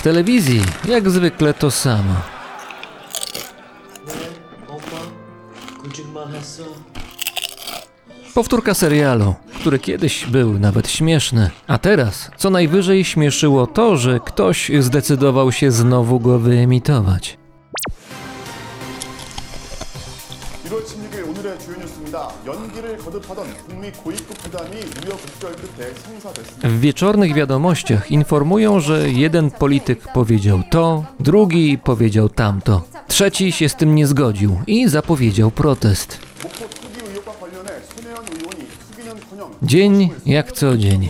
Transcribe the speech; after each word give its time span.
W 0.00 0.02
telewizji, 0.02 0.62
jak 0.88 1.10
zwykle, 1.10 1.54
to 1.54 1.70
samo. 1.70 2.14
Powtórka 8.34 8.74
serialu, 8.74 9.34
który 9.60 9.78
kiedyś 9.78 10.26
był 10.26 10.58
nawet 10.58 10.88
śmieszny, 10.88 11.50
a 11.66 11.78
teraz 11.78 12.30
co 12.36 12.50
najwyżej 12.50 13.04
śmieszyło 13.04 13.66
to, 13.66 13.96
że 13.96 14.20
ktoś 14.24 14.70
zdecydował 14.78 15.52
się 15.52 15.70
znowu 15.70 16.20
go 16.20 16.38
wyemitować. 16.38 17.39
W 26.62 26.80
wieczornych 26.80 27.34
wiadomościach 27.34 28.10
informują, 28.10 28.80
że 28.80 29.10
jeden 29.10 29.50
polityk 29.50 30.12
powiedział 30.12 30.62
to, 30.70 31.04
drugi 31.20 31.78
powiedział 31.78 32.28
tamto. 32.28 32.82
Trzeci 33.08 33.52
się 33.52 33.68
z 33.68 33.74
tym 33.76 33.94
nie 33.94 34.06
zgodził 34.06 34.60
i 34.66 34.88
zapowiedział 34.88 35.50
protest. 35.50 36.18
Dzień 39.62 40.10
jak 40.26 40.52
co 40.52 40.76
dzień. 40.76 41.08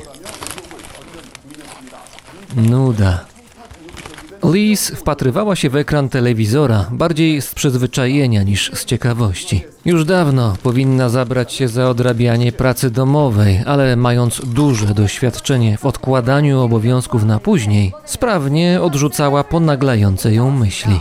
Nuda. 2.56 3.29
Liz 4.44 4.88
wpatrywała 4.88 5.56
się 5.56 5.70
w 5.70 5.76
ekran 5.76 6.08
telewizora 6.08 6.86
bardziej 6.90 7.42
z 7.42 7.54
przyzwyczajenia 7.54 8.42
niż 8.42 8.70
z 8.74 8.84
ciekawości. 8.84 9.64
Już 9.84 10.04
dawno 10.04 10.56
powinna 10.62 11.08
zabrać 11.08 11.52
się 11.52 11.68
za 11.68 11.88
odrabianie 11.88 12.52
pracy 12.52 12.90
domowej, 12.90 13.60
ale 13.66 13.96
mając 13.96 14.40
duże 14.46 14.86
doświadczenie 14.86 15.78
w 15.78 15.86
odkładaniu 15.86 16.60
obowiązków 16.60 17.24
na 17.24 17.38
później, 17.38 17.92
sprawnie 18.04 18.82
odrzucała 18.82 19.44
ponaglające 19.44 20.34
ją 20.34 20.50
myśli. 20.50 21.00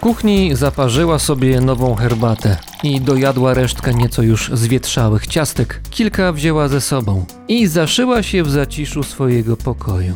W 0.00 0.02
kuchni 0.02 0.56
zaparzyła 0.56 1.18
sobie 1.18 1.60
nową 1.60 1.94
herbatę 1.94 2.56
i 2.82 3.00
dojadła 3.00 3.54
resztkę 3.54 3.94
nieco 3.94 4.22
już 4.22 4.50
zwietrzałych 4.54 5.26
ciastek. 5.26 5.80
Kilka 5.90 6.32
wzięła 6.32 6.68
ze 6.68 6.80
sobą 6.80 7.24
i 7.48 7.66
zaszyła 7.66 8.22
się 8.22 8.42
w 8.42 8.50
zaciszu 8.50 9.02
swojego 9.02 9.56
pokoju. 9.56 10.14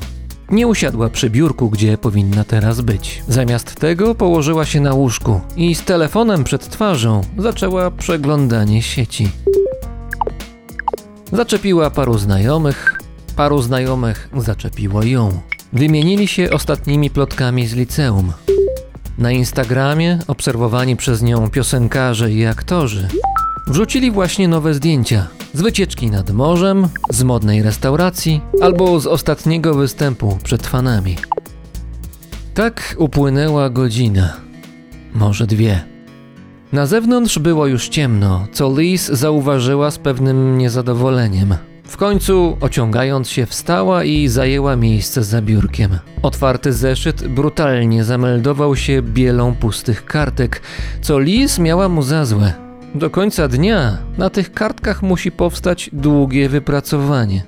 Nie 0.51 0.67
usiadła 0.67 1.09
przy 1.09 1.31
biurku, 1.31 1.71
gdzie 1.71 1.99
powinna 1.99 2.45
teraz 2.45 2.81
być. 2.81 3.23
Zamiast 3.29 3.75
tego 3.75 4.15
położyła 4.15 4.65
się 4.65 4.81
na 4.81 4.95
łóżku 4.95 5.41
i 5.57 5.75
z 5.75 5.83
telefonem 5.83 6.45
przed 6.45 6.69
twarzą 6.69 7.21
zaczęła 7.39 7.91
przeglądanie 7.91 8.83
sieci. 8.83 9.31
Zaczepiła 11.33 11.91
paru 11.91 12.19
znajomych, 12.19 13.01
paru 13.37 13.63
znajomych 13.63 14.29
zaczepiło 14.37 15.03
ją. 15.03 15.41
Wymienili 15.73 16.29
się 16.29 16.51
ostatnimi 16.51 17.11
plotkami 17.11 17.67
z 17.67 17.75
liceum. 17.75 18.33
Na 19.19 19.33
Instagramie 19.33 20.19
obserwowani 20.27 20.97
przez 20.97 21.23
nią 21.23 21.51
piosenkarze 21.51 22.33
i 22.33 22.47
aktorzy 22.47 23.09
wrzucili 23.67 24.11
właśnie 24.11 24.49
nowe 24.49 24.75
zdjęcia 24.75 25.27
z 25.53 25.63
wycieczki 25.63 26.11
nad 26.11 26.31
morzem, 26.31 26.89
z 27.11 27.23
modnej 27.23 27.63
restauracji 27.63 28.41
albo 28.61 29.01
z 29.01 29.07
ostatniego 29.07 29.75
występu 29.75 30.39
przed 30.45 30.67
fanami. 30.67 31.17
Tak 32.55 32.95
upłynęła 32.99 33.71
godzina, 33.71 34.37
może 35.15 35.47
dwie. 35.47 35.85
Na 36.73 36.87
zewnątrz 36.87 37.39
było 37.39 37.67
już 37.67 37.89
ciemno, 37.89 38.47
co 38.53 38.81
Liz 38.81 39.07
zauważyła 39.07 39.91
z 39.91 39.99
pewnym 39.99 40.59
niezadowoleniem. 40.59 41.55
W 41.87 41.97
końcu, 41.97 42.57
ociągając 42.61 43.29
się, 43.29 43.47
wstała 43.47 44.05
i 44.05 44.29
zajęła 44.29 44.77
miejsce 44.77 45.25
za 45.25 45.43
biurkiem. 45.43 45.99
Otwarty 46.23 46.73
zeszyt 46.73 47.29
brutalnie 47.29 48.05
zameldował 48.05 48.77
się 48.77 49.03
bielą 49.03 49.55
pustych 49.55 50.05
kartek, 50.05 50.63
co 51.01 51.19
Liz 51.19 51.59
miała 51.59 51.89
mu 51.89 52.03
za 52.03 52.25
złe. 52.25 52.53
Do 52.95 53.11
końca 53.11 53.49
dnia 53.49 53.99
na 54.19 54.31
tych 54.31 54.53
kartkach 54.53 55.03
musi 55.03 55.33
powstać 55.33 55.91
długie 55.93 56.49
wypracowanie. 56.49 57.43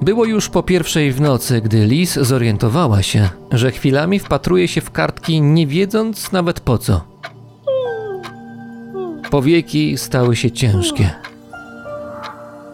Było 0.00 0.24
już 0.24 0.48
po 0.48 0.62
pierwszej 0.62 1.12
w 1.12 1.20
nocy, 1.20 1.60
gdy 1.60 1.86
Liz 1.86 2.14
zorientowała 2.14 3.02
się, 3.02 3.28
że 3.50 3.70
chwilami 3.70 4.18
wpatruje 4.18 4.68
się 4.68 4.80
w 4.80 4.90
kartki, 4.90 5.40
nie 5.40 5.66
wiedząc 5.66 6.32
nawet 6.32 6.60
po 6.60 6.78
co. 6.78 7.14
Powieki 9.34 9.98
stały 9.98 10.36
się 10.36 10.50
ciężkie. 10.50 11.10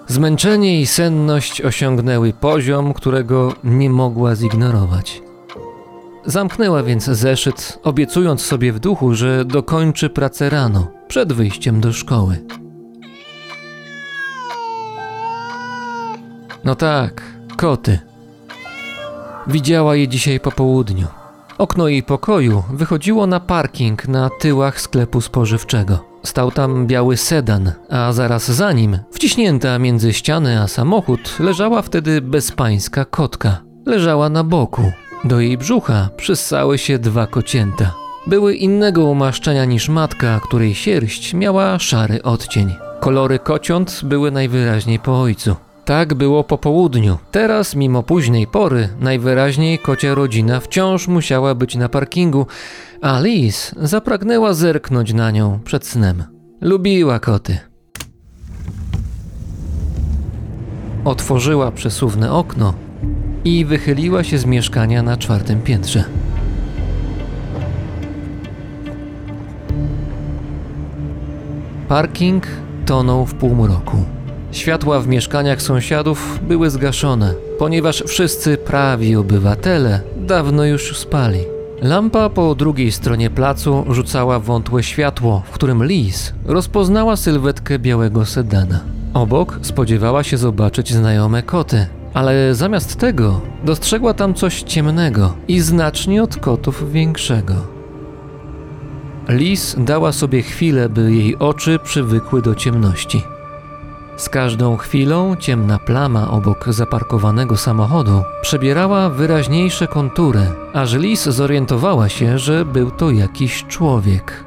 Zmęczenie 0.06 0.80
i 0.80 0.86
senność 0.86 1.62
osiągnęły 1.62 2.32
poziom, 2.32 2.94
którego 2.94 3.54
nie 3.64 3.90
mogła 3.90 4.34
zignorować. 4.34 5.22
Zamknęła 6.24 6.82
więc 6.82 7.04
zeszyt, 7.04 7.78
obiecując 7.82 8.42
sobie 8.42 8.72
w 8.72 8.78
duchu, 8.78 9.14
że 9.14 9.44
dokończy 9.44 10.10
pracę 10.10 10.50
rano, 10.50 10.86
przed 11.08 11.32
wyjściem 11.32 11.80
do 11.80 11.92
szkoły. 11.92 12.38
No 16.64 16.74
tak, 16.74 17.22
koty. 17.56 17.98
Widziała 19.46 19.96
je 19.96 20.08
dzisiaj 20.08 20.40
po 20.40 20.52
południu. 20.52 21.06
Okno 21.58 21.88
jej 21.88 22.02
pokoju 22.02 22.62
wychodziło 22.72 23.26
na 23.26 23.40
parking 23.40 24.08
na 24.08 24.30
tyłach 24.40 24.80
sklepu 24.80 25.20
spożywczego. 25.20 26.09
Stał 26.22 26.50
tam 26.50 26.86
biały 26.86 27.16
sedan, 27.16 27.72
a 27.90 28.12
zaraz 28.12 28.50
za 28.50 28.72
nim, 28.72 28.98
wciśnięta 29.12 29.78
między 29.78 30.12
ścianę 30.12 30.60
a 30.62 30.68
samochód, 30.68 31.36
leżała 31.40 31.82
wtedy 31.82 32.20
bezpańska 32.20 33.04
kotka. 33.04 33.62
Leżała 33.86 34.28
na 34.28 34.44
boku. 34.44 34.92
Do 35.24 35.40
jej 35.40 35.58
brzucha 35.58 36.08
przyssały 36.16 36.78
się 36.78 36.98
dwa 36.98 37.26
kocięta. 37.26 37.94
Były 38.26 38.54
innego 38.54 39.04
umaszczenia 39.04 39.64
niż 39.64 39.88
matka, 39.88 40.40
której 40.44 40.74
sierść 40.74 41.34
miała 41.34 41.78
szary 41.78 42.22
odcień. 42.22 42.74
Kolory 43.00 43.38
kociąt 43.38 44.00
były 44.04 44.30
najwyraźniej 44.30 44.98
po 44.98 45.20
ojcu. 45.20 45.56
Tak 45.90 46.14
było 46.14 46.44
po 46.44 46.58
południu. 46.58 47.18
Teraz, 47.30 47.76
mimo 47.76 48.02
późnej 48.02 48.46
pory, 48.46 48.88
najwyraźniej 49.00 49.78
kocia 49.78 50.14
rodzina 50.14 50.60
wciąż 50.60 51.08
musiała 51.08 51.54
być 51.54 51.76
na 51.76 51.88
parkingu, 51.88 52.46
a 53.02 53.20
Liz 53.20 53.74
zapragnęła 53.76 54.52
zerknąć 54.54 55.12
na 55.12 55.30
nią 55.30 55.60
przed 55.64 55.86
snem. 55.86 56.24
Lubiła 56.60 57.18
koty. 57.20 57.58
Otworzyła 61.04 61.72
przesuwne 61.72 62.32
okno 62.32 62.74
i 63.44 63.64
wychyliła 63.64 64.24
się 64.24 64.38
z 64.38 64.44
mieszkania 64.44 65.02
na 65.02 65.16
czwartym 65.16 65.62
piętrze. 65.62 66.04
Parking 71.88 72.46
tonął 72.86 73.26
w 73.26 73.34
półmroku. 73.34 74.19
Światła 74.52 75.00
w 75.00 75.08
mieszkaniach 75.08 75.62
sąsiadów 75.62 76.38
były 76.42 76.70
zgaszone, 76.70 77.34
ponieważ 77.58 78.04
wszyscy 78.06 78.56
prawi 78.56 79.16
obywatele 79.16 80.00
dawno 80.16 80.64
już 80.64 80.98
spali. 80.98 81.40
Lampa 81.82 82.30
po 82.30 82.54
drugiej 82.54 82.92
stronie 82.92 83.30
placu 83.30 83.84
rzucała 83.90 84.38
wątłe 84.38 84.82
światło, 84.82 85.42
w 85.46 85.50
którym 85.50 85.84
Liz 85.84 86.32
rozpoznała 86.44 87.16
sylwetkę 87.16 87.78
białego 87.78 88.26
sedana. 88.26 88.80
Obok 89.14 89.58
spodziewała 89.62 90.22
się 90.22 90.36
zobaczyć 90.36 90.92
znajome 90.92 91.42
koty, 91.42 91.86
ale 92.14 92.54
zamiast 92.54 92.96
tego 92.96 93.40
dostrzegła 93.64 94.14
tam 94.14 94.34
coś 94.34 94.62
ciemnego 94.62 95.32
i 95.48 95.60
znacznie 95.60 96.22
od 96.22 96.36
kotów 96.36 96.92
większego. 96.92 97.54
Liz 99.28 99.76
dała 99.78 100.12
sobie 100.12 100.42
chwilę, 100.42 100.88
by 100.88 101.12
jej 101.12 101.38
oczy 101.38 101.78
przywykły 101.84 102.42
do 102.42 102.54
ciemności. 102.54 103.22
Z 104.20 104.28
każdą 104.28 104.76
chwilą 104.76 105.36
ciemna 105.36 105.78
plama 105.78 106.30
obok 106.30 106.64
zaparkowanego 106.68 107.56
samochodu 107.56 108.22
przebierała 108.42 109.10
wyraźniejsze 109.10 109.86
kontury, 109.86 110.40
aż 110.72 110.94
Liz 110.94 111.24
zorientowała 111.24 112.08
się, 112.08 112.38
że 112.38 112.64
był 112.64 112.90
to 112.90 113.10
jakiś 113.10 113.64
człowiek. 113.64 114.44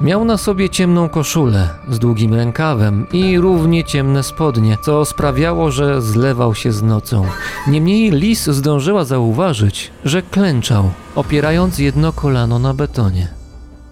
Miał 0.00 0.24
na 0.24 0.36
sobie 0.36 0.70
ciemną 0.70 1.08
koszulę 1.08 1.68
z 1.88 1.98
długim 1.98 2.34
rękawem 2.34 3.06
i 3.12 3.38
równie 3.38 3.84
ciemne 3.84 4.22
spodnie, 4.22 4.78
co 4.82 5.04
sprawiało, 5.04 5.70
że 5.70 6.02
zlewał 6.02 6.54
się 6.54 6.72
z 6.72 6.82
nocą. 6.82 7.26
Niemniej 7.66 8.10
Lis 8.10 8.44
zdążyła 8.44 9.04
zauważyć, 9.04 9.90
że 10.04 10.22
klęczał, 10.22 10.90
opierając 11.14 11.78
jedno 11.78 12.12
kolano 12.12 12.58
na 12.58 12.74
betonie. 12.74 13.37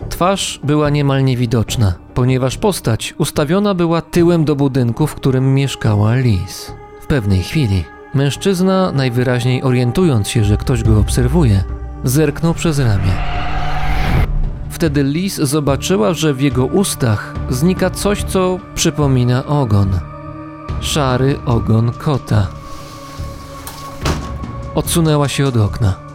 Twarz 0.08 0.60
była 0.64 0.90
niemal 0.90 1.24
niewidoczna, 1.24 1.94
ponieważ 2.14 2.58
postać 2.58 3.14
ustawiona 3.18 3.74
była 3.74 4.02
tyłem 4.02 4.44
do 4.44 4.56
budynku, 4.56 5.06
w 5.06 5.14
którym 5.14 5.54
mieszkała 5.54 6.14
Liz. 6.14 6.72
W 7.00 7.06
pewnej 7.06 7.42
chwili 7.42 7.84
mężczyzna, 8.14 8.92
najwyraźniej 8.92 9.62
orientując 9.62 10.28
się, 10.28 10.44
że 10.44 10.56
ktoś 10.56 10.82
go 10.82 10.98
obserwuje, 10.98 11.64
zerknął 12.04 12.54
przez 12.54 12.78
ramię. 12.78 13.12
Wtedy 14.70 15.02
Liz 15.02 15.36
zobaczyła, 15.36 16.14
że 16.14 16.34
w 16.34 16.40
jego 16.40 16.66
ustach 16.66 17.34
znika 17.50 17.90
coś, 17.90 18.24
co 18.24 18.58
przypomina 18.74 19.46
ogon. 19.46 19.98
Szary 20.80 21.38
ogon 21.46 21.92
kota. 21.92 22.46
Odsunęła 24.74 25.28
się 25.28 25.46
od 25.46 25.56
okna. 25.56 26.05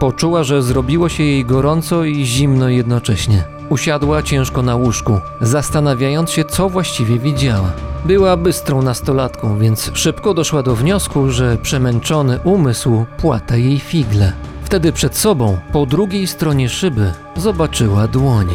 Poczuła, 0.00 0.44
że 0.44 0.62
zrobiło 0.62 1.08
się 1.08 1.22
jej 1.22 1.44
gorąco 1.44 2.04
i 2.04 2.24
zimno 2.24 2.68
jednocześnie. 2.68 3.44
Usiadła 3.68 4.22
ciężko 4.22 4.62
na 4.62 4.76
łóżku, 4.76 5.20
zastanawiając 5.40 6.30
się, 6.30 6.44
co 6.44 6.68
właściwie 6.68 7.18
widziała. 7.18 7.72
Była 8.04 8.36
bystrą 8.36 8.82
nastolatką, 8.82 9.58
więc 9.58 9.90
szybko 9.94 10.34
doszła 10.34 10.62
do 10.62 10.76
wniosku, 10.76 11.30
że 11.30 11.56
przemęczony 11.62 12.38
umysł 12.44 13.04
płata 13.18 13.56
jej 13.56 13.78
figle. 13.78 14.32
Wtedy 14.62 14.92
przed 14.92 15.16
sobą, 15.16 15.58
po 15.72 15.86
drugiej 15.86 16.26
stronie 16.26 16.68
szyby, 16.68 17.12
zobaczyła 17.36 18.08
dłoń. 18.08 18.48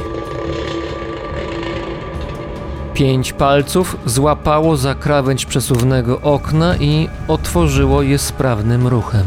Pięć 2.93 3.33
palców 3.33 3.97
złapało 4.05 4.77
za 4.77 4.95
krawędź 4.95 5.45
przesuwnego 5.45 6.21
okna 6.21 6.77
i 6.77 7.09
otworzyło 7.27 8.01
je 8.01 8.17
sprawnym 8.17 8.87
ruchem. 8.87 9.25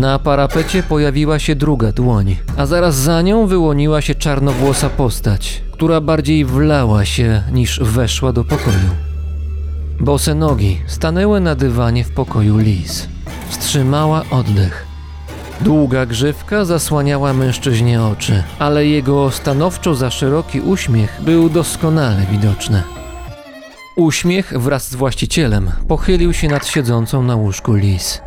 Na 0.00 0.18
parapecie 0.18 0.82
pojawiła 0.82 1.38
się 1.38 1.54
druga 1.54 1.92
dłoń, 1.92 2.36
a 2.56 2.66
zaraz 2.66 2.94
za 2.94 3.22
nią 3.22 3.46
wyłoniła 3.46 4.00
się 4.00 4.14
czarnowłosa 4.14 4.90
postać, 4.90 5.62
która 5.72 6.00
bardziej 6.00 6.44
wlała 6.44 7.04
się 7.04 7.42
niż 7.52 7.80
weszła 7.80 8.32
do 8.32 8.44
pokoju. 8.44 8.90
Bose 10.00 10.34
nogi 10.34 10.80
stanęły 10.86 11.40
na 11.40 11.54
dywanie 11.54 12.04
w 12.04 12.10
pokoju 12.10 12.58
Liz. 12.58 13.08
Wstrzymała 13.48 14.22
oddech. 14.30 14.86
Długa 15.60 16.06
grzywka 16.06 16.64
zasłaniała 16.64 17.32
mężczyźnie 17.32 18.02
oczy, 18.02 18.42
ale 18.58 18.86
jego 18.86 19.30
stanowczo 19.30 19.94
za 19.94 20.10
szeroki 20.10 20.60
uśmiech 20.60 21.20
był 21.24 21.50
doskonale 21.50 22.26
widoczny. 22.30 22.82
Uśmiech 23.96 24.52
wraz 24.56 24.90
z 24.90 24.94
właścicielem 24.94 25.70
pochylił 25.88 26.32
się 26.32 26.48
nad 26.48 26.66
siedzącą 26.66 27.22
na 27.22 27.36
łóżku 27.36 27.74
Liz. 27.74 28.20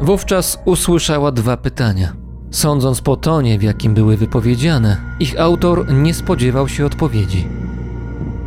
Wówczas 0.00 0.58
usłyszała 0.64 1.32
dwa 1.32 1.56
pytania. 1.56 2.12
Sądząc 2.50 3.00
po 3.00 3.16
tonie, 3.16 3.58
w 3.58 3.62
jakim 3.62 3.94
były 3.94 4.16
wypowiedziane, 4.16 4.96
ich 5.20 5.40
autor 5.40 5.92
nie 5.92 6.14
spodziewał 6.14 6.68
się 6.68 6.86
odpowiedzi. 6.86 7.48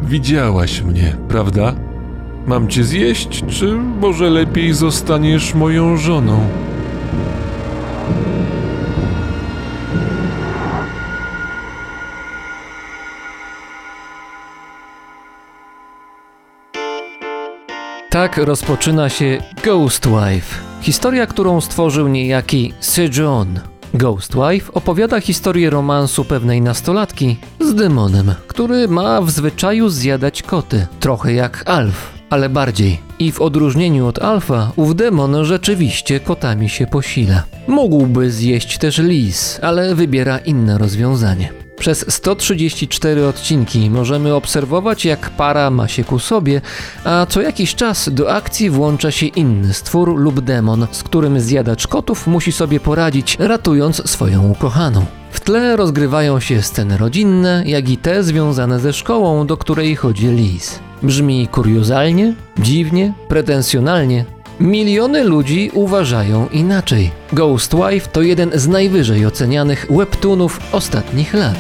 Widziałaś 0.02 0.82
mnie, 0.82 1.18
prawda? 1.28 1.76
Mam 2.48 2.68
cię 2.68 2.84
zjeść, 2.84 3.44
czy 3.48 3.74
może 4.02 4.30
lepiej 4.30 4.74
zostaniesz 4.74 5.54
moją 5.54 5.98
żoną? 5.98 6.40
Tak 18.10 18.38
rozpoczyna 18.38 19.10
się 19.10 19.42
Ghostwife, 19.64 20.73
historia, 20.84 21.28
którą 21.28 21.62
stworzył 21.62 22.08
niejaki 22.08 22.74
Sejon. 22.80 23.60
Ghostwife 23.94 24.74
opowiada 24.74 25.22
historię 25.22 25.70
romansu 25.70 26.26
pewnej 26.26 26.62
nastolatki 26.62 27.38
z 27.60 27.76
demonem, 27.76 28.34
który 28.48 28.88
ma 28.88 29.22
w 29.22 29.32
zwyczaju 29.32 29.90
zjadać 29.90 30.44
koty, 30.44 30.88
trochę 31.00 31.34
jak 31.34 31.70
Alf, 31.70 32.14
ale 32.30 32.50
bardziej. 32.50 33.00
I 33.20 33.32
w 33.32 33.42
odróżnieniu 33.42 34.08
od 34.08 34.20
Alfa, 34.20 34.72
ów 34.76 34.96
demon 34.96 35.46
rzeczywiście 35.46 36.20
kotami 36.20 36.70
się 36.70 36.88
posila. 36.88 37.44
Mógłby 37.68 38.32
zjeść 38.32 38.78
też 38.78 38.98
lis, 38.98 39.60
ale 39.62 39.96
wybiera 39.96 40.38
inne 40.38 40.78
rozwiązanie. 40.78 41.63
Przez 41.80 42.06
134 42.14 43.28
odcinki 43.28 43.90
możemy 43.90 44.34
obserwować, 44.34 45.06
jak 45.06 45.30
para 45.30 45.70
ma 45.70 45.88
się 45.88 46.04
ku 46.04 46.20
sobie, 46.20 46.62
a 47.04 47.26
co 47.30 47.42
jakiś 47.42 47.76
czas 47.76 48.10
do 48.10 48.34
akcji 48.34 48.70
włącza 48.70 49.12
się 49.12 49.26
inny 49.26 49.74
stwór 49.74 50.16
lub 50.16 50.42
demon, 50.42 50.88
z 50.92 51.04
którym 51.04 51.40
zjadacz 51.40 51.88
kotów 51.88 52.28
musi 52.28 52.52
sobie 52.52 52.80
poradzić, 52.80 53.38
ratując 53.40 54.10
swoją 54.10 54.50
ukochaną. 54.50 55.06
W 55.32 55.40
tle 55.40 55.76
rozgrywają 55.76 56.40
się 56.40 56.62
sceny 56.62 56.98
rodzinne, 56.98 57.64
jak 57.66 57.90
i 57.90 57.98
te 57.98 58.24
związane 58.24 58.80
ze 58.80 58.94
szkołą, 58.94 59.48
do 59.48 59.58
której 59.58 59.96
chodzi 59.96 60.28
Liz. 60.28 60.80
Brzmi 61.04 61.48
kuriozalnie, 61.48 62.34
dziwnie, 62.58 63.14
pretensjonalnie. 63.28 64.26
Miliony 64.64 65.24
ludzi 65.24 65.72
uważają 65.74 66.48
inaczej. 66.52 67.12
Ghostwife 67.34 68.08
to 68.12 68.22
jeden 68.22 68.52
z 68.54 68.68
najwyżej 68.68 69.26
ocenianych 69.26 69.88
webtoonów 69.90 70.60
ostatnich 70.72 71.34
lat. 71.34 71.58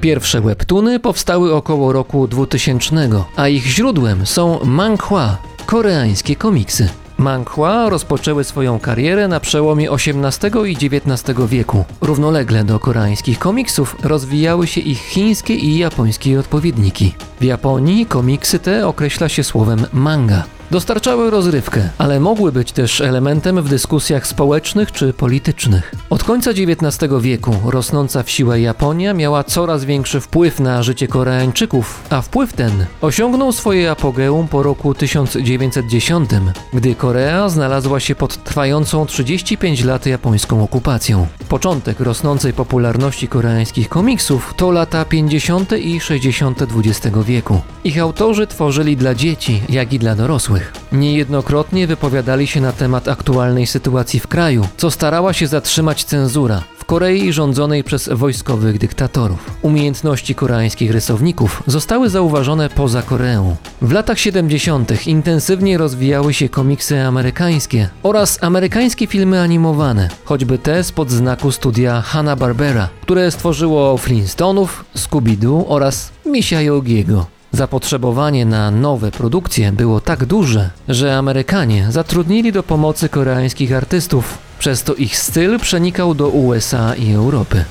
Pierwsze 0.00 0.40
webtuny 0.40 1.00
powstały 1.00 1.54
około 1.54 1.92
roku 1.92 2.28
2000, 2.28 3.08
a 3.36 3.48
ich 3.48 3.66
źródłem 3.66 4.26
są 4.26 4.64
manhwa, 4.64 5.36
koreańskie 5.66 6.36
komiksy. 6.36 6.88
Manhwa 7.18 7.88
rozpoczęły 7.88 8.44
swoją 8.44 8.78
karierę 8.78 9.28
na 9.28 9.40
przełomie 9.40 9.90
XVIII 9.90 10.72
i 10.72 10.86
XIX 10.86 11.38
wieku. 11.48 11.84
Równolegle 12.00 12.64
do 12.64 12.78
koreańskich 12.78 13.38
komiksów 13.38 13.96
rozwijały 14.02 14.66
się 14.66 14.80
ich 14.80 15.00
chińskie 15.00 15.54
i 15.54 15.78
japońskie 15.78 16.40
odpowiedniki. 16.40 17.14
W 17.40 17.44
Japonii 17.44 18.06
komiksy 18.06 18.58
te 18.58 18.88
określa 18.88 19.28
się 19.28 19.44
słowem 19.44 19.86
manga. 19.92 20.44
Dostarczały 20.70 21.30
rozrywkę, 21.30 21.88
ale 21.98 22.20
mogły 22.20 22.52
być 22.52 22.72
też 22.72 23.00
elementem 23.00 23.62
w 23.62 23.68
dyskusjach 23.68 24.26
społecznych 24.26 24.92
czy 24.92 25.12
politycznych. 25.12 25.94
Od 26.10 26.24
końca 26.24 26.50
XIX 26.50 27.12
wieku 27.20 27.54
rosnąca 27.64 28.22
w 28.22 28.30
siłę 28.30 28.60
Japonia 28.60 29.14
miała 29.14 29.44
coraz 29.44 29.84
większy 29.84 30.20
wpływ 30.20 30.60
na 30.60 30.82
życie 30.82 31.08
Koreańczyków, 31.08 32.02
a 32.10 32.20
wpływ 32.22 32.52
ten 32.52 32.86
osiągnął 33.00 33.52
swoje 33.52 33.90
apogeum 33.90 34.48
po 34.48 34.62
roku 34.62 34.94
1910, 34.94 36.30
gdy 36.72 36.94
Korea 36.94 37.48
znalazła 37.48 38.00
się 38.00 38.14
pod 38.14 38.44
trwającą 38.44 39.06
35 39.06 39.84
lat 39.84 40.06
japońską 40.06 40.62
okupacją. 40.62 41.26
Początek 41.48 42.00
rosnącej 42.00 42.52
popularności 42.52 43.28
koreańskich 43.28 43.88
komiksów 43.88 44.54
to 44.56 44.70
lata 44.70 45.04
50. 45.04 45.72
i 45.72 46.00
60. 46.00 46.62
XX 46.62 47.16
wieku. 47.24 47.60
Ich 47.84 47.98
autorzy 47.98 48.46
tworzyli 48.46 48.96
dla 48.96 49.14
dzieci, 49.14 49.62
jak 49.68 49.92
i 49.92 49.98
dla 49.98 50.14
dorosłych. 50.14 50.53
Niejednokrotnie 50.92 51.86
wypowiadali 51.86 52.46
się 52.46 52.60
na 52.60 52.72
temat 52.72 53.08
aktualnej 53.08 53.66
sytuacji 53.66 54.20
w 54.20 54.26
kraju, 54.26 54.66
co 54.76 54.90
starała 54.90 55.32
się 55.32 55.46
zatrzymać 55.46 56.04
cenzura. 56.04 56.62
W 56.78 56.86
Korei 56.86 57.32
rządzonej 57.32 57.84
przez 57.84 58.08
wojskowych 58.12 58.78
dyktatorów. 58.78 59.50
Umiejętności 59.62 60.34
koreańskich 60.34 60.90
rysowników 60.90 61.62
zostały 61.66 62.10
zauważone 62.10 62.68
poza 62.68 63.02
Koreą. 63.02 63.56
W 63.82 63.92
latach 63.92 64.18
70. 64.18 65.06
intensywnie 65.06 65.78
rozwijały 65.78 66.34
się 66.34 66.48
komiksy 66.48 67.00
amerykańskie 67.00 67.88
oraz 68.02 68.38
amerykańskie 68.42 69.06
filmy 69.06 69.40
animowane, 69.40 70.08
choćby 70.24 70.58
te 70.58 70.84
spod 70.84 71.10
znaku 71.10 71.52
studia 71.52 72.02
Hanna-Barbera, 72.06 72.88
które 73.02 73.30
stworzyło 73.30 73.98
Flintstonów, 73.98 74.84
Scooby-Doo 74.96 75.64
oraz 75.68 76.12
Misia 76.26 76.60
Yogiego. 76.60 77.33
Zapotrzebowanie 77.54 78.46
na 78.46 78.70
nowe 78.70 79.10
produkcje 79.10 79.72
było 79.72 80.00
tak 80.00 80.24
duże, 80.24 80.70
że 80.88 81.16
Amerykanie 81.16 81.86
zatrudnili 81.90 82.52
do 82.52 82.62
pomocy 82.62 83.08
koreańskich 83.08 83.72
artystów, 83.72 84.38
przez 84.58 84.82
to 84.82 84.94
ich 84.94 85.18
styl 85.18 85.58
przenikał 85.58 86.14
do 86.14 86.28
USA 86.28 86.94
i 86.94 87.12
Europy. 87.12 87.64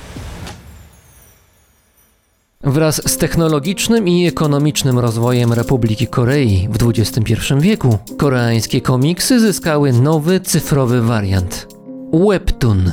Wraz 2.62 3.10
z 3.10 3.16
technologicznym 3.16 4.08
i 4.08 4.26
ekonomicznym 4.26 4.98
rozwojem 4.98 5.52
Republiki 5.52 6.06
Korei 6.06 6.68
w 6.70 6.88
XXI 6.88 7.34
wieku, 7.60 7.98
koreańskie 8.18 8.80
komiksy 8.80 9.40
zyskały 9.40 9.92
nowy 9.92 10.40
cyfrowy 10.40 11.02
wariant 11.02 11.66
Webtoon. 12.12 12.92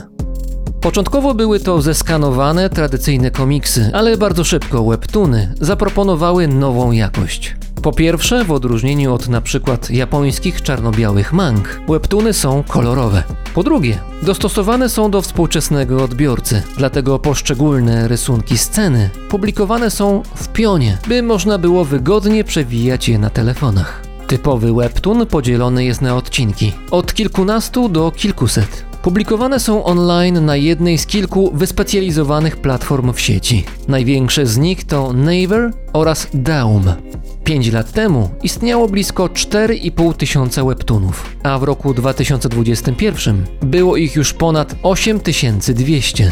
Początkowo 0.81 1.33
były 1.33 1.59
to 1.59 1.81
zeskanowane, 1.81 2.69
tradycyjne 2.69 3.31
komiksy, 3.31 3.91
ale 3.93 4.17
bardzo 4.17 4.43
szybko 4.43 4.83
webtoony 4.83 5.53
zaproponowały 5.59 6.47
nową 6.47 6.91
jakość. 6.91 7.55
Po 7.81 7.91
pierwsze, 7.91 8.43
w 8.43 8.51
odróżnieniu 8.51 9.13
od 9.13 9.27
przykład 9.43 9.89
japońskich 9.89 10.61
czarno-białych 10.61 11.33
mang, 11.33 11.79
webtoony 11.89 12.33
są 12.33 12.63
kolorowe. 12.63 13.23
Po 13.53 13.63
drugie, 13.63 13.99
dostosowane 14.23 14.89
są 14.89 15.11
do 15.11 15.21
współczesnego 15.21 16.03
odbiorcy, 16.03 16.63
dlatego 16.77 17.19
poszczególne 17.19 18.07
rysunki 18.07 18.57
sceny 18.57 19.09
publikowane 19.29 19.91
są 19.91 20.23
w 20.35 20.47
pionie, 20.47 20.97
by 21.07 21.23
można 21.23 21.57
było 21.57 21.85
wygodnie 21.85 22.43
przewijać 22.43 23.09
je 23.09 23.19
na 23.19 23.29
telefonach. 23.29 24.01
Typowy 24.27 24.73
webtoon 24.73 25.25
podzielony 25.25 25.85
jest 25.85 26.01
na 26.01 26.15
odcinki, 26.15 26.73
od 26.91 27.13
kilkunastu 27.13 27.89
do 27.89 28.11
kilkuset. 28.11 28.90
Publikowane 29.01 29.59
są 29.59 29.83
online 29.83 30.45
na 30.45 30.55
jednej 30.55 30.97
z 30.97 31.05
kilku 31.05 31.51
wyspecjalizowanych 31.53 32.57
platform 32.57 33.13
w 33.13 33.19
sieci. 33.19 33.63
Największe 33.87 34.45
z 34.45 34.57
nich 34.57 34.83
to 34.83 35.13
Naver 35.13 35.71
oraz 35.93 36.27
Daum. 36.33 36.83
5 37.43 37.71
lat 37.71 37.91
temu 37.91 38.29
istniało 38.43 38.87
blisko 38.87 39.25
4,5 39.25 40.13
tysiąca 40.13 40.63
webtoonów, 40.63 41.35
a 41.43 41.59
w 41.59 41.63
roku 41.63 41.93
2021 41.93 43.45
było 43.61 43.97
ich 43.97 44.15
już 44.15 44.33
ponad 44.33 44.75
8200. 44.83 46.31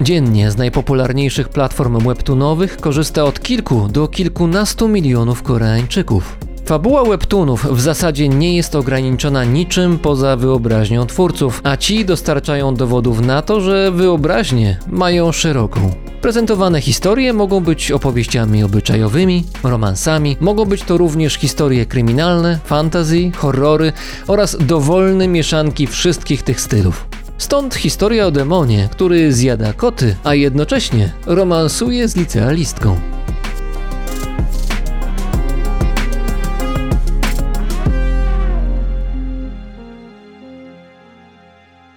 Dziennie 0.00 0.50
z 0.50 0.56
najpopularniejszych 0.56 1.48
platform 1.48 1.98
webtoonowych 1.98 2.76
korzysta 2.76 3.24
od 3.24 3.40
kilku 3.40 3.88
do 3.88 4.08
kilkunastu 4.08 4.88
milionów 4.88 5.42
Koreańczyków. 5.42 6.38
Fabuła 6.68 7.04
webtoonów 7.04 7.64
w 7.64 7.80
zasadzie 7.80 8.28
nie 8.28 8.56
jest 8.56 8.74
ograniczona 8.74 9.44
niczym 9.44 9.98
poza 9.98 10.36
wyobraźnią 10.36 11.06
twórców, 11.06 11.60
a 11.64 11.76
ci 11.76 12.04
dostarczają 12.04 12.74
dowodów 12.74 13.20
na 13.20 13.42
to, 13.42 13.60
że 13.60 13.92
wyobraźnię 13.92 14.78
mają 14.88 15.32
szeroką. 15.32 15.90
Prezentowane 16.20 16.80
historie 16.80 17.32
mogą 17.32 17.60
być 17.60 17.92
opowieściami 17.92 18.62
obyczajowymi, 18.64 19.44
romansami, 19.62 20.36
mogą 20.40 20.64
być 20.64 20.82
to 20.82 20.96
również 20.96 21.34
historie 21.34 21.86
kryminalne, 21.86 22.58
fantasy, 22.64 23.30
horrory 23.36 23.92
oraz 24.26 24.56
dowolne 24.60 25.28
mieszanki 25.28 25.86
wszystkich 25.86 26.42
tych 26.42 26.60
stylów. 26.60 27.08
Stąd 27.38 27.74
historia 27.74 28.26
o 28.26 28.30
demonie, 28.30 28.88
który 28.92 29.32
zjada 29.32 29.72
koty, 29.72 30.16
a 30.24 30.34
jednocześnie 30.34 31.12
romansuje 31.26 32.08
z 32.08 32.16
licealistką. 32.16 32.96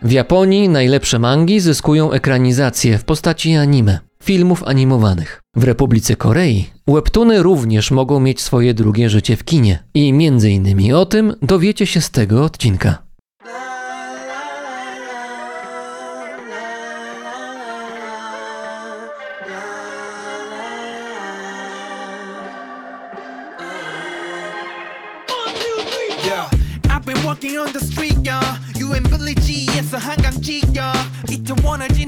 W 0.04 0.12
Japonii 0.12 0.70
najlepsze 0.70 1.20
mangi 1.20 1.60
zyskują 1.60 2.12
ekranizację 2.12 2.98
w 2.98 3.04
postaci 3.04 3.56
anime, 3.56 4.00
filmów 4.24 4.64
animowanych. 4.64 5.42
W 5.56 5.64
Republice 5.64 6.16
Korei 6.16 6.70
webtoony 6.88 7.44
również 7.44 7.92
mogą 7.92 8.20
mieć 8.20 8.42
swoje 8.42 8.74
drugie 8.74 9.10
życie 9.10 9.36
w 9.36 9.44
kinie 9.44 9.84
i 9.94 10.14
między 10.14 10.52
innymi 10.52 10.94
o 10.94 11.06
tym 11.06 11.34
dowiecie 11.42 11.86
się 11.86 12.02
z 12.02 12.12
tego 12.12 12.44
odcinka. 12.44 13.11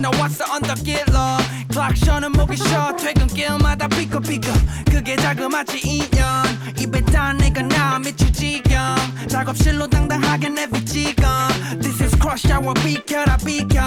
나왔어 0.02 0.45
언덕길로. 0.54 1.38
클락션은 1.68 2.33
목이 2.33 2.57
쉬어 2.57 2.95
퇴근길마다 2.97 3.88
삐까삐까. 3.88 4.52
그게 4.90 5.16
자그마치 5.16 5.78
인연. 5.78 6.45
입에 6.78 7.00
단 7.02 7.37
내가 7.38 7.62
나 7.62 7.99
미치지경. 7.99 8.97
작업실로 9.28 9.87
당당하게 9.87 10.49
내비치건. 10.49 11.80
This 11.80 12.02
is 12.02 12.16
crush 12.21 12.47
hour 12.52 12.75
비켜라 12.75 13.37
비켜. 13.38 13.80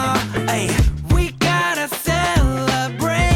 Ay, 0.47 0.69
we 1.13 1.31
gotta 1.39 1.87
celebrate. 2.03 3.34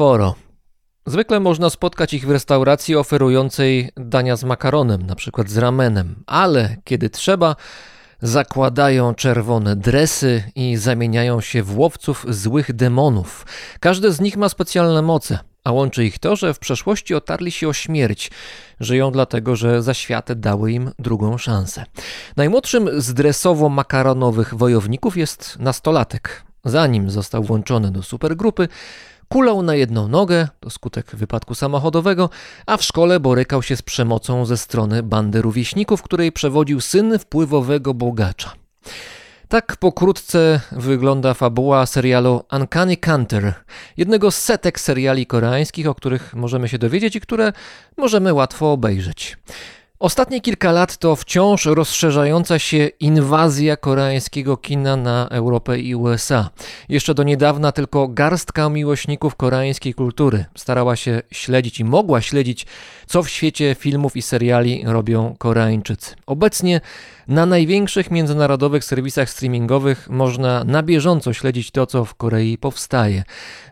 czworo. 0.00 0.34
Zwykle 1.06 1.40
można 1.40 1.70
spotkać 1.70 2.14
ich 2.14 2.26
w 2.26 2.30
restauracji 2.30 2.96
oferującej 2.96 3.90
dania 3.96 4.36
z 4.36 4.44
makaronem, 4.44 5.02
na 5.02 5.14
przykład 5.14 5.50
z 5.50 5.56
ramenem, 5.56 6.22
ale 6.26 6.76
kiedy 6.84 7.10
trzeba, 7.10 7.56
zakładają 8.22 9.14
czerwone 9.14 9.76
dresy 9.76 10.42
i 10.54 10.76
zamieniają 10.76 11.40
się 11.40 11.62
w 11.62 11.78
łowców 11.78 12.26
złych 12.28 12.72
demonów. 12.72 13.46
Każdy 13.80 14.12
z 14.12 14.20
nich 14.20 14.36
ma 14.36 14.48
specjalne 14.48 15.02
moce, 15.02 15.38
a 15.64 15.72
łączy 15.72 16.04
ich 16.04 16.18
to, 16.18 16.36
że 16.36 16.54
w 16.54 16.58
przeszłości 16.58 17.14
otarli 17.14 17.50
się 17.50 17.68
o 17.68 17.72
śmierć. 17.72 18.30
Żyją 18.80 19.10
dlatego, 19.10 19.56
że 19.56 19.82
zaświaty 19.82 20.34
dały 20.34 20.72
im 20.72 20.90
drugą 20.98 21.38
szansę. 21.38 21.84
Najmłodszym 22.36 22.88
z 23.00 23.14
dresowo-makaronowych 23.14 24.54
wojowników 24.54 25.16
jest 25.16 25.56
nastolatek. 25.58 26.44
Zanim 26.64 27.10
został 27.10 27.42
włączony 27.42 27.90
do 27.90 28.02
supergrupy, 28.02 28.68
kulał 29.32 29.62
na 29.62 29.74
jedną 29.74 30.08
nogę, 30.08 30.48
to 30.60 30.70
skutek 30.70 31.16
wypadku 31.16 31.54
samochodowego, 31.54 32.30
a 32.66 32.76
w 32.76 32.82
szkole 32.82 33.20
borykał 33.20 33.62
się 33.62 33.76
z 33.76 33.82
przemocą 33.82 34.46
ze 34.46 34.56
strony 34.56 35.02
bandy 35.02 35.42
rówieśników, 35.42 36.02
której 36.02 36.32
przewodził 36.32 36.80
syn 36.80 37.18
wpływowego 37.18 37.94
bogacza. 37.94 38.52
Tak 39.48 39.76
pokrótce 39.76 40.60
wygląda 40.72 41.34
fabuła 41.34 41.86
serialu 41.86 42.44
Uncanny 42.52 42.96
Counter, 42.96 43.54
jednego 43.96 44.30
z 44.30 44.38
setek 44.38 44.80
seriali 44.80 45.26
koreańskich, 45.26 45.86
o 45.86 45.94
których 45.94 46.34
możemy 46.34 46.68
się 46.68 46.78
dowiedzieć 46.78 47.16
i 47.16 47.20
które 47.20 47.52
możemy 47.96 48.32
łatwo 48.34 48.72
obejrzeć. 48.72 49.36
Ostatnie 50.00 50.40
kilka 50.40 50.72
lat 50.72 50.96
to 50.96 51.16
wciąż 51.16 51.66
rozszerzająca 51.66 52.58
się 52.58 52.86
inwazja 52.86 53.76
koreańskiego 53.76 54.56
kina 54.56 54.96
na 54.96 55.28
Europę 55.28 55.78
i 55.78 55.94
USA. 55.94 56.50
Jeszcze 56.88 57.14
do 57.14 57.22
niedawna 57.22 57.72
tylko 57.72 58.08
garstka 58.08 58.68
miłośników 58.68 59.36
koreańskiej 59.36 59.94
kultury 59.94 60.44
starała 60.56 60.96
się 60.96 61.22
śledzić 61.32 61.80
i 61.80 61.84
mogła 61.84 62.20
śledzić, 62.20 62.66
co 63.10 63.22
w 63.22 63.28
świecie 63.28 63.76
filmów 63.78 64.16
i 64.16 64.22
seriali 64.22 64.82
robią 64.86 65.34
Koreańczycy. 65.38 66.14
Obecnie 66.26 66.80
na 67.28 67.46
największych 67.46 68.10
międzynarodowych 68.10 68.84
serwisach 68.84 69.30
streamingowych 69.30 70.08
można 70.10 70.64
na 70.64 70.82
bieżąco 70.82 71.32
śledzić 71.32 71.70
to, 71.70 71.86
co 71.86 72.04
w 72.04 72.14
Korei 72.14 72.58
powstaje. 72.58 73.22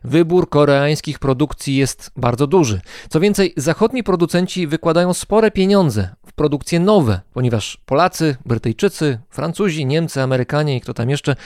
Wybór 0.04 0.48
koreańskich 0.48 1.18
produkcji 1.18 1.76
jest 1.76 2.10
bardzo 2.16 2.46
duży. 2.46 2.80
Co 3.08 3.20
więcej, 3.20 3.52
zachodni 3.56 4.02
producenci 4.02 4.66
wykładają 4.66 5.14
spore 5.14 5.50
pieniądze 5.50 6.08
w 6.26 6.32
produkcje 6.32 6.80
nowe, 6.80 7.20
ponieważ 7.32 7.78
Polacy, 7.86 8.36
Brytyjczycy, 8.46 9.18
Francuzi, 9.30 9.86
Niemcy, 9.86 10.22
Amerykanie 10.22 10.76
i 10.76 10.80
kto 10.80 10.94
tam 10.94 11.10
jeszcze 11.10 11.36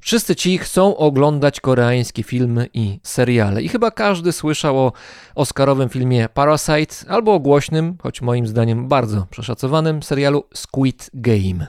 Wszyscy 0.00 0.36
ci 0.36 0.58
chcą 0.58 0.96
oglądać 0.96 1.60
koreańskie 1.60 2.22
filmy 2.22 2.68
i 2.74 3.00
seriale. 3.02 3.62
I 3.62 3.68
chyba 3.68 3.90
każdy 3.90 4.32
słyszał 4.32 4.78
o 4.78 4.92
oscarowym 5.34 5.88
filmie 5.88 6.28
Parasite 6.34 6.96
albo 7.08 7.34
o 7.34 7.40
głośnym, 7.40 7.96
choć 8.02 8.22
moim 8.22 8.46
zdaniem 8.46 8.88
bardzo 8.88 9.26
przeszacowanym 9.30 10.02
serialu 10.02 10.44
Squid 10.54 11.10
Game. 11.14 11.66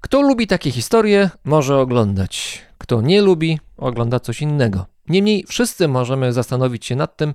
Kto 0.00 0.22
lubi 0.22 0.46
takie 0.46 0.70
historie, 0.70 1.30
może 1.44 1.78
oglądać. 1.78 2.62
Kto 2.78 3.00
nie 3.00 3.22
lubi, 3.22 3.58
ogląda 3.76 4.20
coś 4.20 4.42
innego. 4.42 4.86
Niemniej 5.08 5.44
wszyscy 5.48 5.88
możemy 5.88 6.32
zastanowić 6.32 6.86
się 6.86 6.96
nad 6.96 7.16
tym, 7.16 7.34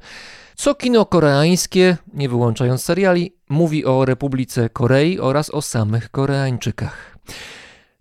co 0.56 0.76
kino 0.76 1.06
koreańskie, 1.06 1.98
nie 2.14 2.30
wyłączając 2.30 2.84
seriali, 2.84 3.34
mówi 3.50 3.86
o 3.86 4.06
Republice 4.06 4.70
Korei 4.70 5.20
oraz 5.20 5.50
o 5.50 5.62
samych 5.62 6.10
Koreańczykach. 6.10 7.18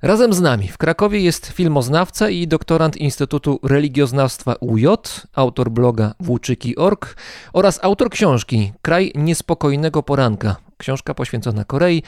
Razem 0.02 0.32
z 0.32 0.40
nami 0.40 0.68
w 0.68 0.78
Krakowie 0.78 1.20
jest 1.20 1.46
filmoznawca 1.46 2.30
i 2.30 2.48
doktorant 2.48 2.96
Instytutu 2.96 3.60
Religioznawstwa 3.62 4.54
UJ, 4.60 4.86
autor 5.34 5.70
bloga 5.70 6.14
włóczyki.org 6.20 7.16
oraz 7.52 7.84
autor 7.84 8.10
książki 8.10 8.72
Kraj 8.82 9.12
niespokojnego 9.14 10.02
poranka. 10.02 10.56
Książka 10.76 11.14
poświęcona 11.14 11.64
Korei. 11.64 12.02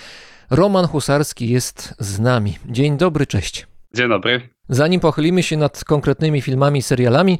Roman 0.51 0.87
Husarski 0.87 1.49
jest 1.49 1.95
z 1.99 2.21
nami. 2.21 2.59
Dzień 2.67 2.97
dobry, 2.97 3.27
cześć. 3.27 3.67
Dzień 3.95 4.09
dobry. 4.09 4.49
Zanim 4.69 5.01
pochylimy 5.01 5.43
się 5.43 5.57
nad 5.57 5.85
konkretnymi 5.85 6.43
filmami 6.43 6.79
i 6.79 6.83
serialami, 6.83 7.39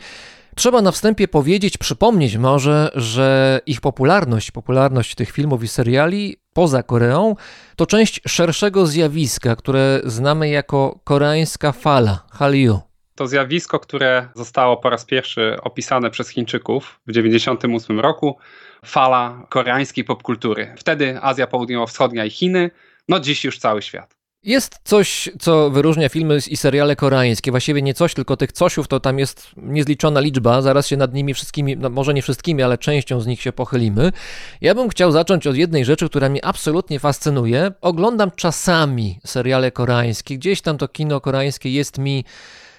Trzeba 0.55 0.83
na 0.83 0.93
wstępie 0.93 1.29
powiedzieć, 1.29 1.79
przypomnieć 1.79 2.37
może, 2.37 2.91
że 2.95 3.61
ich 3.67 3.81
popularność, 3.81 4.51
popularność 4.51 5.15
tych 5.15 5.31
filmów 5.31 5.65
i 5.65 5.69
seriali 5.69 6.37
poza 6.55 6.83
Koreą, 6.83 7.37
to 7.77 7.87
część 7.87 8.21
szerszego 8.27 8.87
zjawiska, 8.87 9.57
które 9.57 10.01
znamy 10.05 10.49
jako 10.49 11.01
koreańska 11.05 11.73
fala, 11.73 12.25
Hallyu. 12.33 12.81
To 13.15 13.27
zjawisko, 13.27 13.79
które 13.79 14.29
zostało 14.35 14.77
po 14.77 14.91
raz 14.91 15.05
pierwszy 15.05 15.57
opisane 15.63 16.11
przez 16.11 16.29
Chińczyków 16.29 17.01
w 17.07 17.13
1998 17.13 18.01
roku, 18.01 18.39
fala 18.85 19.47
koreańskiej 19.49 20.05
popkultury. 20.05 20.75
Wtedy 20.77 21.19
Azja 21.23 21.47
Południowo-Wschodnia 21.47 22.25
i 22.25 22.31
Chiny, 22.31 22.71
no 23.09 23.21
dziś 23.21 23.45
już 23.45 23.59
cały 23.59 23.83
świat. 23.83 24.20
Jest 24.43 24.79
coś, 24.85 25.31
co 25.41 25.71
wyróżnia 25.71 26.09
filmy 26.09 26.39
i 26.49 26.57
seriale 26.57 26.97
koreańskie. 26.97 27.51
Właściwie 27.51 27.83
nie 27.83 27.95
coś, 27.95 28.15
tylko 28.15 28.37
tych 28.37 28.53
cosiów 28.53 28.89
to 28.89 29.01
tam 29.01 29.19
jest 29.19 29.51
niezliczona 29.57 30.21
liczba. 30.21 30.63
Zaraz 30.63 30.87
się 30.87 30.97
nad 30.97 31.15
nimi 31.15 31.35
wszystkimi, 31.35 31.77
no 31.77 31.91
może 31.91 32.15
nie 32.15 32.23
wszystkimi, 32.23 32.63
ale 32.63 32.79
częścią 32.79 33.21
z 33.21 33.27
nich 33.27 33.43
się 33.43 33.53
pochylimy. 33.53 34.13
Ja 34.61 34.75
bym 34.75 34.89
chciał 34.89 35.13
zacząć 35.13 35.47
od 35.47 35.57
jednej 35.57 35.85
rzeczy, 35.85 36.09
która 36.09 36.29
mnie 36.29 36.45
absolutnie 36.45 36.99
fascynuje. 37.01 37.73
Oglądam 37.81 38.31
czasami 38.37 39.21
seriale 39.27 39.71
koreańskie. 39.71 40.39
Gdzieś 40.39 40.61
tam 40.61 40.79
to 40.79 40.89
kino 40.89 41.21
koreańskie 41.21 41.71
jest 41.71 41.99
mi 41.99 42.25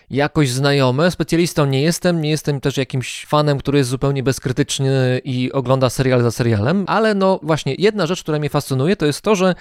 jakoś 0.10 0.50
znajome. 0.50 1.12
Specjalistą 1.12 1.66
nie 1.66 1.82
jestem, 1.82 2.22
nie 2.22 2.30
jestem 2.30 2.62
też 2.62 2.78
jakimś 2.78 3.26
fanem, 3.26 3.58
który 3.58 3.78
jest 3.78 3.90
zupełnie 3.90 4.24
bezkrytyczny 4.24 5.22
i 5.24 5.52
ogląda 5.52 5.90
serial 5.90 6.22
za 6.22 6.32
serialem, 6.32 6.84
ale 6.88 7.16
no 7.16 7.40
właśnie 7.44 7.76
jedna 7.78 8.06
rzecz, 8.06 8.24
która 8.24 8.40
mnie 8.40 8.50
fascynuje, 8.50 8.96
to 8.96 9.06
jest 9.06 9.22
to, 9.22 9.36
że 9.36 9.56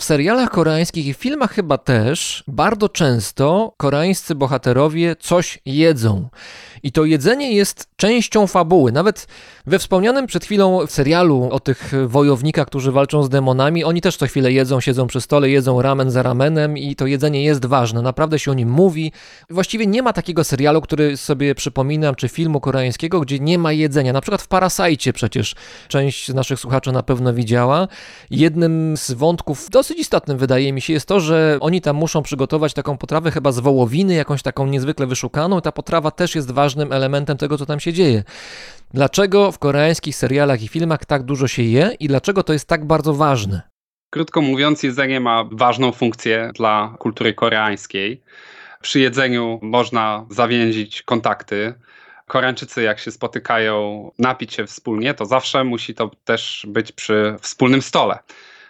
w 0.00 0.04
serialach 0.04 0.50
koreańskich 0.50 1.06
i 1.06 1.14
filmach 1.14 1.52
chyba 1.52 1.78
też 1.78 2.44
bardzo 2.48 2.88
często 2.88 3.74
koreańscy 3.76 4.34
bohaterowie 4.34 5.16
coś 5.16 5.58
jedzą. 5.64 6.28
I 6.82 6.92
to 6.92 7.04
jedzenie 7.04 7.52
jest 7.52 7.88
częścią 7.96 8.46
fabuły. 8.46 8.92
Nawet 8.92 9.26
we 9.66 9.78
wspomnianym 9.78 10.26
przed 10.26 10.44
chwilą 10.44 10.86
serialu 10.86 11.48
o 11.52 11.60
tych 11.60 11.92
wojownikach, 12.06 12.66
którzy 12.66 12.92
walczą 12.92 13.22
z 13.22 13.28
demonami, 13.28 13.84
oni 13.84 14.00
też 14.00 14.16
co 14.16 14.26
chwilę 14.26 14.52
jedzą, 14.52 14.80
siedzą 14.80 15.06
przy 15.06 15.20
stole, 15.20 15.50
jedzą 15.50 15.82
ramen 15.82 16.10
za 16.10 16.22
ramenem 16.22 16.78
i 16.78 16.96
to 16.96 17.06
jedzenie 17.06 17.44
jest 17.44 17.66
ważne. 17.66 18.02
Naprawdę 18.02 18.38
się 18.38 18.50
o 18.50 18.54
nim 18.54 18.70
mówi. 18.70 19.12
Właściwie 19.50 19.86
nie 19.86 20.02
ma 20.02 20.12
takiego 20.12 20.44
serialu, 20.44 20.80
który 20.80 21.16
sobie 21.16 21.54
przypominam, 21.54 22.14
czy 22.14 22.28
filmu 22.28 22.60
koreańskiego, 22.60 23.20
gdzie 23.20 23.38
nie 23.38 23.58
ma 23.58 23.72
jedzenia. 23.72 24.12
Na 24.12 24.20
przykład 24.20 24.42
w 24.42 24.48
Parasajcie 24.48 25.12
przecież 25.12 25.54
część 25.88 26.28
z 26.28 26.34
naszych 26.34 26.60
słuchaczy 26.60 26.92
na 26.92 27.02
pewno 27.02 27.34
widziała. 27.34 27.88
Jednym 28.30 28.96
z 28.96 29.12
wątków 29.12 29.70
dosyć 29.70 29.98
istotnym 29.98 30.38
wydaje 30.38 30.72
mi 30.72 30.80
się 30.80 30.92
jest 30.92 31.06
to, 31.06 31.20
że 31.20 31.58
oni 31.60 31.80
tam 31.80 31.96
muszą 31.96 32.22
przygotować 32.22 32.74
taką 32.74 32.96
potrawę 32.96 33.30
chyba 33.30 33.52
z 33.52 33.58
wołowiny, 33.58 34.14
jakąś 34.14 34.42
taką 34.42 34.66
niezwykle 34.66 35.06
wyszukaną. 35.06 35.60
Ta 35.60 35.72
potrawa 35.72 36.10
też 36.10 36.34
jest 36.34 36.50
ważnym 36.50 36.92
elementem 36.92 37.36
tego, 37.36 37.58
co 37.58 37.66
tam 37.66 37.80
się 37.80 37.92
dzieje. 37.92 38.24
Dlaczego 38.94 39.52
w 39.52 39.58
koreańskich 39.58 40.16
serialach 40.16 40.62
i 40.62 40.68
filmach 40.68 41.04
tak 41.04 41.22
dużo 41.22 41.48
się 41.48 41.62
je 41.62 41.90
i 42.00 42.08
dlaczego 42.08 42.42
to 42.42 42.52
jest 42.52 42.68
tak 42.68 42.84
bardzo 42.84 43.14
ważne? 43.14 43.62
Krótko 44.10 44.40
mówiąc, 44.40 44.82
jedzenie 44.82 45.20
ma 45.20 45.44
ważną 45.52 45.92
funkcję 45.92 46.50
dla 46.54 46.94
kultury 46.98 47.34
koreańskiej. 47.34 48.22
Przy 48.80 49.00
jedzeniu 49.00 49.58
można 49.62 50.26
zawięzić 50.30 51.02
kontakty. 51.02 51.74
Koreańczycy, 52.26 52.82
jak 52.82 52.98
się 52.98 53.10
spotykają, 53.10 54.10
napić 54.18 54.54
się 54.54 54.66
wspólnie, 54.66 55.14
to 55.14 55.26
zawsze 55.26 55.64
musi 55.64 55.94
to 55.94 56.10
też 56.24 56.66
być 56.68 56.92
przy 56.92 57.36
wspólnym 57.40 57.82
stole. 57.82 58.18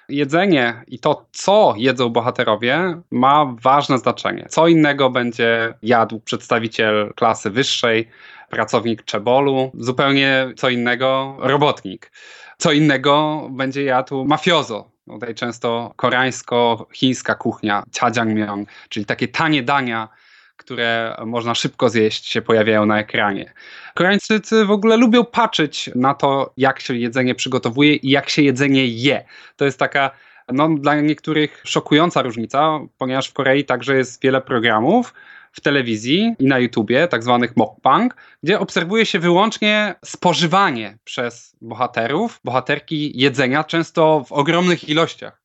Jedzenie 0.08 0.84
i 0.86 0.98
to, 0.98 1.26
co 1.32 1.74
jedzą 1.76 2.08
bohaterowie, 2.08 3.00
ma 3.10 3.54
ważne 3.62 3.98
znaczenie. 3.98 4.46
Co 4.48 4.68
innego 4.68 5.10
będzie 5.10 5.74
jadł 5.82 6.20
przedstawiciel 6.20 7.12
klasy 7.16 7.50
wyższej, 7.50 8.08
pracownik 8.50 9.04
czebolu, 9.04 9.70
zupełnie 9.74 10.52
co 10.56 10.68
innego 10.68 11.36
robotnik. 11.38 12.12
Co 12.58 12.72
innego 12.72 13.48
będzie 13.50 13.84
jadł 13.84 14.24
mafiozo, 14.24 14.90
Tutaj 15.10 15.34
często 15.34 15.92
koreańsko-chińska 15.96 17.34
kuchnia, 17.34 17.82
jjajangmyeon, 18.02 18.66
czyli 18.88 19.06
takie 19.06 19.28
tanie 19.28 19.62
dania, 19.62 20.08
które 20.56 21.16
można 21.26 21.54
szybko 21.54 21.88
zjeść, 21.88 22.26
się 22.26 22.42
pojawiają 22.42 22.86
na 22.86 22.98
ekranie. 22.98 23.52
Koreańczycy 23.94 24.64
w 24.64 24.70
ogóle 24.70 24.96
lubią 24.96 25.24
patrzeć 25.24 25.90
na 25.94 26.14
to, 26.14 26.52
jak 26.56 26.80
się 26.80 26.96
jedzenie 26.96 27.34
przygotowuje 27.34 27.94
i 27.94 28.10
jak 28.10 28.28
się 28.28 28.42
jedzenie 28.42 28.86
je. 28.86 29.24
To 29.56 29.64
jest 29.64 29.78
taka 29.78 30.10
no, 30.52 30.68
dla 30.68 31.00
niektórych 31.00 31.62
szokująca 31.64 32.22
różnica, 32.22 32.80
ponieważ 32.98 33.28
w 33.28 33.32
Korei 33.32 33.64
także 33.64 33.96
jest 33.96 34.22
wiele 34.22 34.40
programów, 34.40 35.14
w 35.52 35.60
telewizji 35.60 36.34
i 36.38 36.46
na 36.46 36.58
YouTubie, 36.58 37.08
tak 37.08 37.22
zwanych 37.22 37.56
mukbang, 37.56 38.16
gdzie 38.42 38.60
obserwuje 38.60 39.06
się 39.06 39.18
wyłącznie 39.18 39.94
spożywanie 40.04 40.98
przez 41.04 41.56
bohaterów, 41.60 42.40
bohaterki 42.44 43.20
jedzenia, 43.20 43.64
często 43.64 44.24
w 44.26 44.32
ogromnych 44.32 44.88
ilościach. 44.88 45.42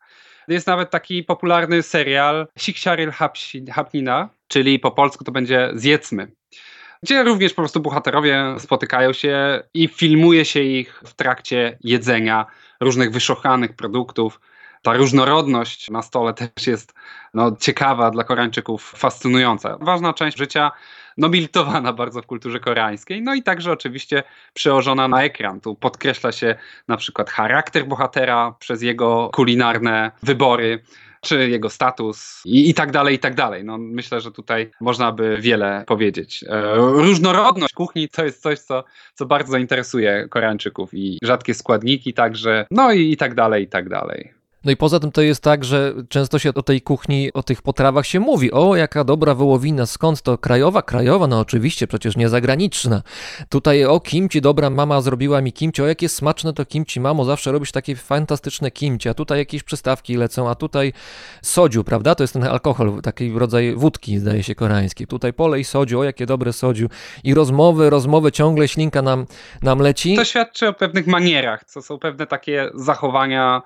Jest 0.48 0.68
nawet 0.68 0.90
taki 0.90 1.24
popularny 1.24 1.84
serial 1.84 2.48
Siksiaril 2.58 3.12
Hapnina, 3.72 4.30
czyli 4.48 4.80
po 4.80 4.92
polsku 4.92 5.24
to 5.24 5.32
będzie 5.32 5.72
Zjedzmy. 5.74 6.32
gdzie 7.04 7.24
również 7.24 7.54
po 7.54 7.62
prostu 7.62 7.80
bohaterowie 7.80 8.56
spotykają 8.60 9.14
się 9.14 9.64
i 9.74 9.88
filmuje 9.88 10.46
się 10.46 10.60
ich 10.60 11.02
w 11.06 11.14
trakcie 11.14 11.78
jedzenia 11.84 12.46
różnych 12.82 13.12
wyszukanych 13.12 13.76
produktów. 13.76 14.40
Ta 14.86 14.94
różnorodność 14.94 15.90
na 15.90 16.02
stole 16.02 16.34
też 16.34 16.68
jest 16.68 16.94
no, 17.34 17.56
ciekawa 17.60 18.12
dla 18.12 18.24
Koreańczyków, 18.24 18.94
fascynująca. 18.98 19.78
Ważna 19.82 20.14
część 20.14 20.38
życia 20.38 20.72
nobilitowana 21.18 21.94
bardzo 21.94 22.22
w 22.22 22.26
kulturze 22.26 22.60
koreańskiej, 22.60 23.22
no 23.22 23.34
i 23.36 23.44
także 23.44 23.72
oczywiście 23.72 24.24
przełożona 24.54 25.08
na 25.08 25.24
ekran. 25.24 25.62
Tu 25.62 25.76
podkreśla 25.76 26.32
się 26.32 26.56
na 26.88 26.98
przykład 26.98 27.30
charakter 27.30 27.88
bohatera 27.88 28.56
przez 28.60 28.82
jego 28.82 29.30
kulinarne 29.34 30.12
wybory 30.24 30.84
czy 31.22 31.50
jego 31.50 31.70
status 31.70 32.42
i, 32.46 32.70
i 32.70 32.74
tak 32.74 32.92
dalej, 32.92 33.16
i 33.16 33.20
tak 33.20 33.36
dalej. 33.36 33.64
No, 33.64 33.78
myślę, 33.78 34.22
że 34.22 34.32
tutaj 34.32 34.72
można 34.82 35.12
by 35.12 35.38
wiele 35.42 35.84
powiedzieć. 35.88 36.46
E, 36.50 36.76
różnorodność 36.76 37.74
kuchni 37.74 38.10
to 38.10 38.26
jest 38.26 38.42
coś, 38.42 38.60
co, 38.60 38.84
co 39.14 39.26
bardzo 39.26 39.58
interesuje 39.58 40.28
Koreańczyków 40.30 40.94
i 40.94 41.20
rzadkie 41.24 41.54
składniki 41.54 42.14
także, 42.14 42.66
no 42.72 42.92
i, 42.92 43.12
i 43.12 43.18
tak 43.18 43.36
dalej, 43.36 43.64
i 43.64 43.68
tak 43.68 43.90
dalej. 43.90 44.35
No 44.66 44.72
i 44.72 44.78
poza 44.78 45.00
tym 45.00 45.12
to 45.12 45.22
jest 45.22 45.44
tak, 45.44 45.66
że 45.66 45.94
często 46.10 46.40
się 46.40 46.54
o 46.54 46.64
tej 46.64 46.82
kuchni, 46.82 47.34
o 47.34 47.44
tych 47.44 47.62
potrawach 47.62 48.06
się 48.06 48.20
mówi. 48.20 48.52
O, 48.52 48.76
jaka 48.76 49.04
dobra 49.04 49.36
wołowina, 49.36 49.86
skąd 49.86 50.22
to? 50.22 50.38
Krajowa? 50.38 50.82
Krajowa? 50.82 51.28
No 51.28 51.40
oczywiście, 51.40 51.88
przecież 51.88 52.18
nie 52.18 52.30
zagraniczna. 52.30 53.02
Tutaj 53.50 53.86
o 53.86 54.00
kimci, 54.00 54.42
dobra 54.42 54.70
mama 54.70 55.02
zrobiła 55.02 55.42
mi 55.42 55.54
kimci, 55.54 55.82
o 55.82 55.88
jakie 55.88 56.10
smaczne 56.10 56.54
to 56.54 56.66
kimci, 56.66 57.00
mamo, 57.00 57.26
zawsze 57.26 57.52
robisz 57.52 57.72
takie 57.72 57.96
fantastyczne 57.96 58.72
kimci, 58.72 59.10
a 59.10 59.14
tutaj 59.14 59.38
jakieś 59.38 59.64
przystawki 59.64 60.18
lecą, 60.18 60.50
a 60.50 60.56
tutaj 60.56 60.94
sodziu, 61.42 61.84
prawda? 61.84 62.16
To 62.16 62.24
jest 62.24 62.34
ten 62.34 62.44
alkohol, 62.44 63.02
taki 63.02 63.40
rodzaj 63.40 63.76
wódki, 63.76 64.20
zdaje 64.20 64.44
się, 64.44 64.56
koreański. 64.56 65.08
Tutaj 65.08 65.34
polej 65.34 65.64
sodziu, 65.64 66.00
o 66.00 66.04
jakie 66.04 66.26
dobre 66.26 66.54
sodziu. 66.54 66.90
I 67.24 67.34
rozmowy, 67.34 67.90
rozmowy, 67.90 68.32
ciągle 68.32 68.68
ślinka 68.68 69.02
nam, 69.02 69.26
nam 69.62 69.80
leci. 69.80 70.16
To 70.16 70.26
świadczy 70.26 70.68
o 70.68 70.74
pewnych 70.74 71.08
manierach, 71.08 71.66
co 71.66 71.82
są 71.82 72.00
pewne 72.00 72.28
takie 72.28 72.70
zachowania 72.74 73.62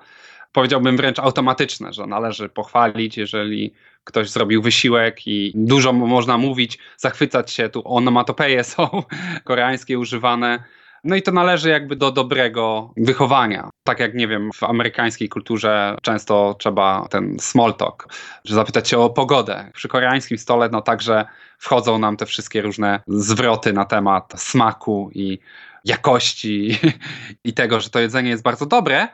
powiedziałbym 0.52 0.96
wręcz 0.96 1.18
automatyczne, 1.18 1.92
że 1.92 2.06
należy 2.06 2.48
pochwalić, 2.48 3.16
jeżeli 3.16 3.74
ktoś 4.04 4.30
zrobił 4.30 4.62
wysiłek 4.62 5.26
i 5.26 5.52
dużo 5.54 5.92
można 5.92 6.38
mówić, 6.38 6.78
zachwycać 6.96 7.52
się, 7.52 7.68
tu 7.68 7.82
onomatopeje 7.84 8.64
są 8.74 9.02
koreańskie 9.44 9.98
używane. 9.98 10.64
No 11.04 11.16
i 11.16 11.22
to 11.22 11.32
należy 11.32 11.68
jakby 11.68 11.96
do 11.96 12.12
dobrego 12.12 12.92
wychowania. 12.96 13.70
Tak 13.84 14.00
jak, 14.00 14.14
nie 14.14 14.28
wiem, 14.28 14.50
w 14.52 14.62
amerykańskiej 14.62 15.28
kulturze 15.28 15.96
często 16.02 16.56
trzeba 16.58 17.06
ten 17.10 17.36
small 17.38 17.74
talk, 17.74 18.08
że 18.44 18.54
zapytać 18.54 18.88
się 18.88 18.98
o 18.98 19.10
pogodę. 19.10 19.70
Przy 19.74 19.88
koreańskim 19.88 20.38
stole 20.38 20.68
no 20.72 20.82
także 20.82 21.24
wchodzą 21.58 21.98
nam 21.98 22.16
te 22.16 22.26
wszystkie 22.26 22.62
różne 22.62 23.00
zwroty 23.06 23.72
na 23.72 23.84
temat 23.84 24.32
smaku 24.36 25.10
i 25.14 25.38
jakości 25.84 26.78
i 27.44 27.52
tego, 27.52 27.80
że 27.80 27.90
to 27.90 28.00
jedzenie 28.00 28.30
jest 28.30 28.42
bardzo 28.42 28.66
dobre, 28.66 29.08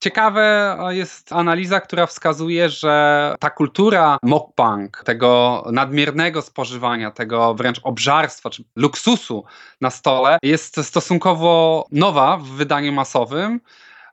Ciekawe 0.00 0.76
jest 0.90 1.32
analiza, 1.32 1.80
która 1.80 2.06
wskazuje, 2.06 2.70
że 2.70 3.34
ta 3.40 3.50
kultura 3.50 4.18
mukbang, 4.22 5.02
tego 5.04 5.64
nadmiernego 5.72 6.42
spożywania, 6.42 7.10
tego 7.10 7.54
wręcz 7.54 7.80
obżarstwa 7.82 8.50
czy 8.50 8.64
luksusu 8.76 9.44
na 9.80 9.90
stole 9.90 10.38
jest 10.42 10.80
stosunkowo 10.86 11.86
nowa 11.92 12.36
w 12.36 12.44
wydaniu 12.44 12.92
masowym 12.92 13.60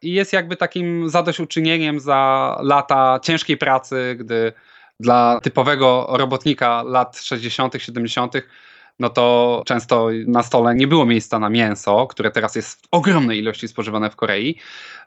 i 0.02 0.13
jest 0.13 0.34
jakby 0.34 0.56
takim 0.56 1.10
zadośćuczynieniem 1.10 2.00
za 2.00 2.58
lata 2.62 3.19
ciężkiej 3.23 3.58
pracy, 3.58 4.15
gdy 4.19 4.54
dla 5.00 5.39
typowego 5.43 6.08
robotnika 6.10 6.84
lat 6.84 7.17
60., 7.17 7.73
70., 7.78 8.34
no 9.00 9.10
to 9.10 9.64
często 9.66 10.10
na 10.28 10.44
stole 10.44 10.76
nie 10.76 10.88
było 10.88 11.06
miejsca 11.06 11.40
na 11.40 11.50
mięso, 11.50 12.08
które 12.08 12.32
teraz 12.32 12.56
jest 12.56 12.82
w 12.82 12.88
ogromnej 12.92 13.40
ilości 13.40 13.68
spożywane 13.68 14.10
w 14.10 14.16
Korei, 14.16 14.56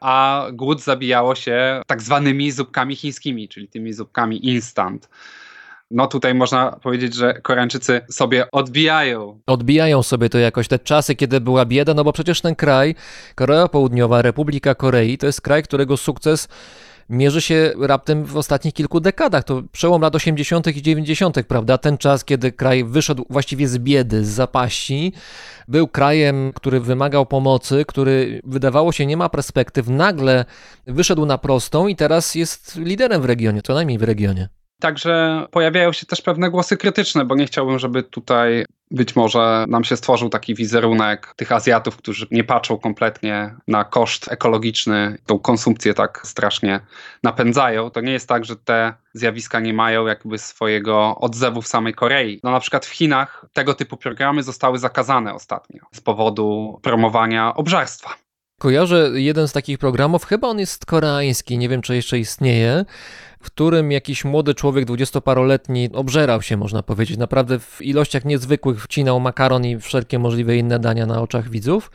a 0.01 0.47
głód 0.53 0.83
zabijało 0.83 1.35
się 1.35 1.83
tak 1.87 2.03
zwanymi 2.03 2.51
zupkami 2.51 2.97
chińskimi, 2.97 3.49
czyli 3.49 3.69
tymi 3.69 3.93
zupkami 3.93 4.47
instant. 4.47 5.09
No 5.91 6.07
tutaj 6.07 6.35
można 6.35 6.71
powiedzieć, 6.83 7.15
że 7.15 7.35
Koreańczycy 7.35 8.01
sobie 8.11 8.51
odbijają. 8.53 9.41
Odbijają 9.47 10.03
sobie 10.03 10.29
to 10.29 10.39
jakoś 10.39 10.69
te 10.69 10.79
czasy, 10.79 11.15
kiedy 11.15 11.41
była 11.41 11.65
bieda, 11.65 11.95
no 11.95 12.05
bo 12.05 12.13
przecież 12.13 12.41
ten 12.41 12.57
kraj, 12.57 12.95
Korea 13.35 13.69
Południowa, 13.69 14.23
Republika 14.23 14.75
Korei, 14.75 15.19
to 15.19 15.27
jest 15.27 15.41
kraj, 15.41 15.63
którego 15.63 15.97
sukces 15.97 16.49
mierzy 17.11 17.41
się 17.41 17.73
raptem 17.81 18.25
w 18.25 18.37
ostatnich 18.37 18.75
kilku 18.75 19.01
dekadach. 19.01 19.45
To 19.45 19.63
przełom 19.73 20.03
lat 20.03 20.15
80. 20.15 20.67
i 20.67 20.83
90., 20.83 21.43
prawda? 21.49 21.79
Ten 21.79 21.99
czas, 21.99 22.25
kiedy 22.25 22.53
kraj 22.53 22.85
wyszedł 22.85 23.27
właściwie 23.31 23.69
z 23.69 23.79
biedy, 23.79 24.25
z 24.25 24.29
zapaści, 24.29 25.13
był 25.69 25.89
krajem, 25.89 26.53
który 26.55 26.81
wymagał 26.81 27.27
pomocy, 27.27 27.85
który 27.89 28.41
wydawało 28.45 28.93
się 28.93 29.07
nie 29.07 29.17
ma 29.17 29.29
perspektyw, 29.29 29.89
nagle 29.89 30.45
wyszedł 30.87 31.27
na 31.27 31.39
prostą 31.39 31.87
i 31.87 31.97
teraz 31.97 32.35
jest 32.35 32.77
liderem 32.77 33.23
w 33.23 33.25
regionie, 33.25 33.63
co 33.63 33.75
najmniej 33.75 33.99
w 33.99 34.03
regionie. 34.03 34.60
Także 34.81 35.47
pojawiają 35.51 35.93
się 35.93 36.07
też 36.07 36.23
pewne 36.23 36.51
głosy 36.51 36.77
krytyczne, 36.77 37.25
bo 37.25 37.35
nie 37.35 37.47
chciałbym, 37.47 37.79
żeby 37.79 38.03
tutaj 38.03 38.65
być 38.91 39.17
może 39.17 39.65
nam 39.69 39.85
się 39.85 39.97
stworzył 39.97 40.29
taki 40.29 40.55
wizerunek 40.55 41.35
tych 41.37 41.53
Azjatów, 41.53 41.97
którzy 41.97 42.27
nie 42.31 42.45
patrzą 42.45 42.79
kompletnie 42.79 43.55
na 43.69 43.85
koszt 43.85 44.33
ekologiczny, 44.33 45.19
tą 45.27 45.39
konsumpcję 45.39 45.95
tak 45.95 46.21
strasznie 46.25 46.81
napędzają. 47.23 47.91
To 47.91 48.01
nie 48.01 48.13
jest 48.13 48.29
tak, 48.29 48.45
że 48.45 48.57
te 48.57 48.95
zjawiska 49.15 49.61
nie 49.61 49.75
mają 49.75 50.07
jakby 50.07 50.39
swojego 50.39 51.17
odzewu 51.19 51.63
w 51.63 51.69
samej 51.69 51.95
Korei. 51.95 52.41
No 52.45 52.51
na 52.51 52.61
przykład 52.61 52.87
w 52.87 52.91
Chinach 52.91 53.47
tego 53.53 53.75
typu 53.75 53.97
programy 53.97 54.43
zostały 54.43 54.79
zakazane 54.79 55.35
ostatnio 55.35 55.81
z 55.93 56.01
powodu 56.01 56.79
promowania 56.83 57.55
obżarstwa. 57.55 58.15
Kojarzę 58.61 59.11
jeden 59.15 59.49
z 59.49 59.53
takich 59.53 59.79
programów, 59.79 60.25
chyba 60.25 60.49
on 60.49 60.59
jest 60.59 60.87
koreański, 60.87 61.59
nie 61.59 61.69
wiem 61.69 61.83
czy 61.83 61.97
jeszcze 61.97 62.19
istnieje, 62.19 62.85
w 63.41 63.47
którym 63.47 63.93
jakiś 63.93 64.25
młody 64.25 64.55
człowiek, 64.55 64.85
dwudziestoparoletni, 64.85 65.89
obżerał 65.93 66.43
się, 66.43 66.57
można 66.57 66.83
powiedzieć, 66.83 67.19
naprawdę 67.19 67.59
w 67.59 67.83
ilościach 67.83 68.25
niezwykłych 68.25 68.83
wcinał 68.83 69.21
makaron 69.21 69.65
i 69.65 69.79
wszelkie 69.79 70.19
możliwe 70.19 70.57
inne 70.57 70.79
dania 70.79 71.07
na 71.07 71.23
oczach 71.23 71.49
widzów. 71.49 71.91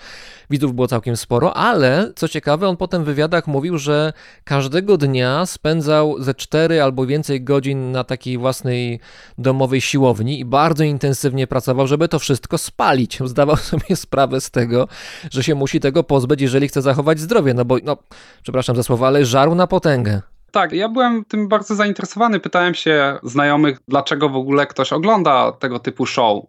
Widzów 0.50 0.76
było 0.76 0.88
całkiem 0.88 1.18
sporo, 1.18 1.58
ale 1.58 2.12
co 2.16 2.28
ciekawe, 2.28 2.68
on 2.68 2.78
potem 2.78 3.04
w 3.04 3.06
wywiadach 3.06 3.48
mówił, 3.48 3.78
że 3.78 4.14
każdego 4.44 4.98
dnia 4.98 5.46
spędzał 5.46 6.16
ze 6.24 6.34
cztery 6.34 6.82
albo 6.82 7.06
więcej 7.06 7.44
godzin 7.44 7.92
na 7.92 8.04
takiej 8.04 8.38
własnej 8.38 9.00
domowej 9.38 9.82
siłowni 9.82 10.40
i 10.40 10.46
bardzo 10.46 10.84
intensywnie 10.84 11.48
pracował, 11.48 11.88
żeby 11.88 12.08
to 12.08 12.20
wszystko 12.20 12.58
spalić. 12.58 13.20
Zdawał 13.26 13.58
sobie 13.58 13.96
sprawę 13.96 14.42
z 14.42 14.52
tego, 14.52 14.88
że 15.32 15.44
się 15.44 15.56
musi 15.56 15.80
tego 15.80 16.04
pozbyć, 16.04 16.42
jeżeli 16.42 16.68
chce 16.68 16.82
zachować 16.82 17.20
zdrowie, 17.20 17.54
no 17.54 17.66
bo, 17.66 17.78
no, 17.84 17.98
przepraszam 18.44 18.76
za 18.76 18.84
słowo, 18.84 19.08
ale 19.08 19.26
żarł 19.26 19.56
na 19.56 19.68
potęgę. 19.68 20.35
Tak, 20.56 20.72
ja 20.72 20.89
byłem 20.89 21.26
tym 21.26 21.48
bardzo 21.48 21.76
zainteresowany. 21.76 22.39
Pytałem 22.39 22.74
się 22.74 23.20
znajomych, 23.24 23.80
dlaczego 23.88 24.30
w 24.30 24.36
ogóle 24.36 24.68
ktoś 24.68 24.94
ogląda 24.94 25.52
tego 25.52 25.80
typu 25.80 26.06
show. 26.06 26.44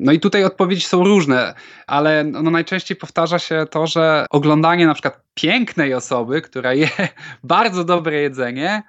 No 0.00 0.12
i 0.12 0.20
tutaj 0.20 0.44
odpowiedzi 0.44 0.82
są 0.82 1.04
różne, 1.04 1.54
ale 1.86 2.24
no 2.24 2.50
najczęściej 2.50 2.96
powtarza 2.96 3.38
się 3.38 3.66
to, 3.70 3.86
że 3.86 4.26
oglądanie 4.30 4.86
na 4.86 4.94
przykład 4.94 5.20
pięknej 5.34 5.94
osoby, 5.94 6.42
która 6.42 6.74
je 6.74 6.88
bardzo 7.44 7.84
dobre 7.84 8.16
jedzenie, 8.16 8.82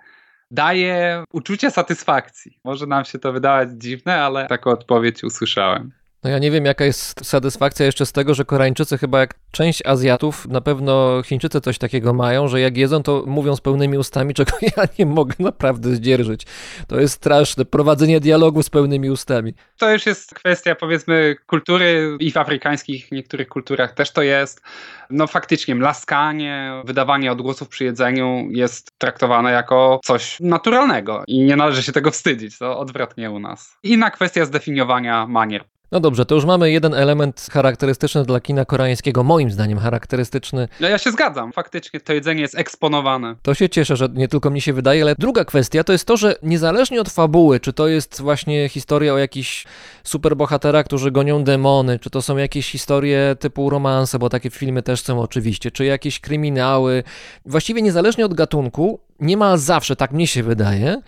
daje 0.52 1.24
uczucie 1.34 1.72
satysfakcji. 1.72 2.60
Może 2.64 2.86
nam 2.86 3.06
się 3.06 3.20
to 3.20 3.34
wydawać 3.34 3.70
dziwne, 3.72 4.24
ale 4.24 4.48
taką 4.48 4.72
odpowiedź 4.72 5.24
usłyszałem. 5.24 5.92
No 6.24 6.30
ja 6.30 6.40
nie 6.40 6.52
wiem, 6.52 6.66
jaka 6.66 6.86
jest 6.86 7.26
satysfakcja 7.26 7.86
jeszcze 7.86 8.06
z 8.06 8.12
tego, 8.12 8.34
że 8.34 8.46
Koreańczycy 8.46 8.98
chyba 8.98 9.20
jak 9.20 9.34
część 9.52 9.86
Azjatów, 9.86 10.48
na 10.48 10.62
pewno 10.62 11.22
Chińczycy 11.26 11.62
coś 11.62 11.78
takiego 11.78 12.14
mają, 12.14 12.48
że 12.48 12.60
jak 12.60 12.78
jedzą, 12.78 13.04
to 13.04 13.24
mówią 13.28 13.56
z 13.56 13.62
pełnymi 13.62 13.98
ustami, 13.98 14.34
czego 14.44 14.52
ja 14.78 14.84
nie 15.00 15.06
mogę 15.06 15.36
naprawdę 15.40 15.96
zdzierżyć. 15.96 16.46
To 16.88 17.00
jest 17.00 17.14
straszne, 17.14 17.66
prowadzenie 17.66 18.20
dialogu 18.20 18.64
z 18.64 18.70
pełnymi 18.70 19.10
ustami. 19.10 19.54
To 19.78 19.92
już 19.92 20.06
jest 20.06 20.36
kwestia 20.36 20.76
powiedzmy 20.76 21.36
kultury 21.46 22.18
i 22.20 22.32
w 22.32 22.38
afrykańskich 22.38 23.12
niektórych 23.12 23.48
kulturach 23.48 23.94
też 23.94 24.12
to 24.12 24.22
jest. 24.22 24.62
No 25.10 25.28
faktycznie 25.28 25.76
mlaskanie, 25.76 26.82
wydawanie 26.86 27.32
odgłosów 27.32 27.70
przy 27.70 27.84
jedzeniu 27.84 28.48
jest 28.52 28.92
traktowane 28.98 29.52
jako 29.52 30.00
coś 30.04 30.40
naturalnego 30.40 31.24
i 31.28 31.40
nie 31.40 31.56
należy 31.56 31.84
się 31.84 31.92
tego 31.92 32.12
wstydzić, 32.12 32.58
to 32.58 32.80
odwrotnie 32.80 33.32
u 33.32 33.40
nas. 33.40 33.78
Inna 33.84 34.12
kwestia 34.12 34.46
zdefiniowania 34.46 35.28
manier. 35.28 35.73
No 35.94 36.00
dobrze, 36.00 36.26
to 36.26 36.36
już 36.36 36.46
mamy 36.46 36.72
jeden 36.72 36.94
element 36.94 37.48
charakterystyczny 37.52 38.26
dla 38.26 38.40
kina 38.40 38.66
koreańskiego, 38.66 39.24
moim 39.24 39.52
zdaniem 39.52 39.80
charakterystyczny. 39.80 40.68
No 40.80 40.88
ja 40.88 40.98
się 40.98 41.12
zgadzam, 41.12 41.52
faktycznie 41.52 42.00
to 42.00 42.14
jedzenie 42.14 42.42
jest 42.42 42.56
eksponowane. 42.56 43.36
To 43.42 43.54
się 43.54 43.70
cieszę, 43.70 43.96
że 43.96 44.10
nie 44.14 44.28
tylko 44.28 44.50
mi 44.50 44.62
się 44.62 44.74
wydaje, 44.74 45.04
ale 45.04 45.16
druga 45.20 45.46
kwestia 45.46 45.84
to 45.84 45.92
jest 45.92 46.06
to, 46.06 46.18
że 46.18 46.36
niezależnie 46.44 47.02
od 47.02 47.10
fabuły, 47.10 47.60
czy 47.60 47.74
to 47.74 47.88
jest 47.88 48.22
właśnie 48.22 48.70
historia 48.70 49.14
o 49.14 49.18
jakichś 49.18 49.66
superbohaterach, 50.04 50.86
którzy 50.86 51.12
gonią 51.12 51.44
demony, 51.44 52.00
czy 52.00 52.10
to 52.10 52.22
są 52.22 52.38
jakieś 52.38 52.72
historie 52.72 53.36
typu 53.40 53.70
romanse, 53.70 54.20
bo 54.20 54.30
takie 54.30 54.50
filmy 54.50 54.84
też 54.84 55.02
są 55.02 55.22
oczywiście, 55.22 55.72
czy 55.72 55.86
jakieś 55.86 56.20
kryminały, 56.20 57.04
właściwie 57.46 57.82
niezależnie 57.82 58.26
od 58.26 58.34
gatunku, 58.34 59.00
niemal 59.20 59.58
zawsze, 59.58 59.96
tak 59.96 60.12
mnie 60.12 60.28
się 60.28 60.44
wydaje, 60.44 61.02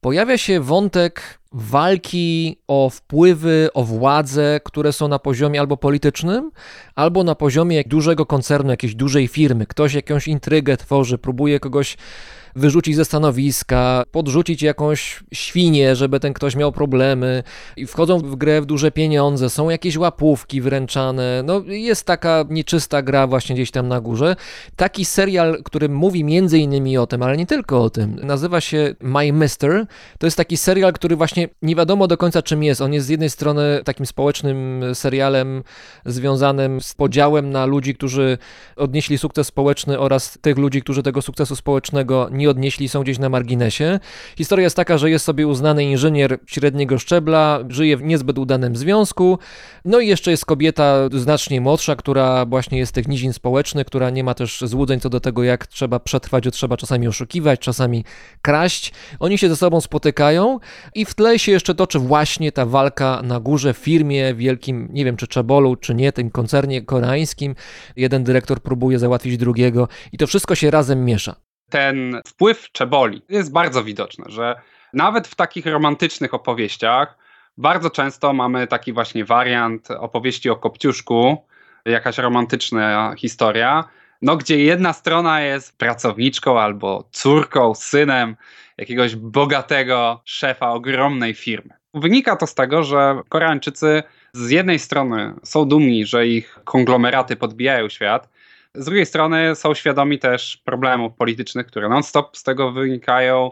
pojawia 0.00 0.38
się 0.38 0.60
wątek 0.60 1.38
walki 1.52 2.56
o 2.68 2.90
wpływy, 2.90 3.68
o 3.74 3.84
władzę, 3.84 4.60
które 4.64 4.92
są 4.92 5.08
na 5.08 5.18
poziomie 5.18 5.60
albo 5.60 5.76
politycznym, 5.76 6.50
albo 6.94 7.24
na 7.24 7.34
poziomie 7.34 7.84
dużego 7.86 8.26
koncernu, 8.26 8.70
jakiejś 8.70 8.94
dużej 8.94 9.28
firmy. 9.28 9.66
Ktoś 9.66 9.94
jakąś 9.94 10.28
intrygę 10.28 10.76
tworzy, 10.76 11.18
próbuje 11.18 11.60
kogoś 11.60 11.96
wyrzucić 12.56 12.96
ze 12.96 13.04
stanowiska, 13.04 14.04
podrzucić 14.12 14.62
jakąś 14.62 15.20
świnię, 15.32 15.96
żeby 15.96 16.20
ten 16.20 16.32
ktoś 16.32 16.56
miał 16.56 16.72
problemy 16.72 17.42
i 17.76 17.86
wchodzą 17.86 18.18
w 18.18 18.36
grę 18.36 18.60
w 18.60 18.66
duże 18.66 18.90
pieniądze, 18.90 19.50
są 19.50 19.70
jakieś 19.70 19.96
łapówki 19.96 20.60
wręczane, 20.60 21.42
no 21.44 21.62
jest 21.66 22.04
taka 22.04 22.44
nieczysta 22.50 23.02
gra 23.02 23.26
właśnie 23.26 23.54
gdzieś 23.54 23.70
tam 23.70 23.88
na 23.88 24.00
górze. 24.00 24.36
Taki 24.76 25.04
serial, 25.04 25.62
który 25.64 25.88
mówi 25.88 26.24
między 26.24 26.58
innymi 26.58 26.98
o 26.98 27.06
tym, 27.06 27.22
ale 27.22 27.36
nie 27.36 27.46
tylko 27.46 27.82
o 27.82 27.90
tym, 27.90 28.16
nazywa 28.22 28.60
się 28.60 28.94
My 29.00 29.32
Mister. 29.32 29.86
To 30.18 30.26
jest 30.26 30.36
taki 30.36 30.56
serial, 30.56 30.92
który 30.92 31.16
właśnie 31.16 31.48
nie 31.62 31.76
wiadomo 31.76 32.06
do 32.06 32.16
końca 32.16 32.42
czym 32.42 32.62
jest. 32.62 32.80
On 32.80 32.92
jest 32.92 33.06
z 33.06 33.10
jednej 33.10 33.30
strony 33.30 33.80
takim 33.84 34.06
społecznym 34.06 34.84
serialem 34.94 35.62
związanym 36.06 36.80
z 36.80 36.94
podziałem 36.94 37.50
na 37.50 37.66
ludzi, 37.66 37.94
którzy 37.94 38.38
odnieśli 38.76 39.18
sukces 39.18 39.46
społeczny 39.46 39.98
oraz 39.98 40.38
tych 40.40 40.58
ludzi, 40.58 40.82
którzy 40.82 41.02
tego 41.02 41.22
sukcesu 41.22 41.56
społecznego 41.56 42.28
nie 42.38 42.50
odnieśli, 42.50 42.88
są 42.88 43.02
gdzieś 43.02 43.18
na 43.18 43.28
marginesie. 43.28 44.00
Historia 44.36 44.64
jest 44.64 44.76
taka, 44.76 44.98
że 44.98 45.10
jest 45.10 45.24
sobie 45.24 45.46
uznany 45.46 45.84
inżynier 45.84 46.38
średniego 46.46 46.98
szczebla, 46.98 47.60
żyje 47.68 47.96
w 47.96 48.02
niezbyt 48.02 48.38
udanym 48.38 48.76
związku, 48.76 49.38
no 49.84 50.00
i 50.00 50.08
jeszcze 50.08 50.30
jest 50.30 50.46
kobieta 50.46 51.08
znacznie 51.12 51.60
młodsza, 51.60 51.96
która 51.96 52.46
właśnie 52.46 52.78
jest 52.78 52.90
z 52.90 52.92
tych 52.92 53.08
nizin 53.08 53.32
społecznych, 53.32 53.86
która 53.86 54.10
nie 54.10 54.24
ma 54.24 54.34
też 54.34 54.60
złudzeń 54.60 55.00
co 55.00 55.10
do 55.10 55.20
tego, 55.20 55.42
jak 55.42 55.66
trzeba 55.66 56.00
przetrwać, 56.00 56.44
że 56.44 56.50
trzeba 56.50 56.76
czasami 56.76 57.08
oszukiwać, 57.08 57.60
czasami 57.60 58.04
kraść. 58.42 58.92
Oni 59.20 59.38
się 59.38 59.48
ze 59.48 59.56
sobą 59.56 59.80
spotykają 59.80 60.58
i 60.94 61.04
w 61.04 61.14
tle 61.14 61.38
się 61.38 61.52
jeszcze 61.52 61.74
toczy 61.74 61.98
właśnie 61.98 62.52
ta 62.52 62.66
walka 62.66 63.20
na 63.22 63.40
górze 63.40 63.74
w 63.74 63.78
firmie 63.78 64.34
wielkim, 64.34 64.88
nie 64.92 65.04
wiem 65.04 65.16
czy 65.16 65.26
Czebolu, 65.26 65.76
czy 65.76 65.94
nie, 65.94 66.12
tym 66.12 66.30
koncernie 66.30 66.82
koreańskim. 66.82 67.54
Jeden 67.96 68.24
dyrektor 68.24 68.60
próbuje 68.62 68.98
załatwić 68.98 69.36
drugiego 69.36 69.88
i 70.12 70.18
to 70.18 70.26
wszystko 70.26 70.54
się 70.54 70.70
razem 70.70 71.04
miesza 71.04 71.47
ten 71.70 72.20
wpływ 72.26 72.72
czeboli 72.72 73.22
jest 73.28 73.52
bardzo 73.52 73.84
widoczny, 73.84 74.24
że 74.28 74.60
nawet 74.92 75.28
w 75.28 75.34
takich 75.34 75.66
romantycznych 75.66 76.34
opowieściach 76.34 77.18
bardzo 77.58 77.90
często 77.90 78.32
mamy 78.32 78.66
taki 78.66 78.92
właśnie 78.92 79.24
wariant 79.24 79.90
opowieści 79.90 80.50
o 80.50 80.56
Kopciuszku, 80.56 81.44
jakaś 81.84 82.18
romantyczna 82.18 83.14
historia, 83.18 83.84
no 84.22 84.36
gdzie 84.36 84.58
jedna 84.64 84.92
strona 84.92 85.40
jest 85.40 85.78
pracowniczką 85.78 86.60
albo 86.60 87.08
córką, 87.12 87.74
synem 87.74 88.36
jakiegoś 88.78 89.16
bogatego 89.16 90.20
szefa 90.24 90.70
ogromnej 90.70 91.34
firmy. 91.34 91.74
Wynika 91.94 92.36
to 92.36 92.46
z 92.46 92.54
tego, 92.54 92.82
że 92.84 93.20
Koreańczycy 93.28 94.02
z 94.32 94.50
jednej 94.50 94.78
strony 94.78 95.34
są 95.42 95.64
dumni, 95.64 96.06
że 96.06 96.26
ich 96.26 96.58
konglomeraty 96.64 97.36
podbijają 97.36 97.88
świat, 97.88 98.28
z 98.74 98.84
drugiej 98.84 99.06
strony 99.06 99.54
są 99.54 99.74
świadomi 99.74 100.18
też 100.18 100.56
problemów 100.64 101.14
politycznych, 101.14 101.66
które 101.66 101.88
non-stop 101.88 102.36
z 102.36 102.42
tego 102.42 102.72
wynikają. 102.72 103.50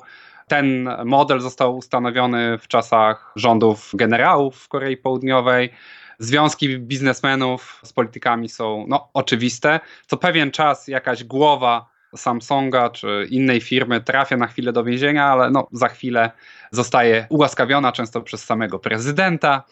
Ten 0.49 0.89
model 1.05 1.41
został 1.41 1.77
ustanowiony 1.77 2.59
w 2.59 2.69
czasach 2.69 3.33
rządów 3.37 3.91
generałów 3.95 4.57
w 4.57 4.69
Korei 4.69 4.97
Południowej. 4.97 5.73
Związki 6.19 6.79
biznesmenów 6.79 7.81
z 7.85 7.93
politykami 7.93 8.49
są 8.49 8.85
no, 8.89 9.09
oczywiste. 9.15 9.81
Co 10.07 10.17
pewien 10.17 10.51
czas 10.51 10.89
jakaś 10.89 11.25
głowa 11.25 11.87
Samsunga 12.17 12.91
czy 12.91 13.27
innej 13.31 13.61
firmy 13.61 14.01
trafia 14.01 14.37
na 14.37 14.47
chwilę 14.47 14.73
do 14.73 14.85
więzienia, 14.85 15.27
ale 15.27 15.51
no, 15.51 15.69
za 15.73 15.89
chwilę 15.89 16.31
zostaje 16.71 17.27
ułaskawiona 17.31 17.93
często 17.93 18.21
przez 18.21 18.45
samego 18.45 18.79
prezydenta. 18.79 19.63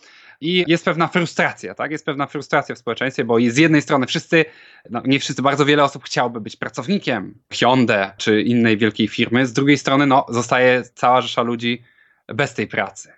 I 0.41 0.65
jest 0.67 0.85
pewna 0.85 1.09
frustracja, 1.09 1.75
tak? 1.75 1.91
Jest 1.91 2.07
pewna 2.07 2.27
frustracja 2.27 2.75
w 2.75 2.79
społeczeństwie, 2.79 3.25
bo 3.25 3.37
z 3.49 3.57
jednej 3.57 3.83
strony 3.83 4.07
wszyscy, 4.07 4.45
no 4.91 5.03
nie 5.05 5.21
wszyscy, 5.21 5.43
bardzo 5.43 5.65
wiele 5.65 5.85
osób 5.85 6.05
chciałoby 6.05 6.41
być 6.41 6.57
pracownikiem 6.57 7.35
Hyundai 7.53 8.11
czy 8.17 8.43
innej 8.43 8.77
wielkiej 8.77 9.09
firmy, 9.09 9.47
z 9.47 9.53
drugiej 9.53 9.79
strony 9.79 10.07
no, 10.07 10.27
zostaje 10.29 10.83
cała 10.95 11.21
rzesza 11.21 11.43
ludzi 11.43 11.83
bez 12.29 12.55
tej 12.55 12.67
pracy. 12.67 13.13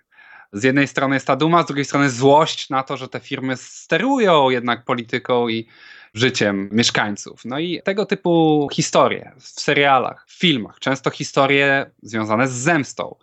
Z 0.53 0.63
jednej 0.63 0.87
strony 0.87 1.15
jest 1.15 1.27
ta 1.27 1.35
duma, 1.35 1.63
z 1.63 1.65
drugiej 1.65 1.85
strony 1.85 2.09
złość 2.09 2.69
na 2.69 2.83
to, 2.83 2.97
że 2.97 3.07
te 3.07 3.19
firmy 3.19 3.57
sterują 3.57 4.49
jednak 4.49 4.85
polityką 4.85 5.47
i 5.47 5.67
życiem 6.13 6.69
mieszkańców. 6.71 7.45
No 7.45 7.59
i 7.59 7.81
tego 7.83 8.05
typu 8.05 8.67
historie 8.73 9.31
w 9.39 9.47
serialach, 9.47 10.25
w 10.27 10.39
filmach, 10.39 10.79
często 10.79 11.09
historie 11.09 11.91
związane 12.01 12.47
z 12.47 12.51
zemstą. 12.51 13.15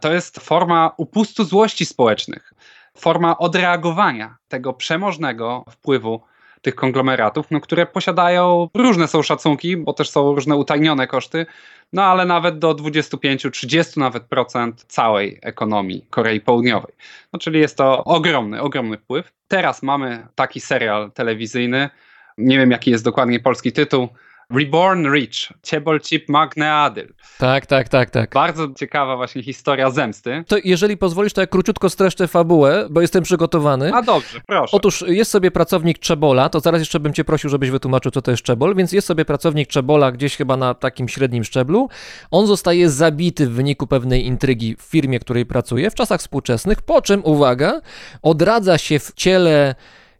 To 0.00 0.12
jest 0.12 0.40
forma 0.40 0.94
upustu 0.96 1.44
złości 1.44 1.86
społecznych 1.86 2.52
forma 2.98 3.38
odreagowania 3.38 4.36
tego 4.48 4.72
przemożnego 4.72 5.64
wpływu 5.70 6.20
tych 6.62 6.74
konglomeratów, 6.74 7.46
no, 7.50 7.60
które 7.60 7.86
posiadają 7.86 8.68
różne 8.74 9.08
są 9.08 9.22
szacunki, 9.22 9.76
bo 9.76 9.92
też 9.92 10.10
są 10.10 10.34
różne 10.34 10.56
utajnione 10.56 11.06
koszty, 11.06 11.46
no 11.92 12.04
ale 12.04 12.24
nawet 12.24 12.58
do 12.58 12.74
25-30 12.74 13.98
nawet 13.98 14.22
procent 14.22 14.84
całej 14.88 15.38
ekonomii 15.42 16.06
Korei 16.10 16.40
Południowej. 16.40 16.94
No, 17.32 17.38
czyli 17.38 17.60
jest 17.60 17.76
to 17.76 18.04
ogromny, 18.04 18.62
ogromny 18.62 18.98
wpływ. 18.98 19.32
Teraz 19.48 19.82
mamy 19.82 20.26
taki 20.34 20.60
serial 20.60 21.12
telewizyjny, 21.12 21.90
nie 22.38 22.58
wiem 22.58 22.70
jaki 22.70 22.90
jest 22.90 23.04
dokładnie 23.04 23.40
polski 23.40 23.72
tytuł, 23.72 24.08
Reborn 24.50 25.06
Rich, 25.14 25.52
Ciebol 25.62 26.00
Chip 26.00 26.28
Magneadyl. 26.28 27.14
Tak, 27.38 27.66
tak, 27.66 27.88
tak, 27.88 28.10
tak. 28.10 28.34
Bardzo 28.34 28.68
ciekawa 28.76 29.16
właśnie 29.16 29.42
historia 29.42 29.90
zemsty. 29.90 30.44
To 30.46 30.56
jeżeli 30.64 30.96
pozwolisz, 30.96 31.32
to 31.32 31.40
ja 31.40 31.46
króciutko 31.46 31.90
streszczę 31.90 32.28
fabułę, 32.28 32.86
bo 32.90 33.00
jestem 33.00 33.22
przygotowany. 33.22 33.94
A 33.94 34.02
dobrze, 34.02 34.40
proszę. 34.46 34.76
Otóż 34.76 35.04
jest 35.06 35.30
sobie 35.30 35.50
pracownik 35.50 35.98
Czebola, 35.98 36.48
to 36.48 36.60
zaraz 36.60 36.80
jeszcze 36.80 37.00
bym 37.00 37.12
cię 37.12 37.24
prosił, 37.24 37.50
żebyś 37.50 37.70
wytłumaczył, 37.70 38.10
co 38.12 38.22
to 38.22 38.30
jest 38.30 38.42
Czebol, 38.42 38.74
więc 38.74 38.92
jest 38.92 39.06
sobie 39.06 39.24
pracownik 39.24 39.68
Czebola 39.68 40.12
gdzieś 40.12 40.36
chyba 40.36 40.56
na 40.56 40.74
takim 40.74 41.08
średnim 41.08 41.44
szczeblu. 41.44 41.88
On 42.30 42.46
zostaje 42.46 42.90
zabity 42.90 43.46
w 43.46 43.52
wyniku 43.52 43.86
pewnej 43.86 44.26
intrygi 44.26 44.76
w 44.76 44.82
firmie, 44.82 45.20
której 45.20 45.46
pracuje 45.46 45.90
w 45.90 45.94
czasach 45.94 46.20
współczesnych, 46.20 46.82
po 46.82 47.02
czym, 47.02 47.24
uwaga, 47.24 47.80
odradza 48.22 48.78
się 48.78 48.98
w 48.98 49.12
ciele 49.14 49.74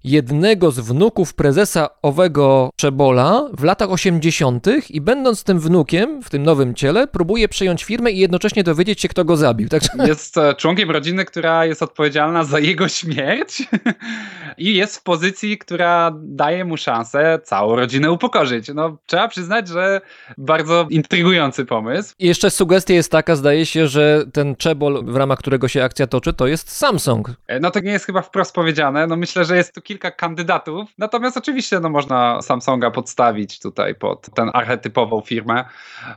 jednego 0.05 0.71
z 0.71 0.81
wnuków 0.81 1.35
prezesa 1.35 1.89
owego 2.03 2.71
Czebola 2.77 3.49
w 3.53 3.65
latach 3.65 3.91
80. 3.91 4.67
i 4.91 5.01
będąc 5.01 5.45
tym 5.45 5.61
wnukiem 5.61 6.23
w 6.23 6.31
tym 6.31 6.43
nowym 6.43 6.75
ciele, 6.75 7.07
próbuje 7.07 7.49
przejąć 7.49 7.85
firmę 7.85 8.11
i 8.11 8.19
jednocześnie 8.19 8.65
dowiedzieć 8.65 9.01
się, 9.01 9.09
kto 9.09 9.25
go 9.25 9.37
zabił. 9.37 9.69
Także... 9.69 9.89
Jest 10.07 10.39
e, 10.39 10.55
członkiem 10.55 10.91
rodziny, 10.91 11.25
która 11.25 11.65
jest 11.65 11.83
odpowiedzialna 11.83 12.45
za 12.45 12.59
jego 12.59 12.89
śmierć 12.89 13.63
i 14.59 14.75
jest 14.75 14.97
w 14.97 15.03
pozycji, 15.03 15.59
która 15.59 16.13
daje 16.23 16.65
mu 16.65 16.77
szansę 16.77 17.39
całą 17.45 17.77
rodzinę 17.77 18.13
upokorzyć. 18.13 18.71
No, 18.75 18.99
trzeba 19.07 19.29
przyznać, 19.29 19.69
że 19.69 20.01
bardzo 20.39 20.87
intrygujący 20.91 21.65
pomysł. 21.65 22.15
I 22.19 22.27
jeszcze 22.27 22.51
sugestia 22.51 22.95
jest 22.95 23.13
taka, 23.13 23.37
zdaje 23.37 23.67
się, 23.67 23.87
że 23.87 24.25
ten 24.33 24.57
Czebol, 24.57 25.05
w 25.05 25.17
ramach 25.17 25.39
którego 25.39 25.69
się 25.69 25.85
akcja 25.85 26.07
toczy, 26.07 26.33
to 26.33 26.47
jest 26.47 26.71
Samsung. 26.71 27.31
E, 27.47 27.61
no 27.61 27.71
to 27.71 27.81
nie 27.81 27.93
jest 27.93 28.07
chyba 28.07 28.23
wprost 28.23 28.55
powiedziane. 28.55 29.07
No 29.07 29.17
myślę, 29.17 29.45
że 29.45 29.57
jest 29.57 29.75
tu 29.75 29.83
kilka 29.89 30.11
kandydatów. 30.11 30.91
Natomiast 30.99 31.37
oczywiście 31.37 31.81
no, 31.81 31.89
można 31.89 32.43
Samsunga 32.43 32.91
podstawić 32.91 33.61
tutaj 33.61 33.95
pod 33.95 34.35
tę 34.35 34.43
archetypową 34.43 35.21
firmę, 35.21 35.65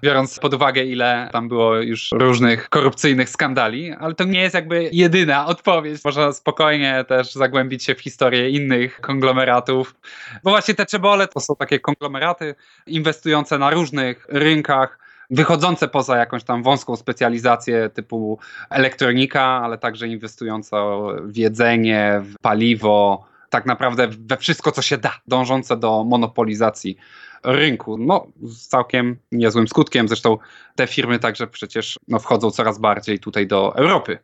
biorąc 0.02 0.40
pod 0.40 0.54
uwagę, 0.54 0.84
ile 0.84 1.30
tam 1.32 1.48
było 1.48 1.76
już 1.76 2.10
różnych 2.14 2.70
korupcyjnych 2.70 3.30
skandali, 3.30 3.92
ale 3.92 4.16
to 4.16 4.24
nie 4.24 4.42
jest 4.42 4.56
jakby 4.56 4.90
jedyna 4.94 5.46
odpowiedź. 5.46 6.06
Można 6.06 6.34
spokojnie 6.34 7.06
też 7.08 7.34
zagłębić 7.34 7.84
się 7.84 7.96
w 7.96 8.02
historię 8.02 8.50
innych 8.50 9.02
konglomeratów. 9.02 9.96
Bo 10.44 10.50
właśnie 10.50 10.74
te 10.74 10.86
czebole 10.86 11.28
to 11.28 11.40
są 11.40 11.56
takie 11.56 11.80
konglomeraty 11.80 12.56
inwestujące 12.88 13.58
na 13.58 13.70
różnych 13.70 14.26
rynkach 14.30 15.00
wychodzące 15.30 15.88
poza 15.88 16.18
jakąś 16.18 16.44
tam 16.44 16.64
wąską 16.64 16.96
specjalizację 16.96 17.90
typu 17.90 18.40
elektronika, 18.70 19.42
ale 19.42 19.78
także 19.78 20.08
inwestujące 20.08 20.78
w 21.24 21.38
jedzenie, 21.38 22.22
w 22.24 22.36
paliwo, 22.42 23.31
tak 23.52 23.66
naprawdę 23.66 24.08
we 24.08 24.38
wszystko, 24.38 24.72
co 24.72 24.82
się 24.82 24.98
da, 24.98 25.20
dążące 25.28 25.78
do 25.78 26.04
monopolizacji 26.04 26.98
rynku. 27.44 27.98
No, 27.98 28.28
z 28.42 28.68
całkiem 28.68 29.18
niezłym 29.32 29.68
skutkiem. 29.68 30.08
Zresztą 30.08 30.38
te 30.76 30.88
firmy 30.88 31.20
także 31.20 31.48
przecież 31.48 32.00
no, 32.08 32.20
wchodzą 32.20 32.52
coraz 32.52 32.80
bardziej 32.80 33.20
tutaj 33.20 33.48
do 33.48 33.76
Europy. 33.76 34.20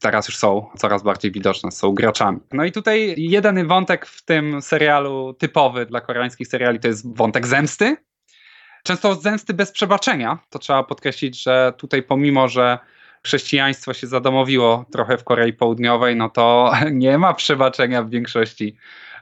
Teraz 0.00 0.28
już 0.28 0.36
są 0.36 0.66
coraz 0.78 1.02
bardziej 1.02 1.32
widoczne, 1.32 1.72
są 1.72 1.92
graczami. 1.94 2.40
No 2.52 2.64
i 2.64 2.72
tutaj 2.72 3.14
jeden 3.16 3.66
wątek 3.66 4.06
w 4.06 4.24
tym 4.24 4.62
serialu 4.62 5.34
typowy 5.38 5.86
dla 5.86 6.00
koreańskich 6.00 6.48
seriali 6.48 6.80
to 6.80 6.88
jest 6.88 7.16
wątek 7.16 7.46
zemsty. 7.46 7.96
Często 8.82 9.14
zemsty 9.14 9.54
bez 9.54 9.72
przebaczenia. 9.72 10.38
To 10.50 10.58
trzeba 10.58 10.82
podkreślić, 10.82 11.42
że 11.42 11.72
tutaj 11.76 12.02
pomimo, 12.02 12.48
że 12.48 12.78
chrześcijaństwo 13.24 13.94
się 13.94 14.06
zadomowiło 14.06 14.84
trochę 14.92 15.18
w 15.18 15.24
Korei 15.24 15.52
Południowej, 15.52 16.16
no 16.16 16.30
to 16.30 16.72
nie 16.92 17.18
ma 17.18 17.34
przebaczenia 17.34 18.02
w 18.02 18.10
większości 18.10 18.76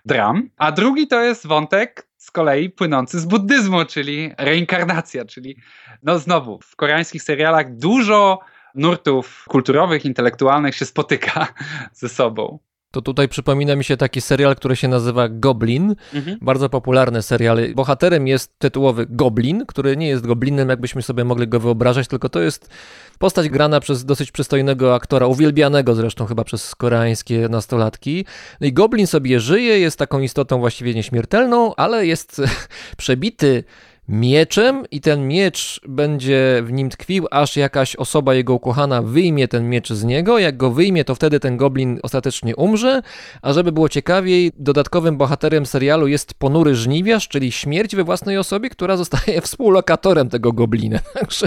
dram. 0.04 0.50
A 0.56 0.72
drugi 0.72 1.08
to 1.08 1.22
jest 1.22 1.46
wątek 1.46 2.08
z 2.16 2.30
kolei 2.30 2.70
płynący 2.70 3.20
z 3.20 3.24
buddyzmu, 3.24 3.84
czyli 3.84 4.30
reinkarnacja, 4.38 5.24
czyli 5.24 5.56
no 6.02 6.18
znowu 6.18 6.60
w 6.62 6.76
koreańskich 6.76 7.22
serialach 7.22 7.76
dużo 7.76 8.38
nurtów 8.74 9.44
kulturowych, 9.48 10.04
intelektualnych 10.04 10.76
się 10.76 10.84
spotyka 10.84 11.46
ze 11.94 12.08
sobą. 12.08 12.58
To 12.92 13.02
tutaj 13.02 13.28
przypomina 13.28 13.76
mi 13.76 13.84
się 13.84 13.96
taki 13.96 14.20
serial, 14.20 14.56
który 14.56 14.76
się 14.76 14.88
nazywa 14.88 15.28
Goblin. 15.28 15.94
Mhm. 16.14 16.38
Bardzo 16.42 16.68
popularny 16.68 17.22
serial. 17.22 17.58
Bohaterem 17.74 18.26
jest 18.26 18.58
tytułowy 18.58 19.06
Goblin, 19.08 19.66
który 19.66 19.96
nie 19.96 20.08
jest 20.08 20.26
goblinem, 20.26 20.68
jakbyśmy 20.68 21.02
sobie 21.02 21.24
mogli 21.24 21.48
go 21.48 21.60
wyobrażać, 21.60 22.08
tylko 22.08 22.28
to 22.28 22.40
jest 22.40 22.70
postać 23.18 23.48
grana 23.48 23.80
przez 23.80 24.04
dosyć 24.04 24.32
przystojnego 24.32 24.94
aktora, 24.94 25.26
uwielbianego 25.26 25.94
zresztą 25.94 26.26
chyba 26.26 26.44
przez 26.44 26.74
koreańskie 26.74 27.48
nastolatki. 27.48 28.24
No 28.60 28.66
i 28.66 28.72
Goblin 28.72 29.06
sobie 29.06 29.40
żyje, 29.40 29.78
jest 29.78 29.98
taką 29.98 30.20
istotą 30.20 30.58
właściwie 30.58 30.94
nieśmiertelną, 30.94 31.74
ale 31.74 32.06
jest 32.06 32.42
przebity 32.96 33.64
mieczem 34.12 34.84
i 34.90 35.00
ten 35.00 35.28
miecz 35.28 35.80
będzie 35.88 36.62
w 36.64 36.72
nim 36.72 36.90
tkwił, 36.90 37.26
aż 37.30 37.56
jakaś 37.56 37.96
osoba 37.96 38.34
jego 38.34 38.54
ukochana 38.54 39.02
wyjmie 39.02 39.48
ten 39.48 39.68
miecz 39.68 39.92
z 39.92 40.04
niego. 40.04 40.38
Jak 40.38 40.56
go 40.56 40.70
wyjmie, 40.70 41.04
to 41.04 41.14
wtedy 41.14 41.40
ten 41.40 41.56
goblin 41.56 42.00
ostatecznie 42.02 42.56
umrze. 42.56 43.02
A 43.42 43.52
żeby 43.52 43.72
było 43.72 43.88
ciekawiej, 43.88 44.52
dodatkowym 44.56 45.16
bohaterem 45.16 45.66
serialu 45.66 46.06
jest 46.06 46.34
ponury 46.34 46.74
żniwiarz, 46.74 47.28
czyli 47.28 47.52
śmierć 47.52 47.96
we 47.96 48.04
własnej 48.04 48.38
osobie, 48.38 48.70
która 48.70 48.96
zostaje 48.96 49.40
współlokatorem 49.46 50.28
tego 50.28 50.52
goblina. 50.52 50.98
Także 51.20 51.46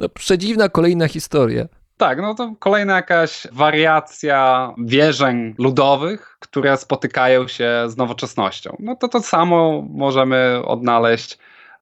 no, 0.00 0.08
przedziwna 0.08 0.68
kolejna 0.68 1.08
historia. 1.08 1.66
Tak, 1.96 2.22
no 2.22 2.34
to 2.34 2.54
kolejna 2.58 2.96
jakaś 2.96 3.46
wariacja 3.52 4.72
wierzeń 4.78 5.54
ludowych, 5.58 6.36
które 6.40 6.76
spotykają 6.76 7.48
się 7.48 7.70
z 7.86 7.96
nowoczesnością. 7.96 8.76
No 8.78 8.96
to 8.96 9.08
to 9.08 9.20
samo 9.20 9.84
możemy 9.90 10.62
odnaleźć 10.64 11.38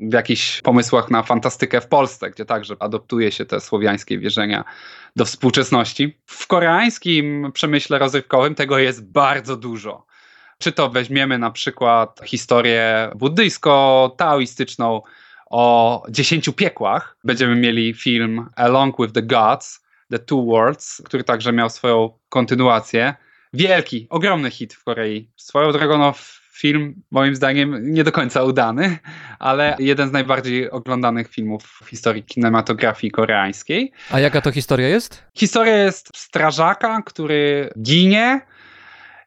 w 0.09 0.13
jakichś 0.13 0.61
pomysłach 0.61 1.11
na 1.11 1.23
fantastykę 1.23 1.81
w 1.81 1.89
Polsce, 1.89 2.31
gdzie 2.31 2.45
także 2.45 2.77
adoptuje 2.81 3.33
się 3.33 3.45
te 3.45 3.61
słowiańskie 3.61 4.19
wierzenia 4.19 4.65
do 5.17 5.25
współczesności. 5.25 6.19
W 6.27 6.47
koreańskim 6.47 7.51
przemyśle 7.55 7.99
rozrywkowym 7.99 8.55
tego 8.55 8.79
jest 8.79 9.13
bardzo 9.13 9.57
dużo. 9.57 10.07
Czy 10.59 10.73
to 10.73 10.91
weźmiemy 10.91 11.39
na 11.39 11.51
przykład 11.51 12.21
historię 12.25 13.11
buddyjsko-taoistyczną 13.15 15.01
o 15.51 16.03
dziesięciu 16.11 16.53
piekłach. 16.53 17.17
Będziemy 17.25 17.57
mieli 17.57 17.95
film 17.95 18.49
Along 18.57 18.97
with 19.01 19.13
the 19.13 19.23
Gods, 19.23 19.85
The 20.11 20.19
Two 20.19 20.45
Worlds, 20.45 21.03
który 21.05 21.25
także 21.25 21.53
miał 21.53 21.71
swoją 21.71 22.19
kontynuację. 22.29 23.15
Wielki, 23.53 24.07
ogromny 24.11 24.51
hit 24.51 24.75
w 24.75 24.85
Korei. 24.85 25.31
Swoją 25.37 25.73
drogą, 25.73 25.99
no, 25.99 26.15
film 26.57 26.95
moim 27.11 27.37
zdaniem 27.37 27.93
nie 27.93 28.05
do 28.05 28.13
końca 28.13 28.43
udany, 28.43 28.99
ale 29.39 29.77
jeden 29.79 30.09
z 30.09 30.13
najbardziej 30.13 30.71
oglądanych 30.71 31.29
filmów 31.29 31.63
w 31.83 31.89
historii 31.89 32.23
kinematografii 32.23 33.11
koreańskiej. 33.11 33.93
A 34.11 34.21
jaka 34.21 34.41
to 34.41 34.53
historia 34.53 34.89
jest? 34.89 35.25
Historia 35.35 35.77
jest 35.77 36.11
strażaka, 36.17 37.03
który 37.03 37.71
ginie, 37.83 38.41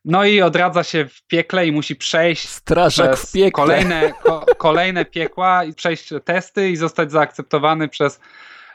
no 0.05 0.25
i 0.25 0.41
odradza 0.41 0.83
się 0.83 1.05
w 1.05 1.21
piekle 1.21 1.67
i 1.67 1.71
musi 1.71 1.95
przejść 1.95 2.49
Strażak 2.49 3.13
przez 3.13 3.29
w 3.29 3.33
piekle. 3.33 3.51
Kolejne, 3.51 4.13
ko, 4.23 4.45
kolejne 4.57 5.05
piekła 5.05 5.63
i 5.63 5.73
przejść 5.73 6.09
testy 6.25 6.69
i 6.69 6.75
zostać 6.75 7.11
zaakceptowany 7.11 7.87
przez 7.87 8.19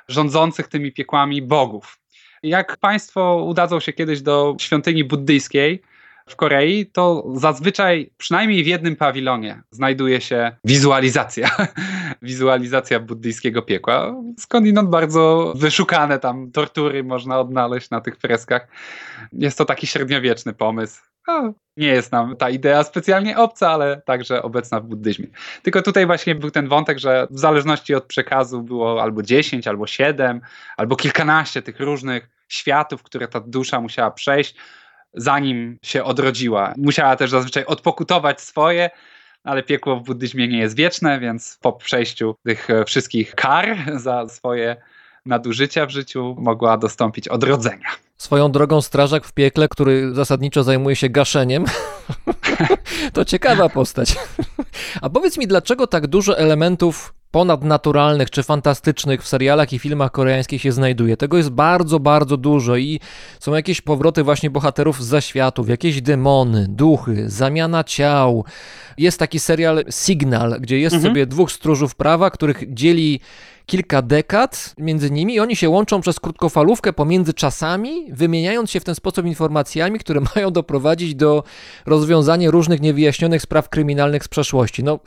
rządzących 0.09 0.69
tymi 0.69 0.93
piekłami 0.93 1.43
bogów. 1.43 1.99
Jak 2.43 2.77
Państwo 2.77 3.45
udadzą 3.45 3.81
się 3.81 3.93
kiedyś 3.93 4.23
do 4.23 4.57
świątyni 4.61 5.05
buddyjskiej 5.05 5.83
w 6.33 6.37
Korei, 6.37 6.87
to 6.87 7.25
zazwyczaj 7.35 8.11
przynajmniej 8.19 8.65
w 8.65 8.67
jednym 8.67 8.97
pawilonie 8.97 9.63
znajduje 9.71 10.21
się 10.21 10.57
wizualizacja. 10.65 11.51
wizualizacja 12.23 13.01
buddyjskiego 13.01 13.63
piekła. 13.63 14.15
Skądinąd 14.39 14.91
bardzo 14.91 15.53
wyszukane 15.57 16.19
tam 16.19 16.51
tortury 16.51 17.05
można 17.05 17.41
odnaleźć 17.41 17.91
na 17.91 18.01
tych 18.01 18.17
freskach. 18.17 18.69
Jest 19.33 19.59
to 19.59 19.65
taki 19.65 19.87
średniowieczny 19.87 20.53
pomysł. 20.53 21.03
Nie 21.77 21.87
jest 21.87 22.13
nam 22.13 22.37
ta 22.37 22.51
idea 22.51 22.85
specjalnie 22.85 23.39
obca, 23.39 23.71
ale 23.71 24.03
także 24.07 24.43
obecna 24.43 24.81
w 24.81 24.85
buddyzmie. 24.85 25.27
Tylko 25.63 25.83
tutaj 25.83 26.07
właśnie 26.07 26.35
był 26.35 26.51
ten 26.51 26.69
wątek, 26.69 26.99
że 26.99 27.27
w 27.31 27.39
zależności 27.39 27.95
od 27.95 28.05
przekazu 28.05 28.63
było 28.63 29.03
albo 29.03 29.23
10, 29.23 29.69
albo 29.69 29.87
7, 29.87 30.41
albo 30.77 30.97
kilkanaście 30.97 31.63
tych 31.63 31.81
różnych 31.81 32.29
światów, 32.49 33.03
które 33.03 33.29
ta 33.29 33.41
dusza 33.41 33.81
musiała 33.81 34.11
przejść, 34.11 34.57
zanim 35.15 35.79
się 35.83 36.05
odrodziła. 36.05 36.75
Musiała 36.77 37.17
też 37.17 37.31
zazwyczaj 37.31 37.65
odpokutować 37.65 38.41
swoje, 38.41 38.91
ale 39.45 39.63
piekło 39.63 39.97
w 39.97 40.05
buddyzmie 40.05 40.49
nie 40.49 40.59
jest 40.59 40.77
wieczne, 40.77 41.21
więc 41.21 41.59
po 41.61 41.73
przejściu 41.73 42.35
tych 42.47 42.69
wszystkich 42.87 43.35
kar 43.35 43.77
za 44.05 44.29
swoje 44.29 44.77
nadużycia 45.27 45.87
w 45.87 45.91
życiu 45.91 46.37
mogła 46.39 46.79
dostąpić 46.79 47.29
odrodzenia. 47.29 47.89
Swoją 48.19 48.53
drogą 48.53 48.81
strażak 48.81 49.25
w 49.25 49.33
piekle, 49.33 49.69
który 49.69 50.15
zasadniczo 50.15 50.63
zajmuje 50.63 50.97
się 50.97 51.09
gaszeniem. 51.09 51.65
to 53.15 53.25
ciekawa 53.25 53.69
postać. 53.69 54.15
A 55.03 55.11
powiedz 55.11 55.39
mi, 55.39 55.47
dlaczego 55.47 55.87
tak 55.87 56.07
dużo 56.07 56.39
elementów 56.39 57.15
ponadnaturalnych 57.33 58.31
czy 58.31 58.43
fantastycznych 58.43 59.23
w 59.23 59.29
serialach 59.29 59.73
i 59.73 59.79
filmach 59.79 60.13
koreańskich 60.13 60.63
się 60.63 60.73
znajduje. 60.73 61.17
Tego 61.17 61.37
jest 61.37 61.51
bardzo, 61.51 62.01
bardzo 62.01 62.37
dużo 62.37 62.77
i 62.77 63.01
są 63.41 63.55
jakieś 63.55 63.81
powroty 63.81 64.23
właśnie 64.23 64.51
bohaterów 64.51 65.05
z 65.05 65.07
zaświatów, 65.07 65.69
jakieś 65.69 66.03
demony, 66.03 66.67
duchy, 66.69 67.31
zamiana 67.31 67.85
ciał. 67.85 68.45
Jest 68.99 69.19
taki 69.19 69.39
serial 69.39 69.85
Signal, 69.91 70.57
gdzie 70.61 70.79
jest 70.79 70.95
Mhm. 70.95 71.11
sobie 71.13 71.27
dwóch 71.27 71.53
stróżów 71.53 71.95
prawa, 71.95 72.31
których 72.31 72.75
dzieli 72.75 73.21
kilka 73.67 74.03
dekad 74.03 74.75
między 74.79 75.11
nimi 75.11 75.35
i 75.35 75.41
oni 75.41 75.57
się 75.57 75.69
łączą 75.69 76.01
przez 76.01 76.21
krótkofalówkę 76.21 76.93
pomiędzy 76.93 77.35
czasami, 77.35 78.13
wymieniając 78.13 78.71
się 78.71 78.81
w 78.81 78.85
ten 78.85 78.95
sposób 78.95 79.27
informacjami, 79.27 79.99
które 79.99 80.21
mają 80.37 80.51
doprowadzić 80.51 81.15
do 81.15 81.45
rozwiązania 81.87 82.51
różnych 82.51 82.81
niewyjaśnionych 82.81 83.43
spraw 83.43 83.69
kryminalnych 83.69 84.25
z 84.25 84.29
przeszłości. 84.29 84.85
No, 84.85 84.99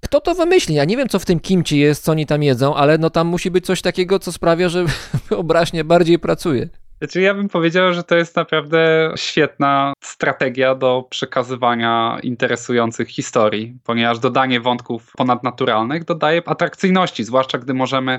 kto 0.00 0.20
to 0.20 0.34
wymyśli? 0.34 0.74
Ja 0.74 0.84
nie 0.84 0.96
wiem, 0.96 1.08
co 1.08 1.18
w 1.18 1.24
tym 1.24 1.40
kimci 1.40 1.78
jest, 1.78 2.04
co 2.04 2.12
oni 2.12 2.26
tam 2.26 2.42
jedzą, 2.42 2.74
ale 2.74 2.98
no 2.98 3.10
tam 3.10 3.26
musi 3.26 3.50
być 3.50 3.66
coś 3.66 3.82
takiego, 3.82 4.18
co 4.18 4.32
sprawia, 4.32 4.68
że 4.68 4.84
wyobraźnia 5.30 5.84
bardziej 5.84 6.18
pracuje. 6.18 6.68
Znaczy 6.98 7.20
ja 7.20 7.34
bym 7.34 7.48
powiedział, 7.48 7.94
że 7.94 8.04
to 8.04 8.16
jest 8.16 8.36
naprawdę 8.36 9.12
świetna 9.16 9.92
strategia 10.00 10.74
do 10.74 11.06
przekazywania 11.10 12.18
interesujących 12.22 13.08
historii, 13.08 13.78
ponieważ 13.84 14.18
dodanie 14.18 14.60
wątków 14.60 15.12
ponadnaturalnych 15.16 16.04
dodaje 16.04 16.42
atrakcyjności, 16.46 17.24
zwłaszcza 17.24 17.58
gdy 17.58 17.74
możemy 17.74 18.18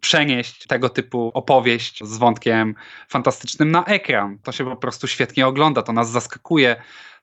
przenieść 0.00 0.66
tego 0.66 0.88
typu 0.88 1.30
opowieść 1.34 2.04
z 2.04 2.18
wątkiem 2.18 2.74
fantastycznym 3.08 3.70
na 3.70 3.84
ekran. 3.84 4.38
To 4.42 4.52
się 4.52 4.64
po 4.64 4.76
prostu 4.76 5.06
świetnie 5.06 5.46
ogląda, 5.46 5.82
to 5.82 5.92
nas 5.92 6.10
zaskakuje, 6.10 6.76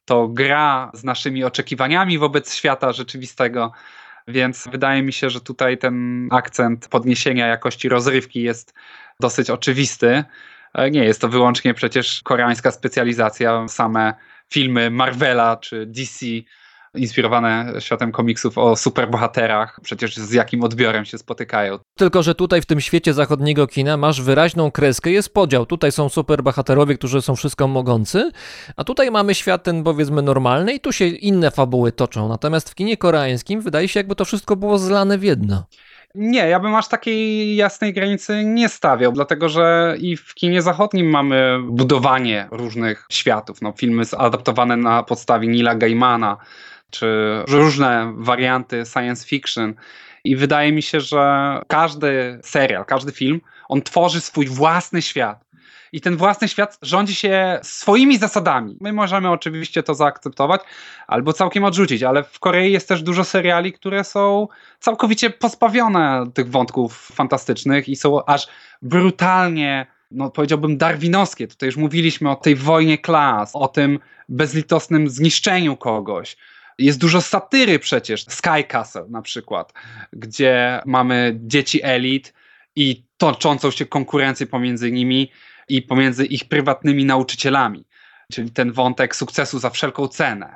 to 0.06 0.28
gra 0.28 0.92
z 0.94 1.04
naszymi 1.04 1.44
oczekiwaniami 1.44 2.18
wobec 2.18 2.56
świata 2.56 2.94
rzeczywistego. 2.94 3.72
Więc 4.28 4.68
wydaje 4.72 5.04
mi 5.04 5.14
się, 5.14 5.30
że 5.30 5.42
tutaj 5.42 5.78
ten 5.78 6.28
akcent 6.32 6.88
podniesienia 6.88 7.48
jakości 7.48 7.90
rozrywki 7.90 8.42
jest 8.42 8.74
dosyć 9.20 9.50
oczywisty. 9.50 10.24
E, 10.74 10.92
Nie 10.92 11.04
jest 11.04 11.22
to 11.22 11.30
wyłącznie 11.30 11.74
przecież 11.74 12.22
koreańska 12.24 12.72
specjalizacja, 12.72 13.68
same 13.68 14.14
filmy 14.50 14.90
Marvela 14.92 15.58
czy 15.58 15.86
DC 15.86 16.26
inspirowane 16.96 17.74
światem 17.80 18.12
komiksów 18.12 18.58
o 18.58 18.76
superbohaterach, 18.76 19.80
przecież 19.82 20.18
z 20.18 20.32
jakim 20.32 20.64
odbiorem 20.64 21.06
się 21.06 21.18
spotykają. 21.18 21.80
Tylko, 21.98 22.24
że 22.24 22.36
tutaj 22.36 22.62
w 22.62 22.66
tym 22.66 22.82
świecie 22.82 23.14
zachodniego 23.14 23.68
kina 23.68 23.98
masz 23.98 24.22
wyraźną 24.22 24.72
kreskę, 24.72 25.12
jest 25.12 25.34
podział. 25.34 25.66
Tutaj 25.66 25.92
są 25.92 26.10
superbohaterowie, 26.10 26.98
którzy 26.98 27.22
są 27.22 27.36
wszystko 27.36 27.68
mogący, 27.68 28.32
a 28.76 28.84
tutaj 28.84 29.12
mamy 29.12 29.36
świat 29.36 29.64
ten 29.64 29.84
powiedzmy 29.84 30.22
normalny 30.22 30.74
i 30.74 30.80
tu 30.80 30.92
się 30.92 31.06
inne 31.06 31.52
fabuły 31.52 31.92
toczą. 31.92 32.30
Natomiast 32.30 32.70
w 32.70 32.76
kinie 32.76 32.98
koreańskim 32.98 33.62
wydaje 33.62 33.88
się 33.88 34.00
jakby 34.00 34.16
to 34.16 34.26
wszystko 34.26 34.56
było 34.56 34.78
zlane 34.78 35.18
w 35.18 35.24
jedno. 35.24 35.66
Nie, 36.16 36.48
ja 36.48 36.60
bym 36.60 36.76
aż 36.76 36.88
takiej 36.88 37.56
jasnej 37.56 37.94
granicy 37.94 38.46
nie 38.46 38.70
stawiał, 38.70 39.12
dlatego 39.12 39.50
że 39.50 39.96
i 40.00 40.18
w 40.18 40.34
kinie 40.34 40.62
zachodnim 40.62 41.10
mamy 41.10 41.60
budowanie 41.70 42.48
różnych 42.52 43.06
światów. 43.10 43.62
No, 43.62 43.74
filmy 43.78 44.04
adaptowane 44.18 44.78
na 44.78 45.04
podstawie 45.04 45.48
Nila 45.48 45.76
Gaimana, 45.76 46.38
czy 46.92 47.08
różne 47.48 48.14
warianty 48.18 48.84
science 48.94 49.28
fiction. 49.28 49.74
I 50.24 50.36
wydaje 50.36 50.72
mi 50.72 50.82
się, 50.82 51.02
że 51.02 51.62
każdy 51.68 52.40
serial, 52.44 52.86
każdy 52.86 53.12
film, 53.12 53.42
on 53.70 53.82
tworzy 53.82 54.22
swój 54.22 54.48
własny 54.48 55.02
świat. 55.02 55.46
I 55.92 56.02
ten 56.02 56.18
własny 56.18 56.48
świat 56.48 56.78
rządzi 56.82 57.16
się 57.16 57.60
swoimi 57.64 58.18
zasadami. 58.18 58.78
My 58.82 58.94
możemy 58.94 59.30
oczywiście 59.30 59.84
to 59.84 59.94
zaakceptować 59.94 60.62
albo 61.08 61.34
całkiem 61.34 61.64
odrzucić, 61.64 62.04
ale 62.04 62.24
w 62.24 62.40
Korei 62.40 62.72
jest 62.72 62.88
też 62.88 63.04
dużo 63.04 63.24
seriali, 63.24 63.74
które 63.74 64.04
są 64.04 64.48
całkowicie 64.80 65.30
pozbawione 65.30 66.24
tych 66.34 66.50
wątków 66.50 67.12
fantastycznych 67.14 67.90
i 67.90 67.96
są 67.96 68.26
aż 68.26 68.48
brutalnie, 68.82 69.88
no 70.12 70.32
powiedziałbym, 70.32 70.78
darwinowskie. 70.78 71.48
Tutaj 71.48 71.68
już 71.68 71.78
mówiliśmy 71.78 72.30
o 72.32 72.36
tej 72.36 72.56
wojnie 72.56 72.98
klas, 72.98 73.52
o 73.54 73.68
tym 73.68 74.00
bezlitosnym 74.30 75.10
zniszczeniu 75.10 75.78
kogoś. 75.78 76.38
Jest 76.78 77.00
dużo 77.00 77.22
satyry 77.22 77.80
przecież. 77.80 78.26
Sky 78.26 78.64
Castle 78.68 79.06
na 79.10 79.22
przykład, 79.22 79.74
gdzie 80.14 80.82
mamy 80.86 81.40
dzieci 81.42 81.80
elit 81.84 82.34
i 82.76 83.04
toczącą 83.18 83.72
się 83.72 83.86
konkurencję 83.86 84.48
pomiędzy 84.48 84.92
nimi 84.92 85.32
i 85.70 85.82
pomiędzy 85.82 86.26
ich 86.26 86.46
prywatnymi 86.46 87.06
nauczycielami. 87.06 87.86
Czyli 88.32 88.52
ten 88.52 88.72
wątek 88.72 89.16
sukcesu 89.16 89.60
za 89.60 89.70
wszelką 89.70 90.08
cenę. 90.08 90.56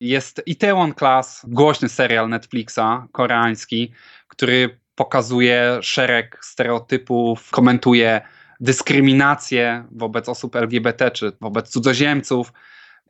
Jest 0.00 0.42
Itaewon 0.46 0.94
Class, 0.94 1.42
głośny 1.48 1.88
serial 1.88 2.28
Netflixa 2.28 3.08
koreański, 3.12 3.92
który 4.28 4.80
pokazuje 4.94 5.78
szereg 5.82 6.38
stereotypów, 6.42 7.50
komentuje 7.50 8.20
dyskryminację 8.60 9.84
wobec 9.92 10.28
osób 10.28 10.56
LGBT 10.56 11.10
czy 11.10 11.32
wobec 11.40 11.68
cudzoziemców. 11.68 12.52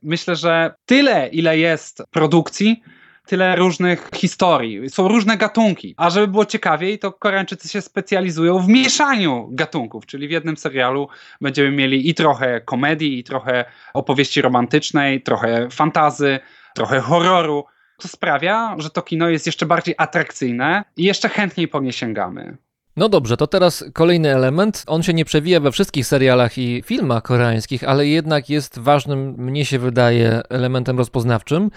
Myślę, 0.02 0.36
że 0.36 0.74
tyle, 0.86 1.28
ile 1.28 1.58
jest 1.58 2.02
produkcji, 2.10 2.82
tyle 3.26 3.56
różnych 3.56 4.10
historii. 4.14 4.90
Są 4.90 5.08
różne 5.08 5.36
gatunki. 5.36 5.94
A 5.96 6.10
żeby 6.10 6.28
było 6.28 6.44
ciekawiej, 6.44 6.98
to 6.98 7.12
Koreańczycy 7.12 7.68
się 7.68 7.80
specjalizują 7.80 8.58
w 8.58 8.68
mieszaniu 8.68 9.48
gatunków, 9.50 10.06
czyli 10.06 10.28
w 10.28 10.30
jednym 10.30 10.56
serialu 10.56 11.08
będziemy 11.40 11.70
mieli 11.70 12.08
i 12.08 12.14
trochę 12.14 12.60
komedii, 12.60 13.18
i 13.18 13.24
trochę 13.24 13.64
opowieści 13.94 14.42
romantycznej, 14.42 15.22
trochę 15.22 15.68
fantazy, 15.70 16.38
trochę 16.74 17.00
horroru. 17.00 17.64
To 17.96 18.08
sprawia, 18.08 18.76
że 18.78 18.90
to 18.90 19.02
kino 19.02 19.28
jest 19.28 19.46
jeszcze 19.46 19.66
bardziej 19.66 19.94
atrakcyjne 19.98 20.84
i 20.96 21.04
jeszcze 21.04 21.28
chętniej 21.28 21.68
po 21.68 21.80
nie 21.80 21.92
sięgamy. 21.92 22.56
No 22.96 23.08
dobrze, 23.08 23.36
to 23.36 23.46
teraz 23.46 23.84
kolejny 23.92 24.34
element. 24.34 24.84
On 24.86 25.02
się 25.02 25.14
nie 25.14 25.24
przewija 25.24 25.60
we 25.60 25.72
wszystkich 25.72 26.06
serialach 26.06 26.58
i 26.58 26.82
filmach 26.86 27.22
koreańskich, 27.22 27.84
ale 27.84 28.06
jednak 28.06 28.50
jest 28.50 28.78
ważnym, 28.78 29.34
mnie 29.38 29.64
się 29.64 29.78
wydaje, 29.78 30.40
elementem 30.48 30.98
rozpoznawczym. 30.98 31.70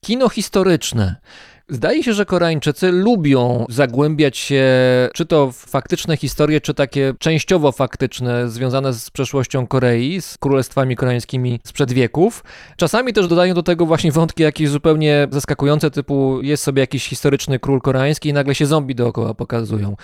Kino 0.00 0.28
historyczne. 0.28 1.16
Zdaje 1.70 2.02
się, 2.02 2.12
że 2.12 2.24
Koreańczycy 2.24 2.92
lubią 2.92 3.66
zagłębiać 3.68 4.36
się 4.38 4.64
czy 5.14 5.26
to 5.26 5.52
w 5.52 5.56
faktyczne 5.56 6.16
historie, 6.16 6.60
czy 6.60 6.74
takie 6.74 7.14
częściowo 7.18 7.72
faktyczne, 7.72 8.48
związane 8.48 8.92
z 8.92 9.10
przeszłością 9.10 9.66
Korei, 9.66 10.22
z 10.22 10.38
królestwami 10.38 10.96
koreańskimi 10.96 11.60
sprzed 11.64 11.92
wieków. 11.92 12.44
Czasami 12.76 13.12
też 13.12 13.28
dodają 13.28 13.54
do 13.54 13.62
tego 13.62 13.86
właśnie 13.86 14.12
wątki 14.12 14.42
jakieś 14.42 14.68
zupełnie 14.68 15.28
zaskakujące, 15.30 15.90
typu 15.90 16.42
jest 16.42 16.62
sobie 16.62 16.80
jakiś 16.80 17.06
historyczny 17.06 17.58
król 17.58 17.80
koreański 17.80 18.28
i 18.28 18.32
nagle 18.32 18.54
się 18.54 18.66
zombie 18.66 18.94
dookoła 18.94 19.34
pokazują. 19.34 19.96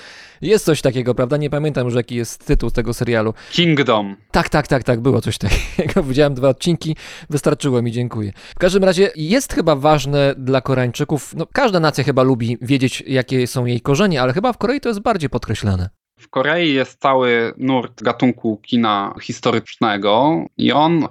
Jest 0.43 0.65
coś 0.65 0.83
takiego, 0.83 1.15
prawda? 1.15 1.37
Nie 1.37 1.51
pamiętam 1.51 1.85
już 1.85 1.95
jaki 1.95 2.17
jest 2.17 2.47
tytuł 2.47 2.71
tego 2.71 2.95
serialu. 2.95 3.35
Kingdom. 3.53 4.17
Tak, 4.31 4.49
tak, 4.49 4.69
tak, 4.69 4.85
tak, 4.85 5.01
było 5.01 5.21
coś 5.21 5.39
takiego. 5.79 6.03
Widziałem 6.03 6.35
dwa 6.35 6.49
odcinki, 6.49 6.97
wystarczyło 7.31 7.83
mi, 7.83 7.93
dziękuję. 7.93 8.33
W 8.57 8.59
każdym 8.59 8.85
razie 8.85 9.11
jest 9.17 9.53
chyba 9.53 9.77
ważne 9.77 10.35
dla 10.39 10.61
Koreańczyków, 10.61 11.35
no 11.37 11.47
każda 11.55 11.81
nacja 11.81 12.05
chyba 12.05 12.23
lubi 12.23 12.59
wiedzieć, 12.61 13.03
jakie 13.07 13.47
są 13.47 13.65
jej 13.65 13.81
korzenie, 13.81 14.23
ale 14.23 14.33
chyba 14.33 14.53
w 14.53 14.59
Korei 14.59 14.81
to 14.81 14.89
jest 14.89 15.01
bardziej 15.01 15.31
podkreślane. 15.31 15.89
W 16.21 16.29
Korei 16.29 16.75
jest 16.75 17.01
cały 17.01 17.55
nurt 17.57 18.03
gatunku 18.03 18.57
kina 18.57 19.15
historycznego 19.21 20.45
i 20.57 20.73
on 20.73 21.09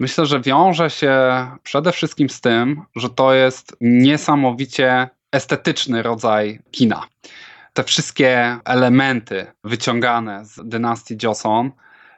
myślę, 0.00 0.26
że 0.26 0.40
wiąże 0.40 0.90
się 0.90 1.12
przede 1.62 1.92
wszystkim 1.92 2.28
z 2.28 2.40
tym, 2.40 2.82
że 2.96 3.10
to 3.10 3.34
jest 3.34 3.76
niesamowicie 3.80 5.08
estetyczny 5.32 6.02
rodzaj 6.02 6.60
kina. 6.70 7.04
Te 7.72 7.84
wszystkie 7.84 8.58
elementy 8.64 9.46
wyciągane 9.64 10.44
z 10.44 10.60
dynastii 10.64 11.16
Joseon 11.22 11.70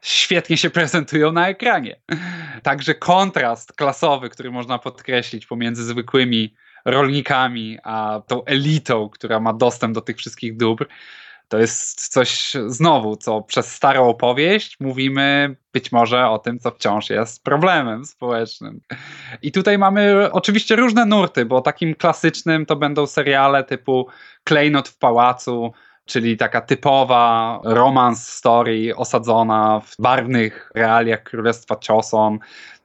świetnie 0.02 0.56
się 0.56 0.70
prezentują 0.70 1.32
na 1.32 1.48
ekranie. 1.48 2.00
Także 2.62 2.94
kontrast 2.94 3.72
klasowy, 3.72 4.30
który 4.30 4.50
można 4.50 4.78
podkreślić 4.78 5.46
pomiędzy 5.46 5.84
zwykłymi 5.84 6.54
rolnikami, 6.86 7.78
a 7.82 8.22
tą 8.26 8.44
elitą, 8.44 9.08
która 9.08 9.40
ma 9.40 9.52
dostęp 9.52 9.94
do 9.94 10.00
tych 10.00 10.16
wszystkich 10.16 10.56
dóbr, 10.56 10.86
to 11.48 11.58
jest 11.58 12.08
coś 12.08 12.52
znowu, 12.66 13.16
co 13.16 13.42
przez 13.42 13.72
starą 13.74 14.08
opowieść 14.08 14.76
mówimy 14.80 15.56
być 15.72 15.92
może 15.92 16.28
o 16.28 16.38
tym, 16.38 16.58
co 16.58 16.70
wciąż 16.70 17.10
jest 17.10 17.44
problemem 17.44 18.04
społecznym. 18.04 18.80
I 19.42 19.52
tutaj 19.52 19.78
mamy 19.78 20.32
oczywiście 20.32 20.76
różne 20.76 21.06
nurty, 21.06 21.44
bo 21.44 21.60
takim 21.60 21.94
klasycznym 21.94 22.66
to 22.66 22.76
będą 22.76 23.06
seriale 23.06 23.64
typu 23.64 24.08
Klejnot 24.44 24.88
w 24.88 24.98
pałacu, 24.98 25.72
czyli 26.04 26.36
taka 26.36 26.60
typowa 26.60 27.60
romance 27.64 28.32
story 28.32 28.96
osadzona 28.96 29.80
w 29.80 30.02
barwnych 30.02 30.70
realiach 30.74 31.22
Królestwa 31.22 31.76
Cioson. 31.76 32.38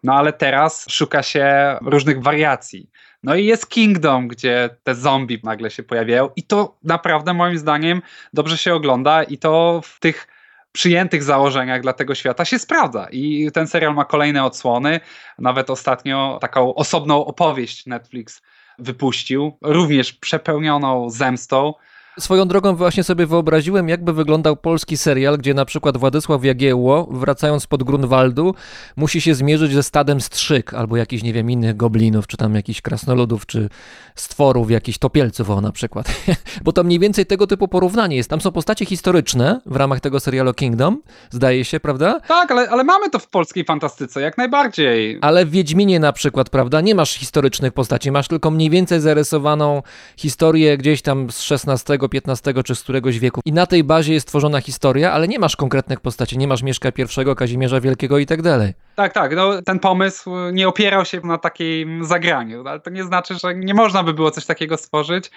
No 0.04 0.14
ale 0.14 0.34
teraz 0.34 0.86
szuka 0.90 1.24
się 1.24 1.78
różnych 1.86 2.24
wariacji. 2.24 2.90
No 3.24 3.36
i 3.36 3.46
jest 3.46 3.70
Kingdom, 3.70 4.28
gdzie 4.28 4.70
te 4.84 4.96
zombie 4.96 5.40
nagle 5.44 5.72
się 5.72 5.84
pojawiają 5.84 6.30
i 6.36 6.44
to 6.44 6.78
naprawdę 6.84 7.34
moim 7.34 7.58
zdaniem 7.58 8.02
dobrze 8.34 8.58
się 8.58 8.74
ogląda 8.74 9.24
i 9.24 9.38
to 9.38 9.82
w 9.84 10.00
tych 10.00 10.28
przyjętych 10.72 11.24
założeniach 11.24 11.82
dla 11.82 11.94
tego 11.94 12.16
świata 12.16 12.46
się 12.46 12.60
sprawdza. 12.60 13.08
I 13.12 13.52
ten 13.54 13.68
serial 13.68 13.94
ma 13.94 14.06
kolejne 14.06 14.44
odsłony. 14.44 15.00
Nawet 15.40 15.70
ostatnio 15.70 16.38
taką 16.42 16.76
osobną 16.76 17.26
opowieść 17.26 17.86
Netflix 17.86 18.42
wypuścił, 18.80 19.58
również 19.62 20.14
przepełnioną 20.14 21.10
zemstą. 21.10 21.74
Swoją 22.20 22.48
drogą 22.48 22.76
właśnie 22.76 23.04
sobie 23.04 23.26
wyobraziłem, 23.26 23.90
jakby 23.90 24.14
wyglądał 24.14 24.56
polski 24.56 24.98
serial, 24.98 25.38
gdzie 25.38 25.54
na 25.54 25.66
przykład 25.66 25.98
Władysław 25.98 26.44
Jagiełło, 26.46 27.08
wracając 27.12 27.68
pod 27.68 27.84
Grunwaldu, 27.84 28.56
musi 28.96 29.22
się 29.22 29.36
zmierzyć 29.36 29.74
ze 29.74 29.84
stadem 29.84 30.22
strzyk, 30.22 30.74
albo 30.74 30.98
jakichś, 30.98 31.24
nie 31.24 31.34
wiem, 31.34 31.52
innych 31.52 31.78
goblinów, 31.78 32.28
czy 32.28 32.38
tam 32.38 32.56
jakichś 32.56 32.82
krasnoludów, 32.82 33.46
czy 33.46 33.70
stworów, 34.16 34.72
jakichś 34.72 34.98
topielców 34.98 35.50
o 35.50 35.62
na 35.62 35.72
przykład. 35.72 36.14
Bo 36.64 36.74
to 36.74 36.84
mniej 36.84 37.00
więcej 37.00 37.26
tego 37.26 37.48
typu 37.48 37.68
porównanie 37.68 38.16
jest. 38.16 38.30
Tam 38.30 38.42
są 38.42 38.52
postacie 38.52 38.86
historyczne 38.86 39.62
w 39.66 39.76
ramach 39.76 40.00
tego 40.00 40.20
serialu 40.20 40.54
Kingdom, 40.54 41.02
zdaje 41.30 41.66
się, 41.66 41.80
prawda? 41.80 42.20
Tak, 42.20 42.52
ale, 42.52 42.70
ale 42.70 42.84
mamy 42.84 43.10
to 43.10 43.20
w 43.20 43.28
polskiej 43.28 43.66
fantastyce, 43.66 44.22
jak 44.22 44.38
najbardziej. 44.38 45.20
Ale 45.22 45.46
w 45.46 45.50
Wiedźminie 45.50 46.00
na 46.00 46.14
przykład, 46.14 46.50
prawda, 46.50 46.82
nie 46.82 46.96
masz 46.96 47.14
historycznych 47.14 47.74
postaci, 47.74 48.12
masz 48.12 48.28
tylko 48.28 48.52
mniej 48.52 48.70
więcej 48.70 49.00
zarysowaną 49.00 49.82
historię 50.18 50.78
gdzieś 50.78 51.02
tam 51.02 51.32
z 51.32 51.52
XVI, 51.52 52.01
XV 52.14 52.64
czy 52.64 52.76
z 52.76 52.84
któregoś 52.84 53.20
wieku. 53.20 53.42
I 53.46 53.54
na 53.54 53.66
tej 53.66 53.84
bazie 53.84 54.14
jest 54.14 54.28
tworzona 54.28 54.62
historia, 54.62 55.12
ale 55.12 55.28
nie 55.28 55.40
masz 55.40 55.56
konkretnych 55.56 56.00
postaci, 56.00 56.38
nie 56.38 56.48
masz 56.48 56.64
Mieszka 56.64 56.90
I, 56.90 57.36
Kazimierza 57.36 57.82
Wielkiego 57.82 58.18
i 58.18 58.26
tak 58.26 58.42
dalej. 58.42 58.74
Tak, 58.96 59.14
tak. 59.14 59.36
No, 59.36 59.62
ten 59.62 59.80
pomysł 59.80 60.32
nie 60.54 60.68
opierał 60.68 61.06
się 61.06 61.22
na 61.24 61.38
takim 61.38 62.06
zagraniu, 62.06 62.68
ale 62.68 62.80
to 62.80 62.90
nie 62.90 63.04
znaczy, 63.04 63.36
że 63.36 63.56
nie 63.56 63.74
można 63.74 64.04
by 64.04 64.14
było 64.14 64.32
coś 64.32 64.46
takiego 64.46 64.78
stworzyć. 64.78 65.32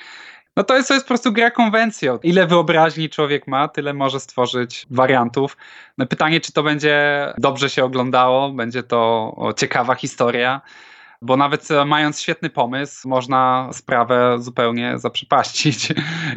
No 0.56 0.64
to 0.64 0.76
jest, 0.76 0.88
to 0.88 0.94
jest 0.94 1.06
po 1.06 1.08
prostu 1.08 1.32
gra 1.32 1.50
konwencją. 1.50 2.18
Ile 2.22 2.46
wyobraźni 2.46 3.10
człowiek 3.10 3.46
ma, 3.46 3.68
tyle 3.68 3.94
może 3.94 4.20
stworzyć 4.20 4.86
wariantów. 4.90 5.56
No 5.98 6.06
pytanie, 6.06 6.40
czy 6.40 6.52
to 6.52 6.62
będzie 6.62 7.26
dobrze 7.38 7.70
się 7.70 7.84
oglądało, 7.84 8.50
będzie 8.50 8.82
to 8.82 9.34
ciekawa 9.56 9.94
historia 9.94 10.60
bo 11.24 11.36
nawet 11.36 11.68
mając 11.86 12.20
świetny 12.20 12.50
pomysł, 12.50 13.08
można 13.08 13.68
sprawę 13.72 14.36
zupełnie 14.38 14.98
zaprzepaścić. 14.98 15.88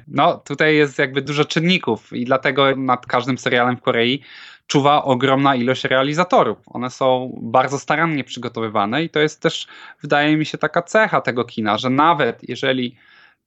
No, 0.08 0.38
tutaj 0.38 0.76
jest 0.76 1.00
jakby 1.00 1.22
dużo 1.22 1.46
czynników 1.46 2.14
i 2.14 2.26
dlatego 2.26 2.76
nad 2.76 3.06
każdym 3.06 3.38
serialem 3.38 3.78
w 3.78 3.82
Korei 3.82 4.22
czuwa 4.68 5.04
ogromna 5.04 5.56
ilość 5.56 5.84
realizatorów. 5.84 6.58
One 6.66 6.90
są 6.90 7.38
bardzo 7.42 7.80
starannie 7.80 8.24
przygotowywane 8.24 9.04
i 9.04 9.10
to 9.10 9.20
jest 9.20 9.42
też, 9.42 9.68
wydaje 10.02 10.38
mi 10.38 10.46
się, 10.46 10.58
taka 10.58 10.82
cecha 10.82 11.22
tego 11.22 11.46
kina, 11.46 11.78
że 11.78 11.90
nawet 11.90 12.50
jeżeli 12.50 12.96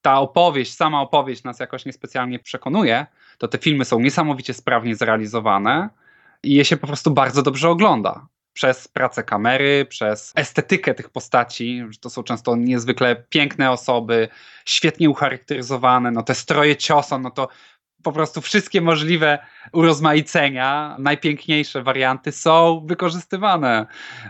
ta 0.03 0.21
opowieść, 0.21 0.75
sama 0.75 1.01
opowieść 1.01 1.45
nas 1.45 1.61
jakoś 1.61 1.85
niespecjalnie 1.85 2.39
przekonuje, 2.39 3.07
to 3.39 3.49
te 3.49 3.59
filmy 3.59 3.85
są 3.85 4.01
niesamowicie 4.01 4.55
sprawnie 4.55 4.97
zrealizowane 4.97 5.89
i 6.43 6.55
je 6.55 6.65
się 6.65 6.77
po 6.77 6.87
prostu 6.87 7.11
bardzo 7.11 7.43
dobrze 7.43 7.69
ogląda 7.69 8.27
przez 8.53 8.89
pracę 8.89 9.23
kamery, 9.23 9.87
przez 9.89 10.33
estetykę 10.37 10.95
tych 10.95 11.11
postaci, 11.11 11.83
że 11.91 11.99
to 11.99 12.11
są 12.11 12.23
często 12.23 12.57
niezwykle 12.57 13.17
piękne 13.29 13.71
osoby, 13.71 14.29
świetnie 14.65 15.11
ucharakteryzowane, 15.11 16.11
no 16.11 16.23
te 16.23 16.35
stroje 16.35 16.77
ciosa, 16.77 17.19
no 17.19 17.31
to 17.31 17.49
po 18.03 18.13
prostu 18.13 18.41
wszystkie 18.41 18.81
możliwe 18.81 19.39
urozmaicenia, 19.73 20.97
najpiękniejsze 20.99 21.83
warianty 21.83 22.33
są 22.33 22.87
wykorzystywane, 22.87 23.87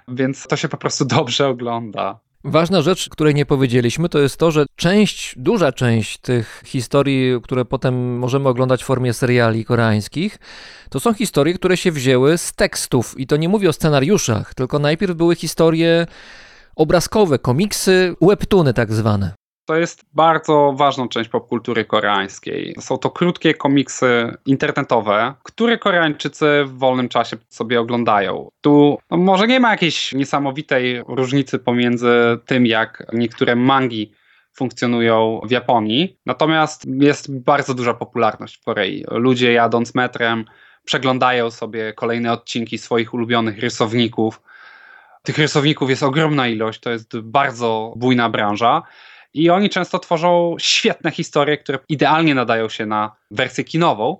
więc 0.08 0.46
to 0.46 0.56
się 0.56 0.68
po 0.68 0.76
prostu 0.76 1.04
dobrze 1.04 1.48
ogląda. 1.48 2.20
Ważna 2.44 2.82
rzecz, 2.82 3.08
której 3.08 3.34
nie 3.34 3.46
powiedzieliśmy, 3.46 4.08
to 4.08 4.18
jest 4.18 4.36
to, 4.36 4.50
że 4.50 4.66
część, 4.76 5.34
duża 5.36 5.72
część 5.72 6.18
tych 6.18 6.62
historii, 6.66 7.40
które 7.42 7.64
potem 7.64 8.18
możemy 8.18 8.48
oglądać 8.48 8.82
w 8.82 8.86
formie 8.86 9.12
seriali 9.12 9.64
koreańskich, 9.64 10.38
to 10.90 11.00
są 11.00 11.14
historie, 11.14 11.54
które 11.54 11.76
się 11.76 11.92
wzięły 11.92 12.38
z 12.38 12.52
tekstów. 12.52 13.20
I 13.20 13.26
to 13.26 13.36
nie 13.36 13.48
mówię 13.48 13.68
o 13.68 13.72
scenariuszach, 13.72 14.54
tylko 14.54 14.78
najpierw 14.78 15.14
były 15.16 15.36
historie 15.36 16.06
obrazkowe, 16.76 17.38
komiksy, 17.38 18.14
webtuny 18.20 18.74
tak 18.74 18.92
zwane. 18.92 19.39
To 19.70 19.76
jest 19.76 20.04
bardzo 20.12 20.72
ważną 20.76 21.08
część 21.08 21.30
popkultury 21.30 21.84
koreańskiej. 21.84 22.74
Są 22.80 22.98
to 22.98 23.10
krótkie 23.10 23.54
komiksy 23.54 24.36
internetowe, 24.46 25.34
które 25.42 25.78
Koreańczycy 25.78 26.64
w 26.64 26.78
wolnym 26.78 27.08
czasie 27.08 27.36
sobie 27.48 27.80
oglądają. 27.80 28.50
Tu 28.60 28.98
no 29.10 29.16
może 29.16 29.46
nie 29.46 29.60
ma 29.60 29.70
jakiejś 29.70 30.12
niesamowitej 30.12 31.02
różnicy 31.08 31.58
pomiędzy 31.58 32.38
tym, 32.46 32.66
jak 32.66 33.06
niektóre 33.12 33.56
mangi 33.56 34.12
funkcjonują 34.52 35.40
w 35.44 35.50
Japonii. 35.50 36.18
Natomiast 36.26 36.86
jest 37.00 37.40
bardzo 37.40 37.74
duża 37.74 37.94
popularność 37.94 38.56
w 38.56 38.64
Korei. 38.64 39.04
Ludzie 39.08 39.52
jadąc 39.52 39.94
metrem 39.94 40.44
przeglądają 40.84 41.50
sobie 41.50 41.92
kolejne 41.92 42.32
odcinki 42.32 42.78
swoich 42.78 43.14
ulubionych 43.14 43.58
rysowników. 43.58 44.42
Tych 45.22 45.38
rysowników 45.38 45.90
jest 45.90 46.02
ogromna 46.02 46.48
ilość, 46.48 46.80
to 46.80 46.90
jest 46.90 47.20
bardzo 47.20 47.92
bujna 47.96 48.30
branża. 48.30 48.82
I 49.34 49.50
oni 49.50 49.70
często 49.70 49.98
tworzą 49.98 50.56
świetne 50.58 51.10
historie, 51.10 51.58
które 51.58 51.78
idealnie 51.88 52.34
nadają 52.34 52.68
się 52.68 52.86
na 52.86 53.16
wersję 53.30 53.64
kinową. 53.64 54.18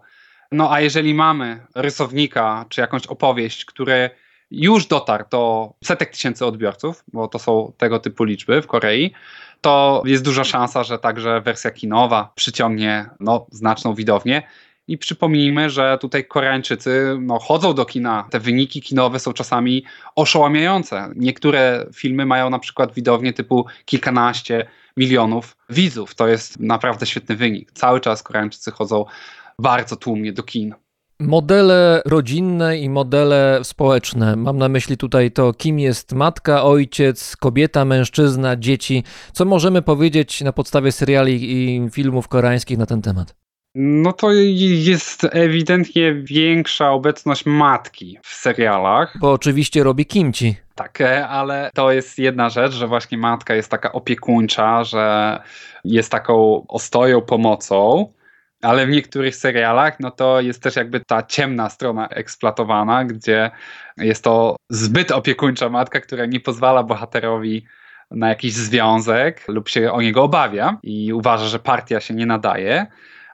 No 0.53 0.73
a 0.73 0.81
jeżeli 0.81 1.15
mamy 1.15 1.67
rysownika 1.75 2.67
czy 2.69 2.81
jakąś 2.81 3.07
opowieść, 3.07 3.65
które 3.65 4.11
już 4.51 4.87
dotarł 4.87 5.25
do 5.31 5.73
setek 5.85 6.11
tysięcy 6.11 6.47
odbiorców, 6.47 7.05
bo 7.13 7.29
to 7.29 7.39
są 7.39 7.73
tego 7.79 7.99
typu 7.99 8.25
liczby 8.25 8.63
w 8.63 8.67
Korei, 8.67 9.13
to 9.61 10.03
jest 10.07 10.25
duża 10.25 10.45
szansa, 10.45 10.85
że 10.85 10.99
także 10.99 11.41
wersja 11.41 11.71
kinowa 11.71 12.33
przyciągnie 12.35 13.11
no, 13.21 13.47
znaczną 13.51 13.95
widownię. 13.95 14.43
I 14.89 14.99
przypomnijmy, 14.99 15.71
że 15.71 15.99
tutaj 16.01 16.25
Koreańczycy 16.25 17.17
no, 17.21 17.39
chodzą 17.39 17.75
do 17.75 17.85
kina. 17.85 18.29
Te 18.31 18.41
wyniki 18.41 18.83
kinowe 18.83 19.19
są 19.19 19.33
czasami 19.33 19.85
oszałamiające. 20.17 21.09
Niektóre 21.17 21.87
filmy 21.95 22.27
mają 22.27 22.51
na 22.51 22.59
przykład 22.59 22.95
widownię 22.95 23.33
typu 23.33 23.67
kilkanaście 23.85 24.67
milionów 24.97 25.57
widzów. 25.71 26.15
To 26.15 26.29
jest 26.29 26.61
naprawdę 26.61 27.07
świetny 27.07 27.37
wynik. 27.37 27.73
Cały 27.73 28.01
czas 28.01 28.23
Koreańczycy 28.23 28.71
chodzą 28.71 29.05
bardzo 29.59 29.97
tłumnie 29.97 30.33
do 30.33 30.43
kin. 30.43 30.75
Modele 31.21 32.03
rodzinne 32.07 32.79
i 32.79 32.91
modele 32.91 33.61
społeczne. 33.63 34.37
Mam 34.37 34.59
na 34.59 34.69
myśli 34.69 34.97
tutaj 34.97 35.31
to, 35.31 35.53
kim 35.53 35.79
jest 35.79 36.13
matka, 36.13 36.63
ojciec, 36.63 37.37
kobieta, 37.37 37.85
mężczyzna, 37.85 38.57
dzieci. 38.57 39.05
Co 39.33 39.45
możemy 39.45 39.83
powiedzieć 39.83 40.41
na 40.41 40.53
podstawie 40.53 40.93
seriali 40.93 41.53
i 41.53 41.91
filmów 41.91 42.29
koreańskich 42.29 42.79
na 42.79 42.87
ten 42.87 43.03
temat? 43.03 43.35
No 43.75 44.13
to 44.13 44.33
jest 44.33 45.27
ewidentnie 45.31 46.15
większa 46.15 46.91
obecność 46.91 47.47
matki 47.47 48.19
w 48.23 48.35
serialach. 48.35 49.19
Bo 49.21 49.33
oczywiście 49.33 49.83
robi 49.83 50.07
kimci. 50.07 50.57
Tak, 50.81 51.01
ale 51.29 51.71
to 51.75 51.93
jest 51.93 52.19
jedna 52.19 52.51
rzecz, 52.51 52.73
że 52.73 52.87
właśnie 52.87 53.19
matka 53.19 53.55
jest 53.55 53.71
taka 53.71 53.93
opiekuńcza, 53.93 54.85
że 54.85 55.39
jest 55.85 56.13
taką 56.13 56.65
ostoją, 56.69 57.21
pomocą. 57.21 58.13
Ale 58.63 58.87
w 58.87 58.91
niektórych 58.91 59.37
serialach, 59.37 60.01
no 60.01 60.11
to 60.11 60.41
jest 60.41 60.63
też 60.63 60.77
jakby 60.77 61.01
ta 61.01 61.23
ciemna 61.23 61.71
strona 61.71 62.09
eksploatowana, 62.09 63.05
gdzie 63.05 63.51
jest 63.97 64.25
to 64.25 64.57
zbyt 64.71 65.11
opiekuńcza 65.11 65.69
matka, 65.69 66.01
która 66.01 66.27
nie 66.27 66.41
pozwala 66.41 66.83
bohaterowi 66.83 67.67
na 68.11 68.29
jakiś 68.29 68.53
związek 68.53 69.49
lub 69.49 69.69
się 69.69 69.93
o 69.93 70.03
niego 70.03 70.23
obawia 70.23 70.79
i 70.83 71.13
uważa, 71.13 71.47
że 71.47 71.59
partia 71.59 72.01
się 72.01 72.15
nie 72.15 72.27
nadaje. 72.27 72.87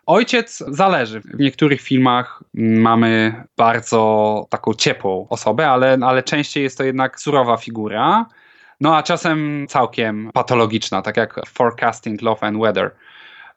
Ojciec 0.07 0.65
zależy. 0.69 1.21
W 1.21 1.41
niektórych 1.41 1.81
filmach 1.81 2.43
mamy 2.55 3.45
bardzo 3.57 4.47
taką 4.51 4.75
ciepłą 4.75 5.27
osobę, 5.31 5.71
ale, 5.71 5.99
ale 6.03 6.23
częściej 6.23 6.63
jest 6.63 6.79
to 6.79 6.85
jednak 6.85 7.21
surowa 7.21 7.57
figura. 7.57 8.27
No 8.81 8.97
a 8.97 9.03
czasem 9.03 9.67
całkiem 9.69 10.31
patologiczna, 10.35 11.03
tak 11.03 11.17
jak 11.17 11.41
Forecasting 11.47 12.23
Love 12.23 12.47
and 12.47 12.59
Weather 12.59 12.91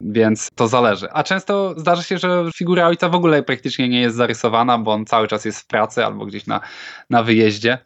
więc 0.02 0.50
to 0.56 0.68
zależy. 0.68 1.08
A 1.12 1.24
często 1.24 1.74
zdarza 1.78 2.04
się, 2.04 2.18
że 2.18 2.44
figura 2.56 2.88
ojca 2.88 3.10
w 3.10 3.16
ogóle 3.16 3.44
praktycznie 3.44 3.90
nie 3.90 4.02
jest 4.02 4.16
zarysowana, 4.16 4.78
bo 4.78 4.92
on 4.94 5.06
cały 5.06 5.28
czas 5.28 5.46
jest 5.46 5.60
w 5.60 5.66
pracy 5.66 6.06
albo 6.06 6.26
gdzieś 6.26 6.48
na, 6.48 6.62
na 7.10 7.24
wyjeździe. 7.24 7.78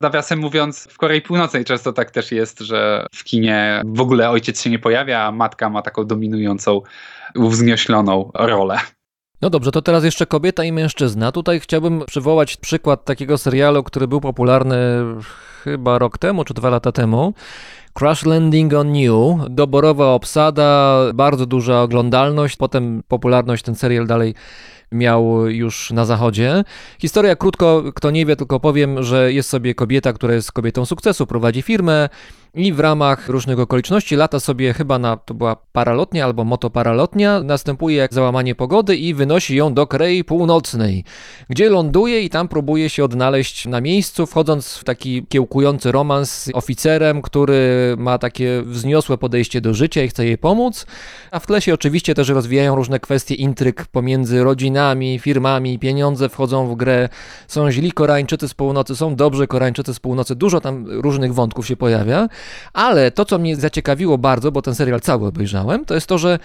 Nawiasem 0.00 0.38
mówiąc, 0.38 0.88
w 0.90 0.98
Korei 0.98 1.22
Północnej 1.22 1.64
często 1.64 1.92
tak 1.92 2.10
też 2.10 2.32
jest, 2.32 2.60
że 2.60 3.06
w 3.14 3.24
kinie 3.24 3.82
w 3.84 4.00
ogóle 4.00 4.30
ojciec 4.30 4.62
się 4.62 4.70
nie 4.70 4.78
pojawia, 4.78 5.20
a 5.20 5.32
matka 5.32 5.70
ma 5.70 5.82
taką 5.82 6.04
dominującą, 6.04 6.82
uwzniośloną 7.34 8.30
rolę. 8.34 8.78
No 9.42 9.50
dobrze, 9.50 9.72
to 9.72 9.82
teraz 9.82 10.04
jeszcze 10.04 10.26
kobieta 10.26 10.64
i 10.64 10.72
mężczyzna. 10.72 11.32
Tutaj 11.32 11.60
chciałbym 11.60 12.04
przywołać 12.06 12.56
przykład 12.56 13.04
takiego 13.04 13.38
serialu, 13.38 13.82
który 13.82 14.08
był 14.08 14.20
popularny 14.20 14.76
chyba 15.64 15.98
rok 15.98 16.18
temu 16.18 16.44
czy 16.44 16.54
dwa 16.54 16.70
lata 16.70 16.92
temu. 16.92 17.34
Crash 17.94 18.26
Landing 18.26 18.74
on 18.74 18.96
You, 18.96 19.38
doborowa 19.50 20.06
obsada, 20.06 21.00
bardzo 21.14 21.46
duża 21.46 21.82
oglądalność, 21.82 22.56
potem 22.56 23.02
popularność 23.08 23.62
ten 23.62 23.74
serial 23.74 24.06
dalej 24.06 24.34
miał 24.92 25.48
już 25.48 25.90
na 25.90 26.04
zachodzie. 26.04 26.64
Historia 26.98 27.36
krótko, 27.36 27.82
kto 27.94 28.10
nie 28.10 28.26
wie, 28.26 28.36
tylko 28.36 28.60
powiem, 28.60 29.02
że 29.02 29.32
jest 29.32 29.48
sobie 29.48 29.74
kobieta, 29.74 30.12
która 30.12 30.34
jest 30.34 30.52
kobietą 30.52 30.86
sukcesu, 30.86 31.26
prowadzi 31.26 31.62
firmę 31.62 32.08
i 32.54 32.72
w 32.72 32.80
ramach 32.80 33.28
różnych 33.28 33.60
okoliczności 33.60 34.16
lata 34.16 34.40
sobie 34.40 34.72
chyba 34.72 34.98
na, 34.98 35.16
to 35.16 35.34
była 35.34 35.56
paralotnia 35.72 36.24
albo 36.24 36.44
motoparalotnia, 36.44 37.42
następuje 37.42 38.08
załamanie 38.10 38.54
pogody 38.54 38.96
i 38.96 39.14
wynosi 39.14 39.56
ją 39.56 39.74
do 39.74 39.86
Korei 39.86 40.24
Północnej, 40.24 41.04
gdzie 41.48 41.70
ląduje 41.70 42.20
i 42.20 42.30
tam 42.30 42.48
próbuje 42.48 42.88
się 42.88 43.04
odnaleźć 43.04 43.66
na 43.66 43.80
miejscu, 43.80 44.26
wchodząc 44.26 44.74
w 44.74 44.84
taki 44.84 45.26
kiełkujący 45.26 45.92
romans 45.92 46.32
z 46.32 46.50
oficerem, 46.54 47.22
który 47.22 47.79
ma 47.98 48.18
takie 48.18 48.62
wzniosłe 48.62 49.18
podejście 49.18 49.60
do 49.60 49.74
życia 49.74 50.02
i 50.02 50.08
chce 50.08 50.24
jej 50.26 50.38
pomóc, 50.38 50.86
a 51.30 51.38
w 51.38 51.46
tle 51.46 51.60
się 51.60 51.74
oczywiście 51.74 52.14
też 52.14 52.28
rozwijają 52.28 52.76
różne 52.76 53.00
kwestie 53.00 53.34
intryg 53.34 53.86
pomiędzy 53.86 54.44
rodzinami, 54.44 55.18
firmami, 55.18 55.78
pieniądze 55.78 56.28
wchodzą 56.28 56.66
w 56.68 56.76
grę, 56.76 57.08
są 57.48 57.70
źli 57.70 57.92
Koreańczycy 57.92 58.48
z 58.48 58.54
północy, 58.54 58.96
są 58.96 59.16
dobrzy 59.16 59.46
Koreańczycy 59.46 59.94
z 59.94 60.00
północy, 60.00 60.34
dużo 60.34 60.60
tam 60.60 60.86
różnych 60.88 61.34
wątków 61.34 61.66
się 61.66 61.76
pojawia, 61.76 62.28
ale 62.72 63.10
to, 63.10 63.24
co 63.24 63.38
mnie 63.38 63.56
zaciekawiło 63.56 64.18
bardzo, 64.18 64.52
bo 64.52 64.62
ten 64.62 64.74
serial 64.74 65.00
cały 65.00 65.26
obejrzałem, 65.26 65.84
to 65.84 65.94
jest 65.94 66.06
to, 66.06 66.18
że 66.18 66.38